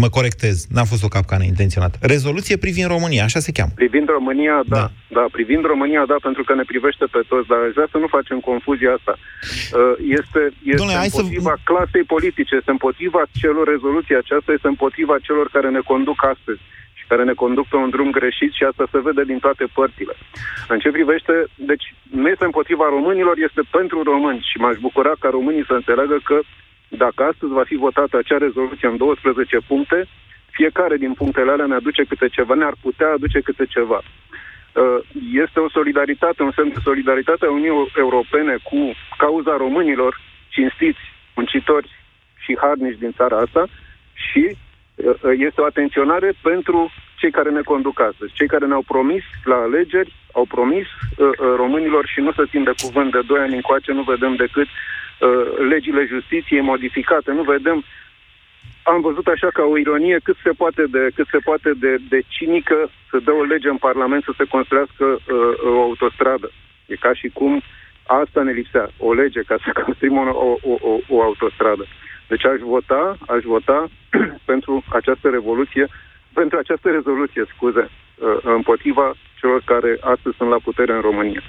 Mă 0.02 0.08
corectez, 0.18 0.56
n-a 0.76 0.86
fost 0.92 1.04
o 1.04 1.14
capcană 1.16 1.44
intenționată. 1.52 1.96
Rezoluție 2.14 2.56
privind 2.64 2.88
România, 2.94 3.22
așa 3.24 3.40
se 3.46 3.52
cheamă. 3.56 3.72
Privind 3.74 4.08
România, 4.18 4.56
da. 4.66 4.76
da. 4.76 4.86
Da, 5.18 5.24
privind 5.36 5.64
România, 5.72 6.02
da, 6.12 6.16
pentru 6.28 6.42
că 6.46 6.52
ne 6.54 6.66
privește 6.72 7.04
pe 7.14 7.20
toți, 7.30 7.48
dar 7.50 7.60
aș 7.66 7.72
vrea 7.78 7.88
să 7.94 7.98
nu 8.02 8.08
facem 8.16 8.38
confuzia 8.50 8.92
asta. 8.98 9.14
Uh, 9.18 9.94
este 10.18 10.40
este 10.72 10.80
Doamne, 10.80 10.94
împotriva 11.08 11.54
să... 11.56 11.64
clasei 11.70 12.06
politice, 12.14 12.54
este 12.60 12.74
împotriva 12.76 13.22
celor, 13.40 13.64
rezoluția 13.74 14.18
aceasta 14.20 14.50
este 14.52 14.68
împotriva 14.74 15.16
celor 15.26 15.46
care 15.56 15.68
ne 15.76 15.82
conduc 15.90 16.18
astăzi 16.34 16.62
și 16.98 17.04
care 17.10 17.22
ne 17.30 17.34
conduc 17.42 17.66
pe 17.72 17.78
un 17.84 17.90
drum 17.94 18.10
greșit 18.18 18.52
și 18.58 18.64
asta 18.70 18.84
se 18.92 19.04
vede 19.06 19.22
din 19.30 19.38
toate 19.44 19.64
părțile. 19.78 20.14
În 20.72 20.78
ce 20.82 20.90
privește, 20.96 21.34
deci 21.70 21.86
nu 22.20 22.26
este 22.28 22.44
împotriva 22.44 22.86
românilor, 22.96 23.36
este 23.48 23.62
pentru 23.78 23.98
români 24.12 24.46
și 24.50 24.56
m-aș 24.62 24.76
bucura 24.86 25.12
ca 25.22 25.28
românii 25.36 25.68
să 25.70 25.74
înțeleagă 25.76 26.18
că 26.28 26.36
dacă 26.88 27.22
astăzi 27.22 27.52
va 27.52 27.64
fi 27.64 27.76
votată 27.76 28.16
acea 28.16 28.38
rezoluție 28.38 28.88
în 28.88 28.96
12 28.96 29.58
puncte, 29.66 30.08
fiecare 30.50 30.96
din 30.96 31.12
punctele 31.12 31.50
alea 31.50 31.66
ne 31.66 31.74
aduce 31.74 32.02
câte 32.04 32.28
ceva, 32.28 32.54
ne-ar 32.54 32.74
putea 32.82 33.08
aduce 33.12 33.40
câte 33.40 33.64
ceva. 33.64 34.00
Uh, 34.02 34.98
este 35.32 35.60
o 35.60 35.70
solidaritate, 35.70 36.42
un 36.42 36.52
semn 36.54 36.72
de 36.74 36.80
solidaritate 36.82 37.44
a 37.46 37.50
Uniunii 37.50 37.90
Europene 37.96 38.56
cu 38.62 38.78
cauza 39.18 39.56
românilor 39.56 40.20
cinstiți, 40.48 40.98
muncitori 41.34 41.90
și 42.44 42.58
harnici 42.60 42.98
din 42.98 43.12
țara 43.16 43.36
asta 43.36 43.66
și 44.12 44.44
uh, 44.50 45.14
este 45.48 45.60
o 45.60 45.64
atenționare 45.64 46.32
pentru 46.42 46.92
cei 47.16 47.30
care 47.30 47.50
ne 47.50 47.60
conduc 47.60 48.00
astăzi. 48.00 48.32
Cei 48.32 48.46
care 48.46 48.66
ne-au 48.66 48.84
promis 48.86 49.24
la 49.44 49.56
alegeri, 49.56 50.14
au 50.32 50.44
promis 50.44 50.86
uh, 50.86 51.28
românilor 51.56 52.06
și 52.06 52.20
nu 52.20 52.32
se 52.32 52.42
țin 52.50 52.62
de 52.64 52.72
cuvânt 52.82 53.10
de 53.12 53.20
doi 53.26 53.40
ani 53.40 53.54
încoace, 53.54 53.92
nu 53.92 54.02
vedem 54.02 54.34
decât 54.34 54.66
Uh, 54.66 54.74
legile 55.68 56.04
justiției 56.04 56.60
modificate. 56.60 57.32
Nu 57.32 57.42
vedem 57.42 57.84
am 58.92 59.00
văzut 59.00 59.26
așa 59.26 59.48
ca 59.52 59.62
o 59.72 59.78
ironie 59.78 60.18
cât 60.22 60.36
se 60.42 60.52
poate 60.62 60.82
de, 60.94 61.02
cât 61.14 61.26
se 61.30 61.40
poate 61.48 61.70
de, 61.84 61.92
de 62.08 62.20
cinică 62.28 62.90
să 63.10 63.16
dă 63.26 63.32
o 63.32 63.42
lege 63.42 63.68
în 63.68 63.76
Parlament 63.76 64.22
să 64.24 64.32
se 64.36 64.44
construiască 64.54 65.04
uh, 65.04 65.76
o 65.76 65.80
autostradă. 65.80 66.50
E 66.86 66.94
ca 66.94 67.12
și 67.20 67.28
cum 67.28 67.62
asta 68.06 68.42
ne 68.42 68.52
lipsea, 68.52 68.86
o 68.96 69.12
lege 69.12 69.40
ca 69.50 69.56
să 69.64 69.70
construim 69.84 70.16
o, 70.16 70.56
o, 70.70 70.72
o, 70.90 70.92
o 71.08 71.22
autostradă. 71.22 71.84
Deci 72.28 72.44
aș 72.44 72.60
vota, 72.60 73.18
aș 73.34 73.42
vota 73.42 73.78
pentru 74.50 74.84
această 74.88 75.28
revoluție, 75.28 75.86
pentru 76.32 76.58
această 76.58 76.88
rezoluție, 76.90 77.44
scuze, 77.54 77.84
uh, 77.88 78.38
împotriva 78.42 79.14
celor 79.40 79.62
care 79.64 79.98
astăzi 80.00 80.36
sunt 80.36 80.48
la 80.48 80.60
putere 80.64 80.92
în 80.92 81.00
România. 81.00 81.42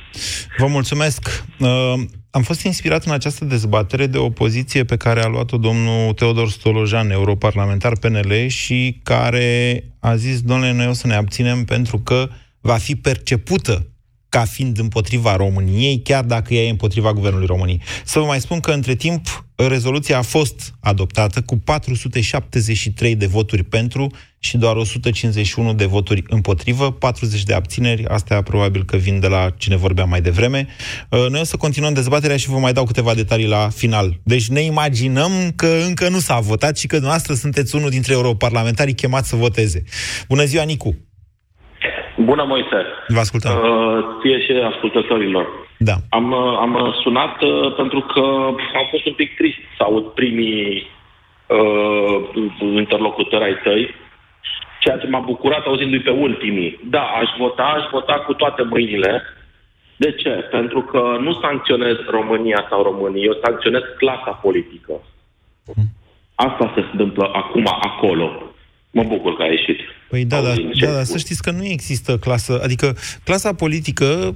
Vă 0.57 0.67
mulțumesc. 0.67 1.21
Uh, 1.59 1.93
am 2.31 2.41
fost 2.41 2.63
inspirat 2.63 3.05
în 3.05 3.11
această 3.11 3.45
dezbatere 3.45 4.07
de 4.07 4.17
o 4.17 4.29
poziție 4.29 4.83
pe 4.83 4.97
care 4.97 5.21
a 5.21 5.27
luat-o 5.27 5.57
domnul 5.57 6.13
Teodor 6.13 6.49
Stolojan, 6.49 7.11
europarlamentar 7.11 7.97
PNL, 7.97 8.47
și 8.47 8.99
care 9.03 9.83
a 9.99 10.15
zis, 10.15 10.41
domnule, 10.41 10.71
noi 10.71 10.87
o 10.87 10.93
să 10.93 11.07
ne 11.07 11.15
abținem 11.15 11.65
pentru 11.65 11.99
că 11.99 12.29
va 12.61 12.77
fi 12.77 12.95
percepută 12.95 13.87
ca 14.29 14.45
fiind 14.45 14.79
împotriva 14.79 15.35
României, 15.35 16.01
chiar 16.01 16.23
dacă 16.23 16.53
ea 16.53 16.63
e 16.63 16.69
împotriva 16.69 17.13
Guvernului 17.13 17.47
României. 17.47 17.81
Să 18.05 18.19
vă 18.19 18.25
mai 18.25 18.41
spun 18.41 18.59
că, 18.59 18.71
între 18.71 18.95
timp, 18.95 19.45
rezoluția 19.55 20.17
a 20.17 20.21
fost 20.21 20.73
adoptată 20.79 21.41
cu 21.41 21.57
473 21.57 23.15
de 23.15 23.25
voturi 23.25 23.63
pentru 23.63 24.11
și 24.39 24.57
doar 24.57 24.75
151 24.75 25.73
de 25.73 25.85
voturi 25.85 26.23
împotrivă, 26.27 26.91
40 26.91 27.43
de 27.43 27.53
abțineri, 27.53 28.05
astea 28.05 28.41
probabil 28.41 28.85
că 28.85 28.97
vin 28.97 29.19
de 29.19 29.27
la 29.27 29.49
cine 29.57 29.75
vorbea 29.75 30.05
mai 30.05 30.21
devreme. 30.21 30.67
Uh, 31.09 31.25
noi 31.29 31.39
o 31.39 31.43
să 31.43 31.57
continuăm 31.57 31.93
dezbaterea 31.93 32.37
și 32.37 32.49
vă 32.49 32.57
mai 32.57 32.73
dau 32.73 32.85
câteva 32.85 33.13
detalii 33.13 33.47
la 33.47 33.69
final. 33.69 34.19
Deci 34.23 34.47
ne 34.47 34.61
imaginăm 34.61 35.31
că 35.55 35.81
încă 35.85 36.09
nu 36.09 36.19
s-a 36.19 36.39
votat 36.39 36.77
și 36.77 36.87
că 36.87 36.93
dumneavoastră 36.93 37.33
sunteți 37.33 37.75
unul 37.75 37.89
dintre 37.89 38.13
europarlamentarii 38.13 38.95
chemați 38.95 39.29
să 39.29 39.35
voteze. 39.35 39.83
Bună 40.27 40.45
ziua, 40.45 40.63
Nicu! 40.63 41.08
Bună, 42.23 42.43
Moise! 42.43 42.79
Vă 43.07 43.19
ascultăm. 43.19 43.51
Uh, 43.51 44.05
ție 44.21 44.39
și 44.45 44.51
ascultătorilor. 44.51 45.47
Da. 45.77 45.95
Am, 46.09 46.31
uh, 46.31 46.57
am 46.59 46.95
sunat 47.01 47.41
uh, 47.41 47.75
pentru 47.75 47.99
că 48.01 48.19
am 48.79 48.87
fost 48.89 49.05
un 49.05 49.13
pic 49.13 49.35
trist 49.35 49.57
să 49.77 49.83
aud 49.83 50.05
primii 50.05 50.87
uh, 51.47 52.75
interlocutori 52.75 53.43
ai 53.43 53.59
tăi, 53.63 53.95
ceea 54.79 54.97
ce 54.97 55.07
m-a 55.07 55.19
bucurat 55.19 55.65
auzindu-i 55.65 56.01
pe 56.01 56.09
ultimii. 56.09 56.79
Da, 56.83 57.01
aș 57.01 57.29
vota, 57.37 57.63
aș 57.63 57.83
vota 57.91 58.13
cu 58.13 58.33
toate 58.33 58.63
mâinile. 58.63 59.23
De 59.95 60.11
ce? 60.11 60.29
Pentru 60.29 60.81
că 60.81 61.17
nu 61.19 61.33
sancționez 61.33 61.95
România 62.09 62.65
sau 62.69 62.83
România, 62.83 63.23
eu 63.23 63.39
sancționez 63.43 63.81
clasa 63.97 64.31
politică. 64.31 64.93
Mhm. 65.65 65.87
Asta 66.35 66.71
se 66.75 66.83
întâmplă 66.91 67.29
acum, 67.33 67.65
acolo. 67.81 68.48
Mă 68.91 69.03
bucur 69.03 69.35
că 69.35 69.41
a 69.41 69.45
ieșit. 69.45 69.79
Păi 70.09 70.25
da, 70.25 70.41
da, 70.41 70.53
da, 70.81 70.91
da, 70.91 71.03
să 71.03 71.17
știți 71.17 71.41
că 71.41 71.51
nu 71.51 71.63
există 71.65 72.17
clasă, 72.17 72.59
adică 72.63 72.95
clasa 73.23 73.53
politică 73.53 74.35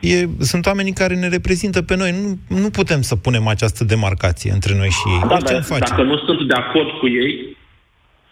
e, 0.00 0.28
sunt 0.38 0.66
oamenii 0.66 0.92
care 0.92 1.14
ne 1.14 1.28
reprezintă 1.28 1.82
pe 1.82 1.96
noi. 1.96 2.10
Nu, 2.22 2.56
nu 2.60 2.70
putem 2.70 3.00
să 3.02 3.16
punem 3.16 3.46
această 3.46 3.84
demarcație 3.84 4.50
între 4.52 4.74
noi 4.76 4.88
și 4.88 5.08
ei. 5.08 5.28
Da, 5.28 5.36
deci 5.36 5.50
dar 5.50 5.62
face? 5.62 5.84
dacă 5.90 6.02
nu 6.02 6.16
sunt 6.16 6.48
de 6.48 6.54
acord 6.54 6.90
cu 7.00 7.08
ei, 7.08 7.56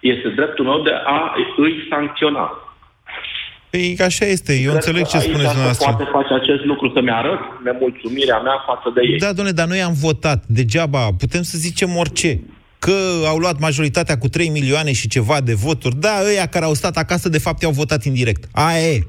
este 0.01 0.29
dreptul 0.29 0.65
meu 0.65 0.83
de 0.83 0.91
a 1.05 1.35
îi 1.57 1.87
sancționa. 1.91 2.51
Păi 3.71 3.97
așa 4.01 4.25
este, 4.25 4.53
eu 4.53 4.61
Cred 4.63 4.75
înțeleg 4.75 5.07
ce 5.07 5.19
spuneți 5.19 5.45
dumneavoastră. 5.45 5.91
poate 5.91 6.11
face 6.13 6.33
acest 6.35 6.65
lucru 6.65 6.91
să-mi 6.95 7.11
arăt 7.11 7.41
nemulțumirea 7.65 8.39
mea 8.39 8.65
față 8.67 8.91
de 8.95 9.01
ei. 9.11 9.19
Da, 9.19 9.33
domnule, 9.33 9.57
dar 9.61 9.67
noi 9.67 9.83
am 9.83 9.93
votat 9.93 10.45
degeaba, 10.47 11.13
putem 11.19 11.43
să 11.43 11.59
zicem 11.59 11.97
orice 11.97 12.41
că 12.79 13.27
au 13.27 13.37
luat 13.37 13.59
majoritatea 13.59 14.19
cu 14.19 14.29
3 14.29 14.49
milioane 14.49 14.93
și 14.93 15.09
ceva 15.09 15.41
de 15.41 15.55
voturi. 15.55 15.97
Da, 15.97 16.23
ăia 16.25 16.47
care 16.47 16.65
au 16.65 16.75
stat 16.75 16.97
acasă, 16.97 17.29
de 17.29 17.39
fapt, 17.39 17.63
i-au 17.63 17.71
votat 17.71 18.05
indirect. 18.05 18.49
Aia 18.53 18.93
e. 18.93 19.01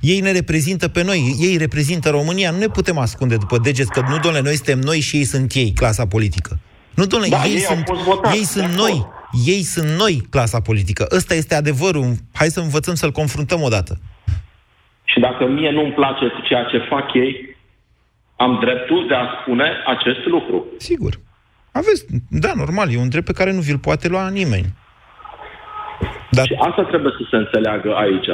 Ei 0.00 0.20
ne 0.20 0.32
reprezintă 0.32 0.88
pe 0.88 1.04
noi, 1.04 1.36
ei 1.40 1.56
reprezintă 1.56 2.10
România. 2.10 2.50
Nu 2.50 2.58
ne 2.58 2.66
putem 2.66 2.98
ascunde 2.98 3.36
după 3.36 3.58
deget 3.58 3.88
că 3.88 4.00
nu, 4.00 4.18
domnule, 4.18 4.40
noi 4.42 4.54
suntem 4.54 4.78
noi 4.78 5.00
și 5.00 5.16
ei 5.16 5.24
sunt 5.24 5.52
ei, 5.54 5.72
clasa 5.72 6.06
politică. 6.06 6.58
Nu, 6.94 7.06
domnule, 7.06 7.30
da, 7.30 7.44
ei, 7.44 7.52
ei, 7.52 7.60
sunt, 7.60 7.86
votați, 7.86 8.36
ei 8.36 8.44
sunt 8.44 8.72
noi. 8.74 9.06
Ei 9.46 9.62
sunt 9.62 9.88
noi, 9.98 10.22
clasa 10.30 10.60
politică. 10.60 11.06
Ăsta 11.16 11.34
este 11.34 11.54
adevărul. 11.54 12.12
Hai 12.34 12.48
să 12.48 12.60
învățăm 12.60 12.94
să-l 12.94 13.10
confruntăm 13.10 13.62
odată. 13.62 13.98
Și 15.04 15.20
dacă 15.20 15.46
mie 15.46 15.70
nu-mi 15.70 15.92
place 15.92 16.32
ceea 16.48 16.64
ce 16.64 16.78
fac 16.88 17.14
ei, 17.14 17.56
am 18.36 18.58
dreptul 18.64 19.06
de 19.08 19.14
a 19.14 19.24
spune 19.40 19.68
acest 19.86 20.26
lucru. 20.26 20.66
Sigur. 20.78 21.20
Aveți, 21.72 22.04
da, 22.30 22.52
normal, 22.56 22.92
e 22.92 22.98
un 22.98 23.08
drept 23.08 23.26
pe 23.26 23.32
care 23.32 23.52
nu 23.52 23.60
vi-l 23.60 23.78
poate 23.78 24.08
lua 24.08 24.28
nimeni. 24.28 24.74
Dar... 26.30 26.46
Și 26.46 26.54
asta 26.68 26.82
trebuie 26.84 27.12
să 27.18 27.26
se 27.30 27.36
înțeleagă 27.36 27.94
aici. 27.94 28.30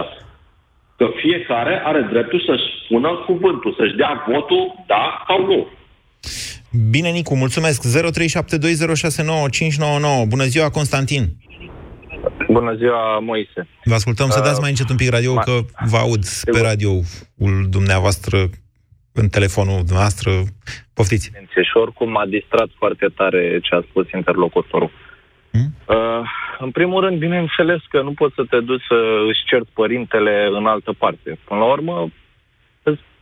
Că 0.96 1.06
fiecare 1.22 1.82
are 1.84 2.08
dreptul 2.12 2.40
să-și 2.46 2.84
spună 2.84 3.08
cuvântul, 3.26 3.74
să-și 3.78 3.96
dea 3.96 4.24
votul 4.28 4.84
da 4.86 5.24
sau 5.26 5.46
nu. 5.46 5.68
Bine, 6.90 7.10
Nicu, 7.10 7.36
mulțumesc. 7.36 7.82
0372069599. 7.82 7.88
Bună 10.28 10.44
ziua, 10.44 10.70
Constantin. 10.70 11.36
Bună 12.48 12.74
ziua, 12.74 13.18
Moise. 13.18 13.68
Vă 13.84 13.94
ascultăm, 13.94 14.26
uh, 14.26 14.32
să 14.32 14.40
dați 14.40 14.60
mai 14.60 14.68
încet 14.68 14.88
un 14.88 14.96
pic 14.96 15.10
radio, 15.10 15.34
ma... 15.34 15.42
că 15.42 15.60
vă 15.84 15.96
aud 15.96 16.24
pe 16.50 16.60
radioul 16.60 17.02
dumneavoastră 17.68 18.50
în 19.12 19.28
telefonul 19.28 19.82
noastră. 19.90 20.30
Poftiți. 20.98 21.30
Și 21.68 21.76
oricum 21.76 22.10
m-a 22.10 22.26
distrat 22.26 22.68
foarte 22.80 23.06
tare 23.16 23.58
ce 23.62 23.74
a 23.74 23.80
spus 23.88 24.10
interlocutorul. 24.10 24.90
Hmm? 25.50 25.68
Uh, 25.96 26.22
în 26.58 26.70
primul 26.70 27.00
rând, 27.04 27.18
bineînțeles 27.18 27.80
că 27.88 28.02
nu 28.02 28.12
poți 28.12 28.34
să 28.34 28.44
te 28.50 28.60
duci 28.60 28.84
să 28.88 28.98
își 29.28 29.44
cerți 29.44 29.70
părintele 29.72 30.48
în 30.52 30.66
altă 30.66 30.92
parte. 30.92 31.38
Până 31.44 31.60
la 31.60 31.66
urmă, 31.66 32.08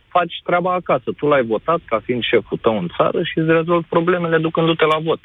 faci 0.07 0.41
treaba 0.43 0.73
acasă. 0.73 1.09
Tu 1.17 1.27
l-ai 1.27 1.43
votat 1.43 1.79
ca 1.85 1.99
fiind 2.05 2.23
șeful 2.23 2.57
tău 2.61 2.77
în 2.77 2.87
țară 2.97 3.23
și 3.23 3.37
îți 3.39 3.51
rezolvi 3.51 3.87
problemele 3.87 4.37
ducându-te 4.37 4.85
la 4.85 4.99
vot. 5.07 5.19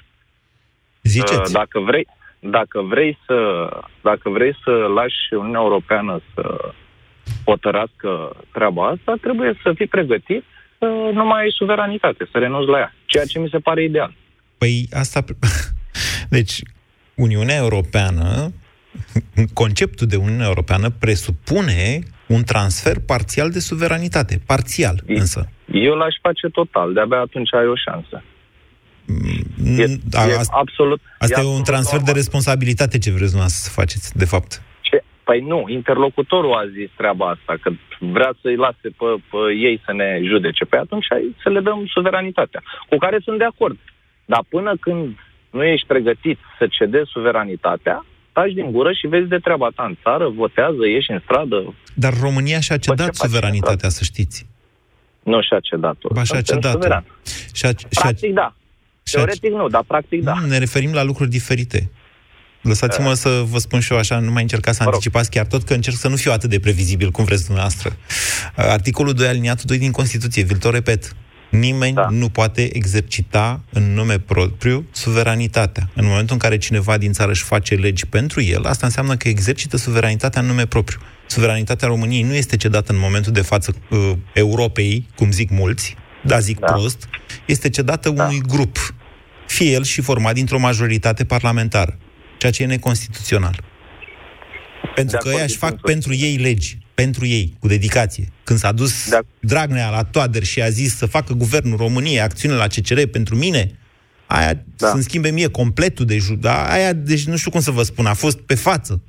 Ziceți. 1.03 1.47
Uh, 1.47 1.53
dacă 1.53 1.79
vrei, 1.81 2.07
dacă 2.39 2.81
vrei 2.81 3.19
să, 3.27 3.69
dacă 4.03 4.31
vrei 4.31 4.55
să 4.65 4.71
lași 4.71 5.21
Uniunea 5.31 5.61
Europeană 5.61 6.21
să 6.35 6.73
hotărască 7.45 8.37
treaba 8.53 8.87
asta, 8.87 9.15
trebuie 9.21 9.59
să 9.63 9.73
fii 9.73 9.87
pregătit 9.87 10.45
să 10.81 11.11
nu 11.13 11.25
mai 11.25 11.43
ai 11.43 11.51
suveranitate, 11.51 12.29
să 12.33 12.39
renunți 12.39 12.71
la 12.71 12.79
ea. 12.79 12.95
Ceea 13.05 13.25
ce 13.25 13.39
mi 13.39 13.49
se 13.49 13.59
pare 13.59 13.83
ideal. 13.85 14.13
Păi 14.59 14.87
asta... 14.93 15.25
Deci, 16.37 16.63
Uniunea 17.15 17.57
Europeană, 17.57 18.53
conceptul 19.53 20.07
de 20.07 20.17
Uniunea 20.17 20.47
Europeană 20.47 20.91
presupune 20.91 21.99
un 22.27 22.43
transfer 22.43 22.97
parțial 23.07 23.51
de 23.51 23.61
suveranitate. 23.61 24.41
Parțial, 24.47 25.03
însă. 25.07 25.49
Eu 25.73 25.95
l-aș 25.95 26.15
face 26.23 26.49
total, 26.49 26.93
de-abia 26.93 27.19
atunci 27.19 27.55
ai 27.55 27.67
o 27.67 27.75
șansă. 27.75 28.23
E, 29.77 29.85
a, 30.13 30.27
e 30.27 30.41
absolut. 30.51 31.01
Asta 31.19 31.41
e, 31.41 31.45
e 31.45 31.47
un 31.47 31.63
transfer 31.63 31.99
normal. 31.99 32.15
de 32.15 32.19
responsabilitate 32.21 32.99
ce 32.99 33.11
vreți 33.11 33.31
dumneavoastră 33.31 33.71
să 33.71 33.81
faceți, 33.81 34.17
de 34.17 34.25
fapt. 34.25 34.63
Ce? 35.31 35.37
Păi 35.37 35.49
nu, 35.49 35.65
interlocutorul 35.69 36.53
a 36.53 36.65
zis 36.77 36.91
treaba 36.97 37.27
asta, 37.29 37.55
că 37.63 37.71
vrea 37.99 38.33
să-i 38.43 38.57
lase 38.57 38.89
pe, 38.99 39.09
pe 39.31 39.55
ei 39.69 39.83
să 39.85 39.93
ne 39.93 40.21
judece. 40.25 40.65
Pe 40.65 40.77
atunci 40.77 41.07
să 41.43 41.49
le 41.49 41.61
dăm 41.61 41.87
suveranitatea, 41.87 42.63
cu 42.89 42.97
care 42.97 43.19
sunt 43.25 43.39
de 43.39 43.45
acord. 43.45 43.79
Dar 44.25 44.43
până 44.49 44.77
când 44.81 45.17
nu 45.51 45.65
ești 45.65 45.87
pregătit 45.87 46.39
să 46.59 46.67
cedezi 46.67 47.11
suveranitatea, 47.11 48.05
taci 48.33 48.53
din 48.53 48.71
gură 48.73 48.93
și 48.93 49.07
vezi 49.07 49.29
de 49.29 49.39
treaba 49.39 49.69
ta 49.75 49.85
în 49.85 49.97
țară, 50.03 50.29
votează, 50.29 50.87
ieși 50.87 51.11
în 51.11 51.21
stradă. 51.25 51.75
Dar 51.95 52.13
România 52.21 52.61
și-a 52.61 52.77
cedat 52.77 53.15
suveranitatea, 53.15 53.89
să 53.89 54.05
știți. 54.05 54.47
Nu 55.23 55.43
și-a 55.43 55.61
cedat-o. 55.61 56.09
Ba 56.13 56.23
și-a 56.23 56.41
cedat 56.41 57.05
Și-a, 57.53 57.71
practic, 57.91 58.33
da. 58.33 58.55
Teoretic 59.03 59.51
nu, 59.51 59.69
dar 59.69 59.85
practic 59.87 60.23
da. 60.23 60.35
Ne 60.49 60.59
referim 60.59 60.93
la 60.93 61.03
lucruri 61.03 61.31
diferite. 61.31 61.91
Lăsați-mă 62.63 63.11
uh. 63.11 63.17
să 63.17 63.45
vă 63.51 63.59
spun 63.59 63.81
și 63.81 63.93
eu 63.93 63.99
așa, 63.99 64.19
nu 64.19 64.31
mai 64.31 64.43
încercați 64.43 64.77
să 64.77 64.83
anticipați 64.83 65.31
chiar 65.31 65.47
tot, 65.47 65.65
că 65.65 65.75
încerc 65.75 65.97
să 65.97 66.09
nu 66.09 66.17
fiu 66.17 66.33
atât 66.33 66.51
de 66.51 66.61
previzibil 66.61 67.11
cum 67.11 67.25
vreți 67.25 67.45
dumneavoastră. 67.45 67.97
Articolul 68.57 69.13
2, 69.13 69.27
aliniatul 69.27 69.65
2 69.67 69.79
din 69.79 69.91
Constituție, 69.91 70.43
vi-l 70.43 70.57
tot 70.57 70.73
repet. 70.73 71.15
Nimeni 71.51 71.95
da. 71.95 72.07
nu 72.11 72.29
poate 72.29 72.77
exercita 72.77 73.61
în 73.73 73.95
nume 73.95 74.19
propriu 74.19 74.87
suveranitatea. 74.91 75.91
În 75.95 76.07
momentul 76.07 76.33
în 76.33 76.39
care 76.39 76.59
cineva 76.59 76.99
din 76.99 77.13
țară 77.13 77.31
își 77.31 77.43
face 77.43 77.75
legi 77.75 78.07
pentru 78.07 78.43
el, 78.43 78.65
asta 78.65 78.87
înseamnă 78.87 79.17
că 79.17 79.29
exercită 79.29 79.77
suveranitatea 79.77 80.41
în 80.41 80.47
nume 80.47 80.67
propriu. 80.67 81.01
Suveranitatea 81.27 81.89
României 81.89 82.23
nu 82.23 82.35
este 82.35 82.57
cedată 82.57 82.93
în 82.93 82.99
momentul 82.99 83.33
de 83.33 83.41
față 83.41 83.75
uh, 83.91 84.13
Europei, 84.33 85.09
cum 85.17 85.31
zic 85.31 85.51
mulți, 85.51 85.97
da, 86.25 86.39
zic 86.39 86.59
da. 86.59 86.73
prost, 86.73 87.09
este 87.47 87.69
cedată 87.69 88.11
da. 88.11 88.25
unui 88.25 88.41
grup, 88.47 88.95
fie 89.47 89.71
el 89.71 89.85
și 89.85 90.01
format 90.01 90.35
dintr-o 90.35 90.59
majoritate 90.59 91.25
parlamentară, 91.25 91.99
ceea 92.41 92.53
ce 92.53 92.63
e 92.63 92.67
neconstituțional. 92.67 93.57
Pentru 94.95 95.19
de 95.23 95.29
că 95.29 95.37
ei 95.37 95.43
își 95.43 95.57
fac 95.57 95.81
pentru 95.81 96.15
ei 96.15 96.37
legi 96.37 96.79
pentru 97.03 97.27
ei, 97.27 97.47
cu 97.61 97.67
dedicație. 97.67 98.27
Când 98.45 98.59
s-a 98.59 98.73
dus 98.73 99.11
da. 99.11 99.19
Dragnea 99.41 99.91
la 99.91 100.05
Toader 100.05 100.43
și 100.43 100.63
a 100.63 100.69
zis 100.69 100.97
să 100.97 101.07
facă 101.07 101.33
guvernul 101.33 101.77
României 101.77 102.21
acțiune 102.21 102.55
la 102.55 102.67
CCR 102.67 103.01
pentru 103.13 103.35
mine, 103.37 103.71
aia 104.27 104.53
da. 104.77 104.87
să-mi 104.87 105.03
schimbe 105.03 105.31
mie 105.31 105.51
completul 105.51 106.07
de 106.07 106.17
jur, 106.19 106.37
da, 106.37 106.57
aia, 106.71 106.93
deci 106.93 107.25
nu 107.27 107.37
știu 107.37 107.51
cum 107.51 107.61
să 107.61 107.71
vă 107.71 107.83
spun, 107.83 108.07
a 108.07 108.15
fost 108.15 108.41
pe 108.41 108.55
față. 108.55 109.01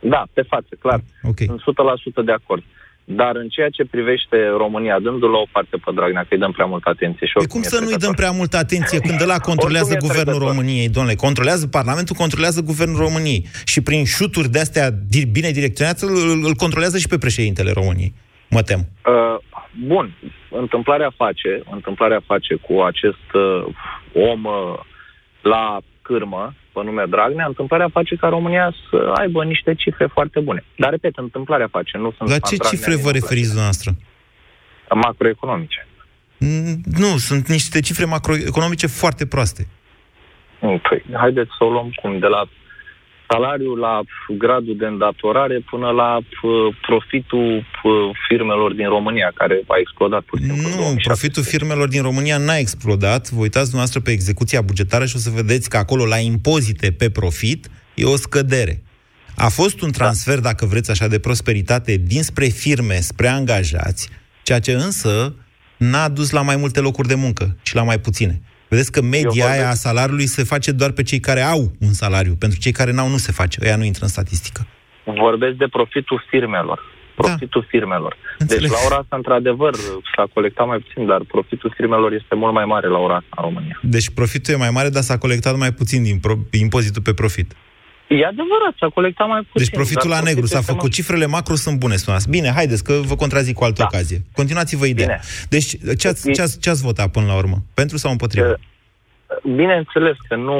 Da, 0.00 0.26
pe 0.32 0.42
față, 0.42 0.68
clar. 0.78 1.00
Okay. 1.22 1.46
Sunt 1.46 1.60
100% 2.22 2.24
de 2.24 2.32
acord. 2.32 2.62
Dar 3.08 3.36
în 3.36 3.48
ceea 3.48 3.68
ce 3.68 3.84
privește 3.84 4.36
România, 4.56 4.98
dându-l 4.98 5.30
la 5.30 5.38
o 5.38 5.46
parte 5.52 5.76
pe 5.84 5.90
Dragnea, 5.94 6.22
că 6.22 6.28
îi 6.30 6.38
dăm 6.38 6.52
prea 6.52 6.64
multă 6.64 6.88
atenție. 6.88 7.26
Și 7.26 7.32
e 7.38 7.46
cum 7.46 7.62
să 7.62 7.80
nu-i 7.80 7.96
dăm 7.96 8.12
prea 8.12 8.30
multă 8.30 8.56
atenție 8.56 8.98
când 8.98 9.20
ăla 9.20 9.38
controlează 9.38 9.96
guvernul 9.96 10.38
României, 10.38 10.88
domnule? 10.88 11.14
Controlează 11.14 11.66
Parlamentul, 11.66 12.16
controlează 12.16 12.60
guvernul 12.60 12.98
României. 12.98 13.46
Și 13.64 13.80
prin 13.82 14.04
șuturi 14.04 14.48
de-astea 14.48 14.88
bine 15.32 15.50
direcționate, 15.50 16.04
îl, 16.04 16.44
îl 16.44 16.54
controlează 16.54 16.98
și 16.98 17.08
pe 17.08 17.18
președintele 17.18 17.70
României. 17.70 18.14
Mă 18.50 18.62
tem. 18.62 18.78
Uh, 18.78 19.38
bun. 19.86 20.16
Întâmplarea 20.50 21.12
face, 21.16 21.62
întâmplarea 21.70 22.20
face 22.26 22.54
cu 22.54 22.80
acest 22.80 23.26
uh, 23.32 23.64
om 24.30 24.44
uh, 24.44 24.78
la 25.42 25.78
cârmă, 26.06 26.54
pe 26.72 26.80
nume 26.84 27.04
Dragnea, 27.14 27.46
întâmplarea 27.46 27.88
face 27.92 28.14
ca 28.16 28.28
România 28.28 28.74
să 28.90 29.12
aibă 29.20 29.44
niște 29.44 29.74
cifre 29.74 30.06
foarte 30.06 30.40
bune. 30.40 30.64
Dar, 30.76 30.90
repet, 30.90 31.16
întâmplarea 31.16 31.68
face, 31.70 31.98
nu 31.98 32.10
sunt... 32.16 32.28
La 32.28 32.38
ce 32.38 32.56
cifre 32.56 32.94
vă 32.96 33.10
referiți 33.10 33.46
dumneavoastră? 33.46 33.90
Macroeconomice. 34.94 35.86
Mm, 36.38 36.80
nu, 37.04 37.16
sunt 37.28 37.48
niște 37.48 37.80
cifre 37.80 38.04
macroeconomice 38.04 38.86
foarte 38.86 39.26
proaste. 39.26 39.66
Păi, 40.58 41.04
haideți 41.12 41.50
să 41.58 41.64
o 41.64 41.70
luăm 41.70 41.90
cum, 42.02 42.18
de 42.18 42.26
la 42.26 42.42
salariul 43.28 43.78
la 43.78 44.00
gradul 44.38 44.76
de 44.76 44.86
îndatorare 44.86 45.64
până 45.70 45.90
la 45.90 46.18
profitul 46.86 47.66
firmelor 48.28 48.72
din 48.72 48.88
România, 48.88 49.32
care 49.34 49.62
a 49.66 49.78
explodat 49.78 50.22
puțin. 50.22 50.46
Nu, 50.46 50.96
profitul 51.02 51.42
firmelor 51.42 51.88
din 51.88 52.02
România 52.02 52.38
n-a 52.38 52.56
explodat. 52.56 53.30
Vă 53.30 53.40
uitați 53.40 53.70
dumneavoastră 53.70 54.00
pe 54.00 54.10
execuția 54.10 54.60
bugetară 54.62 55.04
și 55.06 55.16
o 55.16 55.18
să 55.18 55.30
vedeți 55.34 55.68
că 55.68 55.76
acolo, 55.76 56.04
la 56.06 56.18
impozite 56.18 56.92
pe 56.92 57.10
profit, 57.10 57.68
e 57.94 58.04
o 58.04 58.16
scădere. 58.16 58.82
A 59.36 59.48
fost 59.48 59.80
un 59.80 59.90
transfer, 59.90 60.34
da. 60.34 60.40
dacă 60.40 60.66
vreți 60.66 60.90
așa, 60.90 61.08
de 61.08 61.18
prosperitate 61.18 61.96
dinspre 61.96 62.46
firme 62.46 62.94
spre 62.94 63.28
angajați, 63.28 64.08
ceea 64.42 64.60
ce 64.60 64.72
însă 64.72 65.34
n-a 65.76 66.08
dus 66.08 66.30
la 66.30 66.42
mai 66.42 66.56
multe 66.56 66.80
locuri 66.80 67.08
de 67.08 67.14
muncă, 67.14 67.56
ci 67.62 67.72
la 67.72 67.82
mai 67.82 67.98
puține. 67.98 68.40
Vedeți 68.76 68.92
că 68.96 69.02
media 69.02 69.50
aia 69.50 69.68
a 69.68 69.74
salariului 69.74 70.26
se 70.26 70.42
face 70.44 70.70
doar 70.72 70.90
pe 70.90 71.02
cei 71.02 71.20
care 71.20 71.40
au 71.40 71.72
un 71.80 71.92
salariu. 71.92 72.34
Pentru 72.38 72.58
cei 72.58 72.72
care 72.72 72.92
n-au, 72.92 73.08
nu 73.08 73.16
se 73.16 73.32
face. 73.32 73.58
Ăia 73.64 73.76
nu 73.76 73.84
intră 73.84 74.04
în 74.04 74.08
statistică. 74.08 74.66
Vorbesc 75.04 75.56
de 75.56 75.68
profitul 75.68 76.24
firmelor. 76.30 76.80
Profitul 77.14 77.60
da. 77.60 77.66
firmelor. 77.70 78.16
Înțeleg. 78.38 78.62
Deci 78.62 78.70
la 78.70 78.86
ora 78.86 78.96
asta, 78.96 79.16
într-adevăr, 79.16 79.74
s-a 80.16 80.24
colectat 80.34 80.66
mai 80.66 80.78
puțin, 80.78 81.06
dar 81.06 81.20
profitul 81.34 81.72
firmelor 81.76 82.12
este 82.12 82.34
mult 82.34 82.52
mai 82.52 82.64
mare 82.64 82.88
la 82.88 82.98
ora 82.98 83.14
asta 83.14 83.34
în 83.36 83.42
România. 83.42 83.80
Deci 83.82 84.10
profitul 84.10 84.54
e 84.54 84.56
mai 84.56 84.70
mare, 84.70 84.88
dar 84.88 85.02
s-a 85.02 85.18
colectat 85.18 85.56
mai 85.56 85.72
puțin 85.72 86.02
din 86.02 86.18
pro- 86.18 86.46
impozitul 86.50 87.02
pe 87.02 87.14
profit. 87.14 87.52
E 88.08 88.24
adevărat, 88.24 88.74
s-a 88.78 88.88
colectat 88.88 89.28
mai 89.28 89.40
puțin. 89.40 89.52
Deci 89.54 89.70
profitul 89.70 90.10
la 90.10 90.20
negru 90.20 90.46
s-a 90.46 90.60
făcut. 90.60 90.92
Cifrele 90.92 91.26
macro 91.26 91.54
sunt 91.54 91.78
bune, 91.78 91.96
spuneați. 91.96 92.30
Bine, 92.30 92.52
haideți, 92.54 92.84
că 92.84 92.92
vă 92.92 93.14
contrazic 93.14 93.54
cu 93.54 93.64
altă 93.64 93.80
da. 93.80 93.84
ocazie. 93.84 94.18
Continuați-vă 94.32 94.86
ideea. 94.86 95.06
Bine. 95.06 95.20
Deci, 95.48 95.98
ce 95.98 96.08
ați, 96.08 96.32
ce, 96.32 96.42
ați, 96.42 96.60
ce 96.60 96.70
ați 96.70 96.82
votat 96.82 97.10
până 97.10 97.26
la 97.26 97.36
urmă? 97.36 97.56
Pentru 97.74 97.96
sau 97.96 98.10
împotriva? 98.10 98.54
Bineînțeles 99.42 100.16
că 100.28 100.36
nu, 100.36 100.58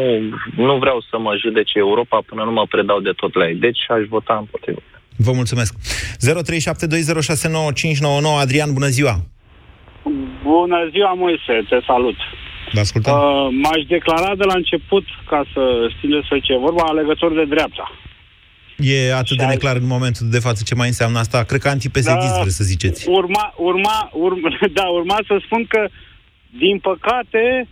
nu 0.56 0.78
vreau 0.78 1.04
să 1.10 1.18
mă 1.18 1.36
judece 1.40 1.78
Europa 1.78 2.22
până 2.26 2.44
nu 2.44 2.52
mă 2.52 2.66
predau 2.66 3.00
de 3.00 3.12
tot 3.16 3.34
la 3.34 3.48
ei. 3.48 3.54
Deci 3.54 3.78
aș 3.88 4.06
vota 4.08 4.36
împotriva. 4.38 4.78
Vă 5.16 5.32
mulțumesc. 5.32 5.74
0372069599 5.74 5.78
Adrian, 8.40 8.72
bună 8.72 8.86
ziua! 8.86 9.14
Bună 10.42 10.88
ziua, 10.90 11.12
Moise, 11.12 11.64
te 11.68 11.78
salut! 11.86 12.16
Vă 12.72 12.80
ascultăm. 12.80 13.14
Uh, 13.14 13.48
m-aș 13.62 13.82
declara 13.88 14.34
de 14.36 14.44
la 14.44 14.54
început, 14.54 15.04
ca 15.28 15.44
să 15.52 15.62
știm 15.96 16.10
despre 16.10 16.38
ce 16.40 16.56
vorba, 16.56 16.82
alegător 16.82 17.34
de 17.34 17.44
dreapta. 17.44 17.90
E 18.78 19.12
atât 19.14 19.26
și 19.26 19.36
de 19.36 19.44
neclar 19.44 19.76
în 19.76 19.86
momentul 19.86 20.26
de 20.30 20.38
față 20.38 20.62
ce 20.66 20.74
mai 20.74 20.86
înseamnă 20.86 21.18
asta. 21.18 21.42
Cred 21.42 21.60
că 21.60 21.68
antipesedist 21.68 22.34
da, 22.34 22.40
vreți 22.40 22.56
să 22.56 22.64
ziceți. 22.64 23.08
Urma, 23.08 23.54
urma, 23.56 24.10
urma, 24.12 24.48
da, 24.78 24.86
urma 24.86 25.18
să 25.26 25.40
spun 25.44 25.64
că, 25.68 25.88
din 26.58 26.78
păcate, 26.78 27.68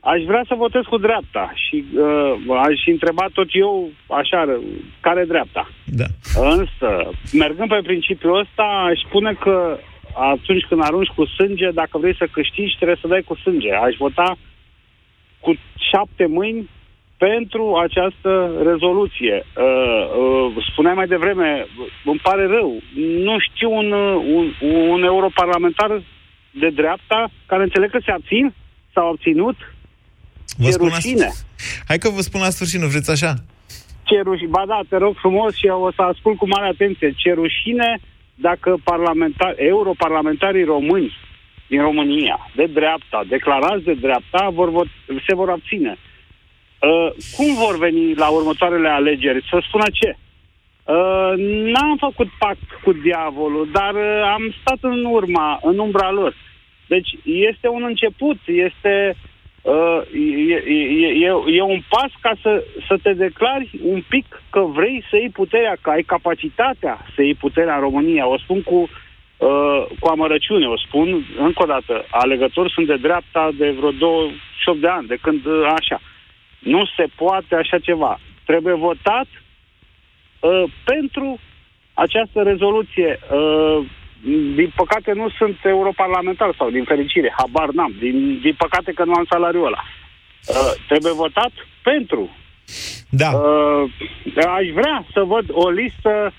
aș 0.00 0.20
vrea 0.26 0.44
să 0.48 0.54
votez 0.54 0.82
cu 0.88 0.98
dreapta 0.98 1.52
și 1.54 1.84
uh, 1.94 2.58
aș 2.66 2.86
întreba 2.86 3.26
tot 3.32 3.48
eu, 3.52 3.90
așa, 4.06 4.60
care 5.00 5.24
dreapta. 5.24 5.70
Da. 5.84 6.06
Însă, 6.34 6.88
mergând 7.32 7.68
pe 7.68 7.80
principiul 7.82 8.38
ăsta, 8.38 8.62
aș 8.90 8.98
spune 9.08 9.32
că 9.32 9.78
atunci 10.16 10.64
când 10.68 10.80
arunci 10.82 11.14
cu 11.16 11.24
sânge, 11.24 11.70
dacă 11.70 11.98
vrei 11.98 12.16
să 12.16 12.28
câștigi, 12.32 12.76
trebuie 12.76 12.98
să 13.00 13.08
dai 13.08 13.22
cu 13.22 13.34
sânge. 13.34 13.72
Aș 13.72 13.94
vota 13.98 14.36
cu 15.40 15.54
șapte 15.90 16.26
mâini 16.26 16.68
pentru 17.16 17.76
această 17.76 18.30
rezoluție. 18.64 19.46
Uh, 19.56 20.04
uh, 20.18 20.64
spuneai 20.70 20.94
mai 20.94 21.06
devreme, 21.06 21.66
îmi 22.04 22.20
pare 22.22 22.46
rău, 22.46 22.82
nu 23.28 23.38
știu 23.38 23.70
un, 23.72 23.92
un, 24.36 24.52
un 24.88 25.02
europarlamentar 25.02 26.02
de 26.50 26.70
dreapta 26.70 27.30
care 27.46 27.62
înțeleg 27.62 27.90
că 27.90 27.98
se 28.04 28.10
abțin, 28.10 28.54
s-au 28.92 29.08
abținut, 29.08 29.56
Vă 30.56 30.70
ce 30.70 30.76
rușine. 30.76 31.24
La... 31.24 31.32
Hai 31.88 31.98
că 31.98 32.08
vă 32.08 32.20
spun 32.20 32.40
la 32.40 32.50
sfârșit, 32.50 32.80
nu 32.80 32.86
vreți 32.86 33.10
așa? 33.10 33.34
Ce 34.02 34.20
rușine. 34.24 34.48
Ba 34.48 34.64
da, 34.66 34.80
te 34.88 34.96
rog 34.96 35.14
frumos 35.16 35.54
și 35.54 35.66
eu 35.66 35.80
o 35.82 35.92
să 35.92 36.02
ascult 36.02 36.36
cu 36.38 36.46
mare 36.48 36.66
atenție. 36.66 37.12
Ce 37.16 37.32
rușine 37.32 38.00
dacă 38.34 38.76
parlamentar, 38.84 39.54
europarlamentarii 39.56 40.64
români 40.64 41.16
din 41.68 41.80
România, 41.80 42.50
de 42.54 42.66
dreapta, 42.66 43.24
declarați 43.28 43.84
de 43.84 43.94
dreapta, 43.94 44.48
vor, 44.48 44.70
vor, 44.70 44.86
se 45.26 45.34
vor 45.34 45.50
abține. 45.50 45.96
Uh, 45.98 47.08
cum 47.36 47.54
vor 47.54 47.78
veni 47.78 48.14
la 48.14 48.28
următoarele 48.28 48.88
alegeri? 48.88 49.46
Să 49.50 49.62
spună 49.68 49.84
ce? 49.92 50.16
Uh, 50.84 51.32
n-am 51.72 51.96
făcut 51.98 52.28
pact 52.38 52.70
cu 52.84 52.92
diavolul, 52.92 53.68
dar 53.72 53.94
uh, 53.94 54.22
am 54.34 54.54
stat 54.60 54.78
în 54.80 55.04
urma, 55.04 55.58
în 55.62 55.78
umbra 55.78 56.10
lor. 56.10 56.34
Deci 56.88 57.08
este 57.24 57.68
un 57.68 57.82
început, 57.84 58.38
este 58.46 59.16
uh, 59.16 59.31
e, 59.64 60.54
e, 60.66 61.26
e, 61.26 61.32
e 61.46 61.62
un 61.62 61.82
pas 61.88 62.10
ca 62.20 62.32
să, 62.42 62.64
să 62.86 62.96
te 63.02 63.12
declari 63.12 63.70
un 63.82 64.02
pic 64.08 64.42
că 64.50 64.60
vrei 64.60 65.04
să 65.10 65.16
iei 65.16 65.30
puterea, 65.30 65.76
că 65.80 65.90
ai 65.90 66.02
capacitatea 66.02 67.06
să 67.14 67.22
iei 67.22 67.34
puterea 67.34 67.74
în 67.74 67.80
România. 67.80 68.26
O 68.26 68.38
spun 68.38 68.62
cu, 68.62 68.74
uh, 68.74 69.86
cu 70.00 70.08
amărăciune, 70.08 70.66
o 70.66 70.76
spun 70.76 71.24
încă 71.38 71.62
o 71.62 71.66
dată. 71.66 72.04
Alegători 72.10 72.72
sunt 72.72 72.86
de 72.86 72.96
dreapta 72.96 73.50
de 73.54 73.70
vreo 73.70 73.90
28 73.90 74.80
de 74.80 74.88
ani, 74.88 75.06
de 75.06 75.18
când 75.22 75.44
uh, 75.46 75.66
așa. 75.78 76.00
Nu 76.58 76.84
se 76.96 77.06
poate 77.16 77.54
așa 77.54 77.78
ceva. 77.78 78.18
Trebuie 78.44 78.74
votat 78.74 79.26
uh, 80.40 80.64
pentru 80.84 81.38
această 81.94 82.42
rezoluție. 82.42 83.18
Uh, 83.32 83.84
din 84.54 84.72
păcate 84.76 85.12
nu 85.12 85.28
sunt 85.28 85.58
europarlamentar 85.64 86.54
sau 86.58 86.70
din 86.70 86.84
fericire, 86.84 87.34
habar 87.36 87.68
n-am. 87.70 87.94
Din, 87.98 88.40
din 88.42 88.54
păcate 88.58 88.92
că 88.92 89.04
nu 89.04 89.12
am 89.12 89.26
salariul 89.28 89.66
ăla. 89.66 89.82
Uh, 90.48 90.72
trebuie 90.88 91.12
votat 91.12 91.50
pentru. 91.82 92.30
Da. 93.10 93.30
Uh, 93.30 93.90
aș 94.46 94.66
vrea 94.74 95.06
să 95.12 95.22
văd 95.22 95.44
o 95.50 95.70
listă 95.70 96.32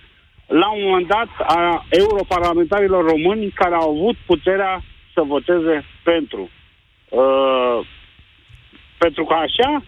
la 0.48 0.72
un 0.72 0.82
moment 0.84 1.08
dat 1.08 1.30
a 1.38 1.86
europarlamentarilor 1.90 3.06
români 3.06 3.50
care 3.50 3.76
au 3.76 3.90
avut 3.90 4.16
puterea 4.26 4.84
să 5.14 5.22
voteze 5.22 5.86
pentru. 6.04 6.50
Uh, 7.10 7.80
pentru 8.98 9.24
că 9.24 9.34
așa 9.34 9.84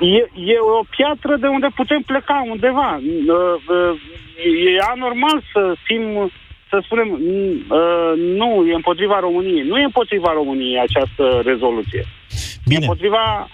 e, 0.00 0.22
e 0.52 0.56
o 0.78 0.84
piatră 0.96 1.36
de 1.36 1.46
unde 1.46 1.68
putem 1.74 2.02
pleca 2.10 2.36
undeva. 2.50 2.90
Uh, 2.96 3.56
uh, 3.76 4.74
e 4.74 4.90
anormal 4.94 5.42
să 5.52 5.74
fim, 5.86 6.02
să 6.70 6.76
spunem, 6.84 7.08
uh, 7.12 8.12
nu, 8.40 8.66
e 8.70 8.74
împotriva 8.74 9.20
României. 9.20 9.66
Nu 9.70 9.78
e 9.78 9.84
împotriva 9.84 10.32
României 10.32 10.80
această 10.80 11.24
rezoluție. 11.44 12.04
Bine. 12.66 12.84
E 12.84 12.86
împotriva 12.86 13.48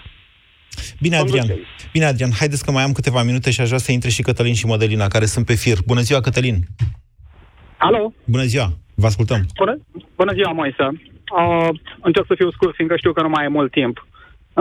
Bine, 1.01 1.15
Adrian. 1.15 1.47
Bine, 1.91 2.05
Adrian, 2.05 2.31
haideți 2.39 2.65
că 2.65 2.71
mai 2.71 2.83
am 2.83 2.91
câteva 2.91 3.23
minute 3.23 3.51
și 3.51 3.61
aș 3.61 3.67
vrea 3.67 3.79
să 3.79 3.91
intre 3.91 4.09
și 4.09 4.21
Cătălin 4.21 4.53
și 4.53 4.65
Mădălina, 4.65 5.07
care 5.07 5.25
sunt 5.25 5.45
pe 5.45 5.55
fir. 5.55 5.77
Bună 5.85 6.01
ziua, 6.01 6.21
Cătălin! 6.21 6.55
Alo! 7.77 8.13
Bună 8.25 8.43
ziua! 8.43 8.67
Vă 8.95 9.05
ascultăm! 9.05 9.45
Bună, 9.55 9.77
bună 10.15 10.33
ziua, 10.33 10.51
Moise! 10.51 10.85
Uh, 11.37 11.69
încerc 12.01 12.25
să 12.27 12.33
fiu 12.35 12.51
scurt, 12.51 12.75
fiindcă 12.75 12.97
știu 12.97 13.13
că 13.13 13.21
nu 13.21 13.29
mai 13.29 13.45
e 13.45 13.47
mult 13.47 13.71
timp. 13.71 14.07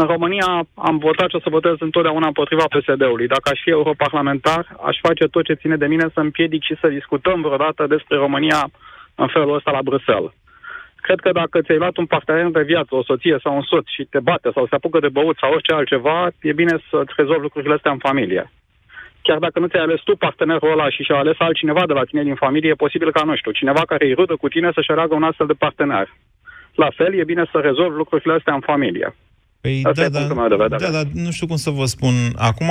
În 0.01 0.07
România 0.07 0.51
am 0.75 0.97
votat 0.99 1.29
și 1.29 1.37
o 1.37 1.41
să 1.41 1.57
votez 1.59 1.77
întotdeauna 1.79 2.27
împotriva 2.27 2.65
PSD-ului. 2.75 3.27
Dacă 3.27 3.47
aș 3.51 3.61
fi 3.63 3.71
europarlamentar, 3.71 4.63
aș 4.89 4.97
face 5.07 5.25
tot 5.25 5.45
ce 5.45 5.61
ține 5.63 5.77
de 5.77 5.87
mine 5.87 6.07
să 6.15 6.21
împiedic 6.21 6.63
și 6.63 6.77
să 6.81 6.89
discutăm 6.89 7.41
vreodată 7.41 7.87
despre 7.87 8.17
România 8.17 8.71
în 9.15 9.29
felul 9.35 9.55
ăsta 9.55 9.71
la 9.71 9.83
Bruxelles. 9.83 10.33
Cred 11.07 11.21
că 11.21 11.31
dacă 11.33 11.61
ți-ai 11.63 11.79
luat 11.79 11.97
un 11.97 12.07
partener 12.07 12.47
de 12.51 12.63
viață, 12.63 12.95
o 12.95 13.03
soție 13.03 13.37
sau 13.43 13.55
un 13.55 13.63
soț 13.63 13.87
și 13.89 14.05
te 14.05 14.21
bate 14.21 14.51
sau 14.55 14.67
se 14.67 14.75
apucă 14.75 14.99
de 14.99 15.09
băut 15.09 15.37
sau 15.39 15.53
orice 15.53 15.73
altceva, 15.73 16.29
e 16.41 16.53
bine 16.53 16.77
să-ți 16.91 17.13
rezolvi 17.17 17.47
lucrurile 17.47 17.75
astea 17.75 17.93
în 17.93 18.05
familie. 18.09 18.53
Chiar 19.23 19.39
dacă 19.39 19.59
nu 19.59 19.67
ți-ai 19.67 19.83
ales 19.83 20.01
tu 20.01 20.17
partenerul 20.17 20.73
ăla 20.73 20.91
și 20.91 21.03
și-a 21.03 21.17
ales 21.17 21.37
altcineva 21.39 21.87
de 21.87 21.93
la 21.93 22.05
tine 22.05 22.23
din 22.23 22.35
familie, 22.35 22.71
e 22.71 22.85
posibil 22.85 23.13
ca, 23.13 23.23
nu 23.25 23.37
știu, 23.37 23.51
cineva 23.51 23.83
care 23.87 24.05
îi 24.07 24.15
rudă 24.15 24.37
cu 24.37 24.49
tine 24.49 24.71
să-și 24.75 24.91
aleagă 24.91 25.15
un 25.15 25.23
astfel 25.23 25.47
de 25.47 25.61
partener. 25.65 26.09
La 26.75 26.89
fel, 26.97 27.15
e 27.15 27.25
bine 27.33 27.45
să 27.53 27.59
rezolvi 27.59 27.97
lucrurile 27.97 28.35
astea 28.35 28.55
în 28.55 28.61
familie. 28.61 29.15
Păi, 29.61 29.81
da, 29.83 29.93
da, 29.93 30.09
da, 30.09 30.77
da, 30.79 30.91
da, 30.91 31.03
nu 31.13 31.31
știu 31.31 31.47
cum 31.47 31.57
să 31.57 31.71
vă 31.71 31.85
spun. 31.85 32.15
Acum, 32.37 32.71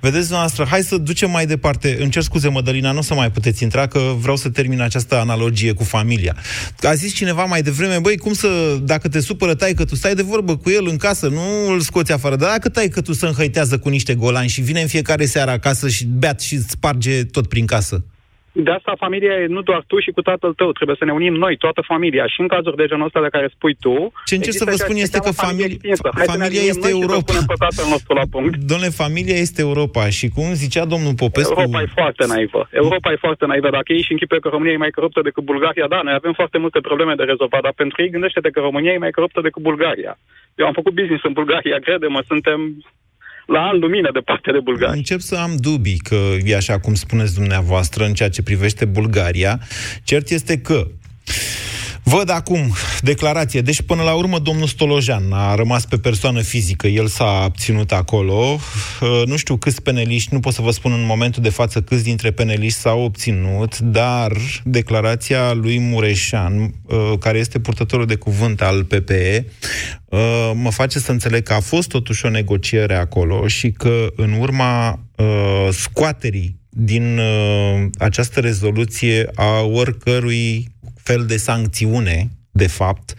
vedeți 0.00 0.30
noastră, 0.30 0.64
hai 0.64 0.80
să 0.80 0.96
ducem 0.96 1.30
mai 1.30 1.46
departe. 1.46 1.96
Îmi 2.00 2.10
cer 2.10 2.22
scuze, 2.22 2.48
Mădălina, 2.48 2.92
nu 2.92 2.98
o 2.98 3.02
să 3.02 3.14
mai 3.14 3.30
puteți 3.30 3.62
intra, 3.62 3.86
că 3.86 3.98
vreau 4.18 4.36
să 4.36 4.48
termin 4.48 4.80
această 4.80 5.18
analogie 5.18 5.72
cu 5.72 5.84
familia. 5.84 6.36
A 6.82 6.94
zis 6.94 7.14
cineva 7.14 7.44
mai 7.44 7.62
devreme, 7.62 7.98
băi, 7.98 8.16
cum 8.16 8.32
să, 8.32 8.78
dacă 8.82 9.08
te 9.08 9.20
supără 9.20 9.54
tai 9.54 9.72
că 9.72 9.84
tu 9.84 9.94
stai 9.94 10.14
de 10.14 10.22
vorbă 10.22 10.56
cu 10.56 10.70
el 10.70 10.86
în 10.88 10.96
casă, 10.96 11.28
nu 11.28 11.72
îl 11.72 11.80
scoți 11.80 12.12
afară, 12.12 12.36
dar 12.36 12.50
dacă 12.50 12.68
tai 12.68 12.88
că 12.88 13.00
tu 13.00 13.12
să 13.12 13.26
înhăitează 13.26 13.78
cu 13.78 13.88
niște 13.88 14.14
golani 14.14 14.48
și 14.48 14.60
vine 14.60 14.80
în 14.80 14.88
fiecare 14.88 15.26
seară 15.26 15.50
acasă 15.50 15.88
și 15.88 16.04
beat 16.06 16.40
și 16.40 16.58
sparge 16.58 17.24
tot 17.24 17.46
prin 17.46 17.66
casă. 17.66 18.04
De 18.56 18.70
asta 18.70 18.92
familia 18.98 19.34
e 19.42 19.46
nu 19.46 19.62
doar 19.62 19.84
tu 19.86 19.98
și 19.98 20.10
cu 20.10 20.22
tatăl 20.22 20.52
tău. 20.60 20.72
Trebuie 20.72 20.96
să 20.98 21.04
ne 21.04 21.12
unim 21.12 21.34
noi, 21.34 21.56
toată 21.56 21.80
familia. 21.86 22.26
Și 22.26 22.40
în 22.40 22.48
cazuri 22.48 22.76
de 22.76 22.86
genul 22.86 23.06
ăsta 23.06 23.20
de 23.22 23.28
care 23.36 23.48
spui 23.54 23.74
tu... 23.80 24.12
Ce 24.24 24.34
încerc 24.34 24.56
să 24.56 24.64
vă 24.64 24.76
spun 24.82 24.96
este 24.96 25.18
că 25.18 25.30
familie, 25.30 25.94
familia 26.32 26.62
este 26.72 26.88
Europa. 26.88 27.32
Domnule, 28.70 28.90
familia 29.04 29.36
este 29.46 29.60
Europa. 29.62 30.08
Și 30.08 30.26
cum 30.28 30.48
zicea 30.52 30.84
domnul 30.84 31.14
Popescu... 31.14 31.60
Europa 31.60 31.82
e 31.82 31.96
foarte 32.00 32.24
naivă. 32.26 32.68
Europa 32.70 33.12
e 33.12 33.24
foarte 33.26 33.46
naivă. 33.46 33.70
Dacă 33.70 33.92
ei 33.92 34.02
și 34.02 34.12
închipe 34.12 34.38
că 34.38 34.48
România 34.48 34.72
e 34.72 34.84
mai 34.86 34.96
coruptă 34.98 35.20
decât 35.22 35.44
Bulgaria, 35.44 35.86
da, 35.88 36.00
noi 36.02 36.14
avem 36.14 36.32
foarte 36.32 36.58
multe 36.58 36.80
probleme 36.80 37.14
de 37.14 37.22
rezolvat, 37.22 37.62
dar 37.62 37.72
pentru 37.76 38.02
ei 38.02 38.10
gândește-te 38.10 38.50
că 38.50 38.60
România 38.60 38.92
e 38.92 39.04
mai 39.06 39.10
coruptă 39.10 39.40
decât 39.40 39.62
Bulgaria. 39.62 40.18
Eu 40.54 40.66
am 40.66 40.72
făcut 40.72 40.94
business 40.94 41.24
în 41.24 41.32
Bulgaria, 41.32 41.78
crede-mă, 41.78 42.22
suntem 42.26 42.60
la 43.46 43.60
an 43.60 43.78
lumină 43.78 44.10
de 44.12 44.18
partea 44.18 44.52
de 44.52 44.60
Bulgaria. 44.60 44.94
Încep 44.94 45.20
să 45.20 45.36
am 45.36 45.56
dubii 45.56 45.98
că 45.98 46.16
e 46.44 46.56
așa 46.56 46.78
cum 46.78 46.94
spuneți 46.94 47.34
dumneavoastră 47.34 48.04
în 48.04 48.14
ceea 48.14 48.28
ce 48.28 48.42
privește 48.42 48.84
Bulgaria. 48.84 49.60
Cert 50.04 50.30
este 50.30 50.58
că 50.58 50.86
Văd 52.06 52.30
acum 52.30 52.72
declarație. 53.00 53.60
Deci, 53.60 53.82
până 53.82 54.02
la 54.02 54.12
urmă, 54.14 54.38
domnul 54.38 54.66
Stolojan 54.66 55.32
a 55.32 55.54
rămas 55.54 55.84
pe 55.84 55.96
persoană 55.96 56.40
fizică. 56.40 56.86
El 56.86 57.06
s-a 57.06 57.40
abținut 57.42 57.92
acolo. 57.92 58.58
Uh, 59.00 59.22
nu 59.26 59.36
știu 59.36 59.56
câți 59.56 59.82
peneliști, 59.82 60.34
nu 60.34 60.40
pot 60.40 60.52
să 60.52 60.62
vă 60.62 60.70
spun 60.70 60.92
în 60.92 61.04
momentul 61.06 61.42
de 61.42 61.48
față 61.48 61.82
câți 61.82 62.02
dintre 62.02 62.30
peneliști 62.30 62.78
s-au 62.78 63.00
obținut, 63.00 63.78
dar 63.78 64.32
declarația 64.64 65.52
lui 65.52 65.78
Mureșan, 65.78 66.74
uh, 66.84 67.12
care 67.18 67.38
este 67.38 67.58
purtătorul 67.58 68.06
de 68.06 68.14
cuvânt 68.14 68.60
al 68.60 68.84
PPE, 68.84 69.46
uh, 70.04 70.50
mă 70.54 70.70
face 70.70 70.98
să 70.98 71.10
înțeleg 71.10 71.42
că 71.42 71.52
a 71.52 71.60
fost 71.60 71.88
totuși 71.88 72.26
o 72.26 72.30
negociere 72.30 72.94
acolo 72.94 73.46
și 73.46 73.70
că 73.70 74.06
în 74.16 74.32
urma 74.32 74.98
scoaterii 75.70 76.58
din 76.68 77.20
această 77.98 78.40
rezoluție 78.40 79.30
a 79.34 79.60
oricărui 79.60 80.73
fel 81.04 81.26
de 81.26 81.36
sancțiune, 81.36 82.30
de 82.50 82.66
fapt, 82.66 83.14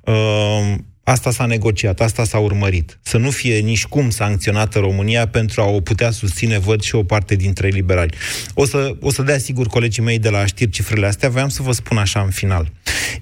uh, 0.00 0.74
asta 1.02 1.30
s-a 1.30 1.46
negociat, 1.46 2.00
asta 2.00 2.24
s-a 2.24 2.38
urmărit. 2.38 2.98
Să 3.02 3.16
nu 3.16 3.30
fie 3.30 3.58
nici 3.58 3.86
cum 3.86 4.10
sancționată 4.10 4.78
România 4.78 5.28
pentru 5.28 5.60
a 5.60 5.64
o 5.64 5.80
putea 5.80 6.10
susține, 6.10 6.58
văd, 6.58 6.80
și 6.80 6.94
o 6.94 7.02
parte 7.02 7.34
dintre 7.34 7.68
liberali. 7.68 8.14
O 8.54 8.64
să, 8.64 8.96
o 9.00 9.10
să 9.10 9.22
dea 9.22 9.38
sigur 9.38 9.66
colegii 9.66 10.02
mei 10.02 10.18
de 10.18 10.28
la 10.28 10.46
știri 10.46 10.70
cifrele 10.70 11.06
astea, 11.06 11.28
voiam 11.28 11.48
să 11.48 11.62
vă 11.62 11.72
spun 11.72 11.96
așa 11.96 12.20
în 12.20 12.30
final. 12.30 12.72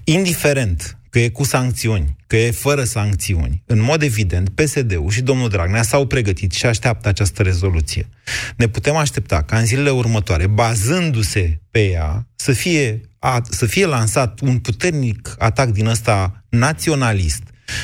Indiferent 0.03 0.97
că 1.09 1.19
e 1.19 1.29
cu 1.29 1.43
sancțiuni, 1.43 2.15
că 2.27 2.37
e 2.37 2.51
fără 2.51 2.83
sancțiuni, 2.83 3.63
în 3.65 3.81
mod 3.81 4.01
evident, 4.01 4.49
PSD-ul 4.49 5.09
și 5.09 5.21
domnul 5.21 5.49
Dragnea 5.49 5.81
s-au 5.81 6.07
pregătit 6.07 6.51
și 6.51 6.65
așteaptă 6.65 7.07
această 7.07 7.43
rezoluție. 7.43 8.09
Ne 8.55 8.67
putem 8.67 8.95
aștepta 8.95 9.41
ca 9.41 9.57
în 9.57 9.65
zilele 9.65 9.89
următoare, 9.89 10.47
bazându-se 10.47 11.59
pe 11.71 11.89
ea, 11.89 12.27
să 12.35 12.51
fie, 12.51 13.01
a, 13.25 13.41
să 13.49 13.65
fie 13.65 13.85
lansat 13.85 14.39
un 14.39 14.57
puternic 14.57 15.35
atac 15.37 15.69
din 15.69 15.85
ăsta 15.85 16.43
naționalist, 16.49 17.43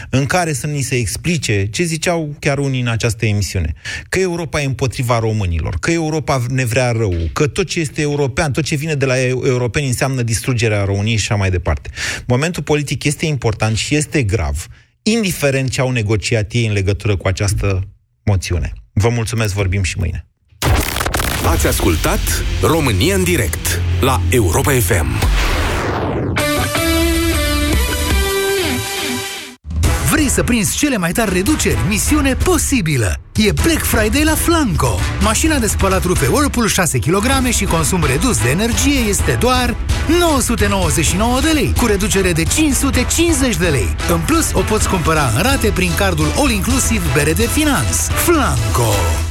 în 0.09 0.25
care 0.25 0.53
să 0.53 0.67
ni 0.67 0.81
se 0.81 0.95
explice 0.95 1.65
ce 1.65 1.83
ziceau 1.83 2.35
chiar 2.39 2.57
unii 2.57 2.81
în 2.81 2.87
această 2.87 3.25
emisiune. 3.25 3.73
Că 4.09 4.19
Europa 4.19 4.61
e 4.61 4.65
împotriva 4.65 5.19
românilor, 5.19 5.77
că 5.79 5.91
Europa 5.91 6.45
ne 6.49 6.65
vrea 6.65 6.91
rău, 6.91 7.13
că 7.33 7.47
tot 7.47 7.67
ce 7.67 7.79
este 7.79 8.01
european, 8.01 8.51
tot 8.51 8.63
ce 8.63 8.75
vine 8.75 8.95
de 8.95 9.05
la 9.05 9.19
europeni 9.21 9.87
înseamnă 9.87 10.21
distrugerea 10.21 10.83
României 10.83 11.17
și 11.17 11.27
așa 11.29 11.39
mai 11.39 11.49
departe. 11.49 11.89
Momentul 12.27 12.63
politic 12.63 13.03
este 13.03 13.25
important 13.25 13.77
și 13.77 13.95
este 13.95 14.23
grav, 14.23 14.67
indiferent 15.01 15.69
ce 15.69 15.81
au 15.81 15.91
negociat 15.91 16.51
ei 16.51 16.65
în 16.65 16.73
legătură 16.73 17.15
cu 17.15 17.27
această 17.27 17.87
moțiune. 18.23 18.73
Vă 18.93 19.09
mulțumesc, 19.09 19.53
vorbim 19.53 19.83
și 19.83 19.95
mâine. 19.97 20.25
Ați 21.45 21.67
ascultat 21.67 22.19
România 22.61 23.15
în 23.15 23.23
direct 23.23 23.81
la 24.01 24.19
Europa 24.29 24.71
FM. 24.71 25.05
Vrei 30.11 30.29
să 30.29 30.43
prinzi 30.43 30.77
cele 30.77 30.97
mai 30.97 31.11
tari 31.11 31.33
reduceri? 31.33 31.77
Misiune 31.87 32.33
posibilă! 32.33 33.19
E 33.35 33.51
Black 33.63 33.83
Friday 33.83 34.23
la 34.23 34.35
Flanco. 34.35 34.99
Mașina 35.21 35.59
de 35.59 35.67
spălat 35.67 36.03
rufe 36.03 36.27
Whirlpool 36.27 36.67
6 36.67 36.99
kg 36.99 37.49
și 37.49 37.65
consum 37.65 38.03
redus 38.03 38.41
de 38.41 38.49
energie 38.49 38.99
este 38.99 39.37
doar 39.39 39.75
999 40.19 41.39
de 41.41 41.49
lei, 41.49 41.73
cu 41.77 41.85
reducere 41.85 42.31
de 42.31 42.43
550 42.43 43.55
de 43.55 43.67
lei. 43.67 43.95
În 44.09 44.19
plus, 44.25 44.51
o 44.53 44.59
poți 44.59 44.89
cumpăra 44.89 45.31
în 45.35 45.41
rate 45.41 45.71
prin 45.73 45.91
cardul 45.95 46.27
All 46.37 46.51
Inclusive 46.51 47.03
BRD 47.13 47.47
Finance. 47.47 47.97
Flanco. 48.25 49.30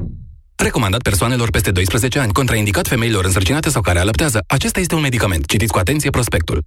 Recomandat 0.61 1.01
persoanelor 1.01 1.49
peste 1.49 1.71
12 1.71 2.19
ani, 2.19 2.31
contraindicat 2.31 2.87
femeilor 2.87 3.25
însărcinate 3.25 3.69
sau 3.69 3.81
care 3.81 3.99
alăptează. 3.99 4.43
Acesta 4.47 4.79
este 4.79 4.95
un 4.95 5.01
medicament. 5.01 5.45
Citiți 5.45 5.71
cu 5.71 5.77
atenție 5.77 6.09
prospectul. 6.09 6.63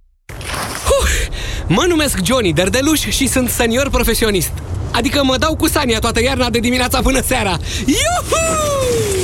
Huh! 0.85 1.27
Mă 1.67 1.85
numesc 1.87 2.19
Johnny 2.23 2.53
Derdeluș 2.53 2.99
și 2.99 3.27
sunt 3.27 3.49
senior 3.49 3.89
profesionist. 3.89 4.51
Adică 4.91 5.23
mă 5.23 5.37
dau 5.37 5.55
cu 5.55 5.67
Sania 5.67 5.99
toată 5.99 6.21
iarna 6.21 6.49
de 6.49 6.59
dimineața 6.59 7.01
până 7.01 7.21
seara. 7.21 7.57
Iuhu! 7.85 9.15